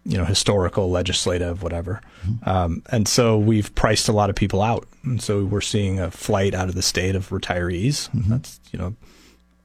you 0.07 0.16
know, 0.16 0.24
historical, 0.24 0.88
legislative, 0.88 1.62
whatever. 1.64 2.00
Um, 2.44 2.82
and 2.90 3.09
so 3.09 3.36
we've 3.36 3.74
priced 3.74 4.09
a 4.09 4.12
lot 4.12 4.30
of 4.30 4.36
people 4.36 4.62
out. 4.62 4.86
And 5.02 5.20
so 5.20 5.44
we're 5.44 5.61
seeing 5.61 5.98
a 5.98 6.12
flight 6.12 6.54
out 6.54 6.68
of 6.68 6.76
the 6.76 6.82
state 6.82 7.16
of 7.16 7.30
retirees. 7.30 8.09
That's, 8.28 8.61
you 8.70 8.78
know, 8.78 8.94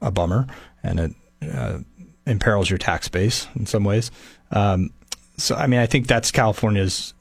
a 0.02 0.10
bummer 0.10 0.48
and 0.82 1.00
it 1.00 1.12
uh, 1.54 1.80
imperils 2.26 2.70
your 2.72 2.80
tax 2.80 3.08
base 3.08 3.48
in 3.56 3.68
some 3.68 3.84
ways. 3.84 4.10
Um, 4.52 4.90
so, 5.38 5.56
I 5.56 5.68
mean, 5.68 5.80
I 5.80 5.86
think 5.86 6.08
that's 6.08 6.32
California's 6.32 7.14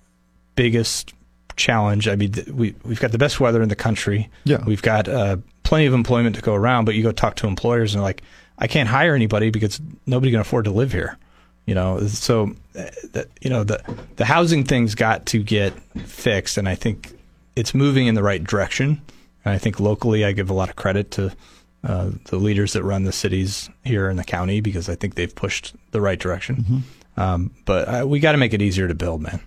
biggest 0.56 1.12
challenge. 1.56 2.08
I 2.08 2.16
mean, 2.16 2.32
th- 2.32 2.48
we, 2.48 2.74
we've 2.84 3.00
got 3.00 3.12
the 3.12 3.18
best 3.18 3.38
weather 3.38 3.60
in 3.62 3.68
the 3.68 3.76
country. 3.76 4.30
Yeah. 4.44 4.64
We've 4.64 4.82
got 4.82 5.08
uh, 5.08 5.36
plenty 5.62 5.84
of 5.84 5.92
employment 5.92 6.36
to 6.36 6.42
go 6.42 6.54
around, 6.54 6.86
but 6.86 6.94
you 6.94 7.02
go 7.02 7.12
talk 7.12 7.36
to 7.36 7.46
employers 7.46 7.94
and 7.94 8.00
they're 8.00 8.08
like, 8.08 8.22
I 8.58 8.66
can't 8.66 8.88
hire 8.88 9.14
anybody 9.14 9.50
because 9.50 9.78
nobody 10.06 10.32
can 10.32 10.40
afford 10.40 10.64
to 10.64 10.70
live 10.70 10.92
here. 10.92 11.18
You 11.70 11.76
know, 11.76 12.00
so 12.08 12.50
uh, 12.76 12.90
that 13.12 13.28
you 13.40 13.48
know 13.48 13.62
the 13.62 13.78
the 14.16 14.24
housing 14.24 14.64
thing's 14.64 14.96
got 14.96 15.26
to 15.26 15.38
get 15.40 15.72
fixed, 16.04 16.58
and 16.58 16.68
I 16.68 16.74
think 16.74 17.12
it's 17.54 17.74
moving 17.74 18.08
in 18.08 18.16
the 18.16 18.24
right 18.24 18.42
direction. 18.42 19.00
And 19.44 19.54
I 19.54 19.58
think 19.58 19.78
locally, 19.78 20.24
I 20.24 20.32
give 20.32 20.50
a 20.50 20.52
lot 20.52 20.68
of 20.68 20.74
credit 20.74 21.12
to 21.12 21.30
uh, 21.84 22.10
the 22.24 22.38
leaders 22.38 22.72
that 22.72 22.82
run 22.82 23.04
the 23.04 23.12
cities 23.12 23.70
here 23.84 24.10
in 24.10 24.16
the 24.16 24.24
county 24.24 24.60
because 24.60 24.88
I 24.88 24.96
think 24.96 25.14
they've 25.14 25.32
pushed 25.34 25.74
the 25.92 26.00
right 26.00 26.18
direction. 26.18 26.82
Um, 27.16 27.50
but 27.66 27.88
uh, 27.88 28.04
we 28.04 28.18
got 28.18 28.32
to 28.32 28.38
make 28.38 28.52
it 28.52 28.60
easier 28.62 28.88
to 28.88 28.94
build, 28.94 29.22
man. 29.22 29.40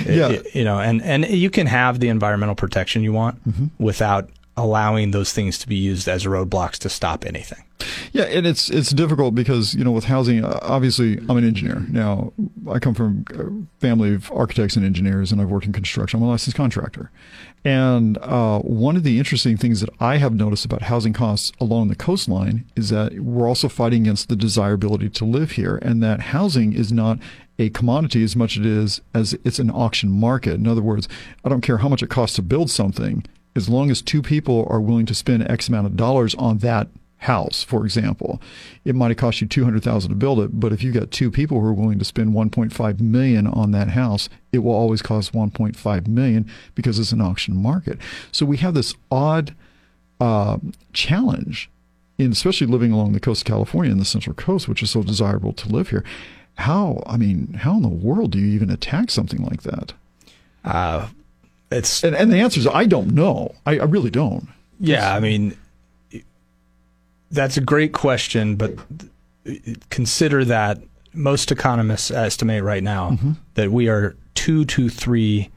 It- 0.00 0.16
Yeah. 0.16 0.28
it- 0.30 0.54
you 0.56 0.64
know, 0.64 0.80
and 0.80 1.00
and 1.02 1.24
you 1.28 1.50
can 1.50 1.68
have 1.68 2.00
the 2.00 2.08
environmental 2.08 2.56
protection 2.56 3.04
you 3.04 3.12
want 3.12 3.38
without 3.78 4.28
allowing 4.60 5.10
those 5.10 5.32
things 5.32 5.58
to 5.58 5.68
be 5.68 5.76
used 5.76 6.08
as 6.08 6.24
roadblocks 6.24 6.78
to 6.78 6.88
stop 6.88 7.24
anything. 7.24 7.64
Yeah, 8.12 8.24
and 8.24 8.46
it's 8.46 8.70
it's 8.70 8.90
difficult 8.90 9.34
because 9.34 9.74
you 9.74 9.84
know 9.84 9.92
with 9.92 10.04
housing, 10.04 10.44
uh, 10.44 10.58
obviously 10.62 11.18
I'm 11.28 11.36
an 11.36 11.44
engineer. 11.44 11.86
Now 11.88 12.32
I 12.70 12.78
come 12.78 12.94
from 12.94 13.24
a 13.30 13.80
family 13.80 14.14
of 14.14 14.30
architects 14.32 14.76
and 14.76 14.84
engineers, 14.84 15.32
and 15.32 15.40
I've 15.40 15.48
worked 15.48 15.66
in 15.66 15.72
construction. 15.72 16.18
I'm 16.20 16.26
a 16.26 16.28
licensed 16.28 16.56
contractor, 16.56 17.10
and 17.64 18.18
uh, 18.18 18.58
one 18.60 18.96
of 18.96 19.02
the 19.02 19.18
interesting 19.18 19.56
things 19.56 19.80
that 19.80 19.90
I 20.00 20.16
have 20.16 20.34
noticed 20.34 20.64
about 20.64 20.82
housing 20.82 21.12
costs 21.12 21.52
along 21.60 21.88
the 21.88 21.96
coastline 21.96 22.66
is 22.76 22.90
that 22.90 23.18
we're 23.20 23.48
also 23.48 23.68
fighting 23.68 24.02
against 24.02 24.28
the 24.28 24.36
desirability 24.36 25.08
to 25.10 25.24
live 25.24 25.52
here, 25.52 25.76
and 25.76 26.02
that 26.02 26.20
housing 26.20 26.72
is 26.72 26.92
not 26.92 27.18
a 27.58 27.70
commodity 27.70 28.24
as 28.24 28.34
much 28.34 28.56
as 28.56 28.64
it 28.64 28.66
is 28.66 29.00
as 29.14 29.34
it's 29.44 29.58
an 29.58 29.70
auction 29.70 30.10
market. 30.10 30.54
In 30.54 30.66
other 30.66 30.82
words, 30.82 31.08
I 31.44 31.48
don't 31.48 31.60
care 31.60 31.78
how 31.78 31.88
much 31.88 32.02
it 32.02 32.10
costs 32.10 32.36
to 32.36 32.42
build 32.42 32.70
something, 32.70 33.24
as 33.60 33.68
long 33.68 33.90
as 33.90 34.00
two 34.02 34.22
people 34.22 34.58
are 34.70 34.80
willing 34.80 35.06
to 35.06 35.14
spend 35.14 35.48
X 35.48 35.68
amount 35.68 35.86
of 35.86 35.94
dollars 35.96 36.34
on 36.36 36.58
that 36.58 36.88
house, 37.34 37.62
for 37.62 37.84
example, 37.84 38.40
it 38.84 38.94
might 38.94 39.10
have 39.10 39.18
cost 39.18 39.40
you 39.40 39.46
two 39.46 39.64
hundred 39.64 39.82
thousand 39.82 40.08
to 40.08 40.16
build 40.16 40.40
it, 40.40 40.58
but 40.58 40.72
if 40.72 40.82
you've 40.82 40.98
got 41.00 41.10
two 41.10 41.30
people 41.30 41.60
who 41.60 41.66
are 41.66 41.80
willing 41.80 41.98
to 41.98 42.04
spend 42.04 42.32
one 42.32 42.48
point 42.48 42.72
five 42.72 42.96
million 42.98 43.46
on 43.46 43.72
that 43.72 43.90
house, 43.90 44.30
it 44.52 44.60
will 44.60 44.72
always 44.82 45.02
cost 45.02 45.34
one 45.34 45.50
point 45.50 45.76
five 45.76 46.08
million 46.08 46.42
because 46.74 46.98
it's 46.98 47.12
an 47.12 47.20
auction 47.20 47.54
market. 47.54 47.98
So 48.32 48.46
we 48.46 48.56
have 48.64 48.74
this 48.74 48.94
odd 49.10 49.54
uh, 50.18 50.56
challenge, 50.94 51.68
in 52.16 52.32
especially 52.32 52.66
living 52.66 52.92
along 52.92 53.12
the 53.12 53.20
coast 53.20 53.42
of 53.42 53.46
California 53.46 53.92
and 53.92 54.00
the 54.00 54.06
Central 54.06 54.34
Coast, 54.34 54.68
which 54.68 54.82
is 54.82 54.90
so 54.90 55.02
desirable 55.02 55.52
to 55.52 55.68
live 55.68 55.90
here. 55.90 56.04
How 56.56 57.02
I 57.06 57.16
mean, 57.18 57.54
how 57.64 57.76
in 57.76 57.82
the 57.82 57.88
world 57.88 58.30
do 58.32 58.38
you 58.38 58.48
even 58.54 58.70
attack 58.70 59.10
something 59.10 59.42
like 59.42 59.62
that? 59.62 59.92
Uh, 60.64 61.08
it's 61.70 62.02
And, 62.04 62.16
and 62.16 62.32
the 62.32 62.40
answer 62.40 62.60
is 62.60 62.66
I 62.66 62.86
don't 62.86 63.12
know. 63.12 63.54
I, 63.66 63.78
I 63.78 63.84
really 63.84 64.10
don't. 64.10 64.48
Yeah, 64.78 65.14
I 65.14 65.20
mean, 65.20 65.56
that's 67.30 67.56
a 67.56 67.60
great 67.60 67.92
question, 67.92 68.56
but 68.56 68.74
consider 69.90 70.44
that 70.46 70.80
most 71.12 71.52
economists 71.52 72.10
estimate 72.10 72.62
right 72.62 72.82
now 72.82 73.18
that 73.54 73.70
we 73.70 73.88
are 73.88 74.16
two 74.34 74.64
to 74.64 74.88
three 74.88 75.50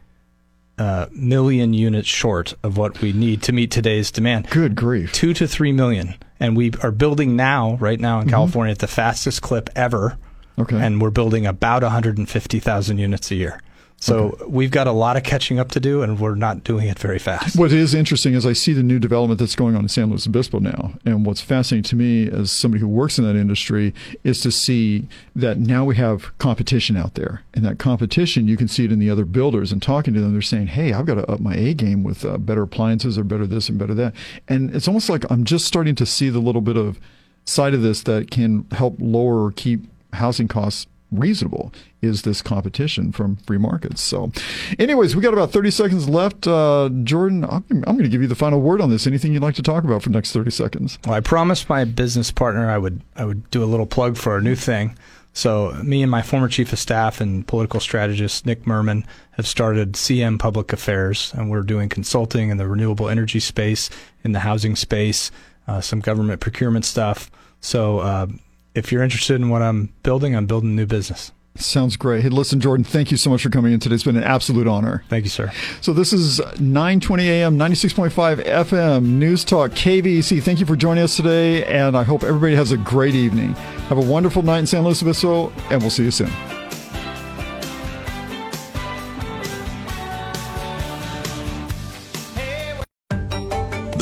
uh, 0.78 1.06
million 1.12 1.74
units 1.74 2.08
short 2.08 2.54
of 2.64 2.78
what 2.78 3.00
we 3.02 3.14
need 3.14 3.44
to 3.44 3.52
meet 3.52 3.72
today's 3.72 4.12
demand. 4.12 4.50
Good 4.50 4.76
grief. 4.76 5.14
Two 5.14 5.34
to 5.36 5.48
three 5.48 5.72
million, 5.72 6.16
and 6.40 6.58
we 6.58 6.72
are 6.82 6.92
building 6.92 7.36
now, 7.36 7.76
right 7.76 8.00
now 8.00 8.20
in 8.20 8.30
California, 8.30 8.72
at 8.72 8.80
the 8.80 8.88
fastest 8.88 9.42
clip 9.42 9.70
ever. 9.76 10.18
Okay. 10.58 10.78
And 10.78 11.02
we're 11.02 11.10
building 11.10 11.48
about 11.48 11.82
150,000 11.82 12.98
units 12.98 13.32
a 13.32 13.36
year. 13.36 13.62
So 14.04 14.38
we've 14.46 14.70
got 14.70 14.86
a 14.86 14.92
lot 14.92 15.16
of 15.16 15.24
catching 15.24 15.60
up 15.60 15.72
to 15.72 15.80
do, 15.80 16.02
and 16.02 16.20
we're 16.20 16.36
not 16.36 16.66
doing 16.66 16.90
it 16.90 17.00
very 17.00 17.20
fast. 17.20 17.58
What 17.58 17.72
is 17.72 17.94
interesting 17.94 18.34
is 18.34 18.46
I 18.46 18.52
see 18.52 18.74
the 18.74 18.84
new 18.84 19.00
development 19.00 19.40
that's 19.40 19.56
going 19.56 19.78
on 19.78 19.84
in 19.84 19.88
San 19.88 20.10
Luis 20.10 20.28
Obispo 20.28 20.60
now. 20.60 20.92
And 21.06 21.26
what's 21.26 21.40
fascinating 21.40 21.84
to 21.84 21.96
me 21.96 22.30
as 22.30 22.52
somebody 22.52 22.82
who 22.82 22.88
works 22.90 23.18
in 23.18 23.24
that 23.24 23.38
industry 23.38 23.94
is 24.26 24.42
to 24.42 24.52
see 24.52 25.08
that 25.34 25.58
now 25.58 25.86
we 25.86 25.96
have 25.96 26.38
competition 26.38 26.98
out 26.98 27.14
there. 27.14 27.44
And 27.54 27.64
that 27.64 27.80
competition, 27.80 28.46
you 28.46 28.58
can 28.58 28.68
see 28.68 28.84
it 28.84 28.92
in 28.92 29.00
the 29.00 29.10
other 29.10 29.24
builders 29.24 29.72
and 29.72 29.82
talking 29.82 30.14
to 30.14 30.20
them. 30.20 30.34
They're 30.34 30.42
saying, 30.42 30.68
hey, 30.68 30.92
I've 30.92 31.06
got 31.06 31.16
to 31.16 31.32
up 31.32 31.40
my 31.40 31.56
A 31.56 31.74
game 31.74 32.04
with 32.04 32.26
uh, 32.26 32.38
better 32.38 32.64
appliances 32.64 33.18
or 33.18 33.24
better 33.24 33.48
this 33.48 33.70
and 33.70 33.80
better 33.80 33.94
that. 33.94 34.14
And 34.50 34.76
it's 34.76 34.90
almost 34.90 35.08
like 35.08 35.24
I'm 35.32 35.46
just 35.46 35.66
starting 35.66 35.96
to 35.96 36.06
see 36.06 36.28
the 36.28 36.40
little 36.40 36.60
bit 36.60 36.76
of 36.76 37.00
side 37.46 37.74
of 37.74 37.82
this 37.82 38.04
that 38.04 38.32
can 38.32 38.66
help 38.72 38.98
lower 39.00 39.46
or 39.46 39.52
keep 39.52 39.86
housing 40.12 40.50
costs 40.50 40.88
reasonable 41.20 41.74
is 42.02 42.24
this 42.24 42.42
competition 42.42 43.12
from 43.12 43.38
free 43.38 43.58
markets. 43.58 44.02
So, 44.02 44.32
anyways, 44.78 45.16
we 45.16 45.22
got 45.22 45.34
about 45.34 45.52
30 45.52 45.72
seconds 45.72 46.10
left. 46.10 46.48
Uh, 46.48 46.90
Jordan, 47.04 47.44
I'm, 47.46 47.64
I'm 47.70 47.82
going 47.82 48.04
to 48.04 48.10
give 48.10 48.22
you 48.22 48.28
the 48.28 48.36
final 48.36 48.60
word 48.62 48.82
on 48.82 48.90
this. 48.90 49.08
Anything 49.08 49.34
you'd 49.34 49.44
like 49.44 49.56
to 49.56 49.64
talk 49.64 49.84
about 49.84 50.04
for 50.04 50.10
the 50.10 50.14
next 50.14 50.32
30 50.32 50.52
seconds? 50.52 51.00
Well, 51.06 51.16
I 51.16 51.22
promised 51.22 51.70
my 51.70 51.86
business 51.86 52.32
partner 52.32 52.70
I 52.70 52.78
would 52.78 53.02
I 53.16 53.26
would 53.26 53.50
do 53.52 53.64
a 53.64 53.66
little 53.66 53.86
plug 53.86 54.18
for 54.18 54.34
our 54.34 54.42
new 54.42 54.56
thing. 54.56 54.98
So 55.34 55.72
me 55.84 56.04
and 56.04 56.12
my 56.12 56.22
former 56.22 56.48
chief 56.48 56.72
of 56.74 56.80
staff 56.80 57.20
and 57.20 57.46
political 57.48 57.80
strategist 57.80 58.46
Nick 58.46 58.68
Merman 58.68 59.04
have 59.32 59.48
started 59.48 59.94
CM 59.94 60.38
Public 60.38 60.72
Affairs, 60.72 61.34
and 61.36 61.50
we're 61.50 61.64
doing 61.64 61.90
consulting 61.90 62.50
in 62.50 62.58
the 62.58 62.68
renewable 62.68 63.10
energy 63.10 63.40
space, 63.40 63.90
in 64.24 64.32
the 64.34 64.40
housing 64.40 64.76
space, 64.76 65.32
uh, 65.68 65.82
some 65.82 66.02
government 66.02 66.40
procurement 66.40 66.86
stuff. 66.86 67.32
So 67.62 68.00
uh, 68.00 68.28
if 68.76 68.92
you're 68.92 69.04
interested 69.04 69.36
in 69.36 69.50
what 69.50 69.62
I'm 69.62 69.94
building, 70.04 70.36
I'm 70.36 70.46
building 70.46 70.72
a 70.72 70.74
new 70.74 70.86
business. 70.86 71.32
Sounds 71.56 71.98
great. 71.98 72.24
Hey, 72.24 72.30
listen, 72.30 72.60
Jordan, 72.60 72.84
thank 72.84 73.12
you 73.12 73.18
so 73.18 73.30
much 73.30 73.44
for 73.44 73.52
coming 73.52 73.74
in 73.74 73.80
today. 73.80 73.94
It's 73.94 74.04
been 74.04 74.18
an 74.18 74.24
absolute 74.24 74.68
honor. 74.68 75.04
Thank 75.08 75.24
you, 75.24 75.30
sir. 75.30 75.52
So 75.82 75.94
this 75.94 76.12
is 76.12 76.40
9:20 76.40 77.28
a.m. 77.28 77.60
96.5 77.60 78.44
FM 78.44 79.04
News 79.04 79.44
Talk 79.44 79.72
KVEC. 79.72 80.42
Thank 80.42 80.60
you 80.60 80.66
for 80.66 80.76
joining 80.76 81.04
us 81.04 81.16
today, 81.16 81.64
and 81.66 81.96
I 81.96 82.02
hope 82.04 82.24
everybody 82.24 82.56
has 82.56 82.72
a 82.72 82.78
great 82.78 83.14
evening. 83.14 83.54
Have 83.90 84.00
a 84.00 84.02
wonderful 84.02 84.42
night 84.42 84.60
in 84.60 84.66
San 84.66 84.84
Luis 84.84 85.04
Obispo, 85.04 85.52
and 85.70 85.80
we'll 85.80 85.92
see 85.92 86.06
you 86.06 86.12
soon. 86.12 86.32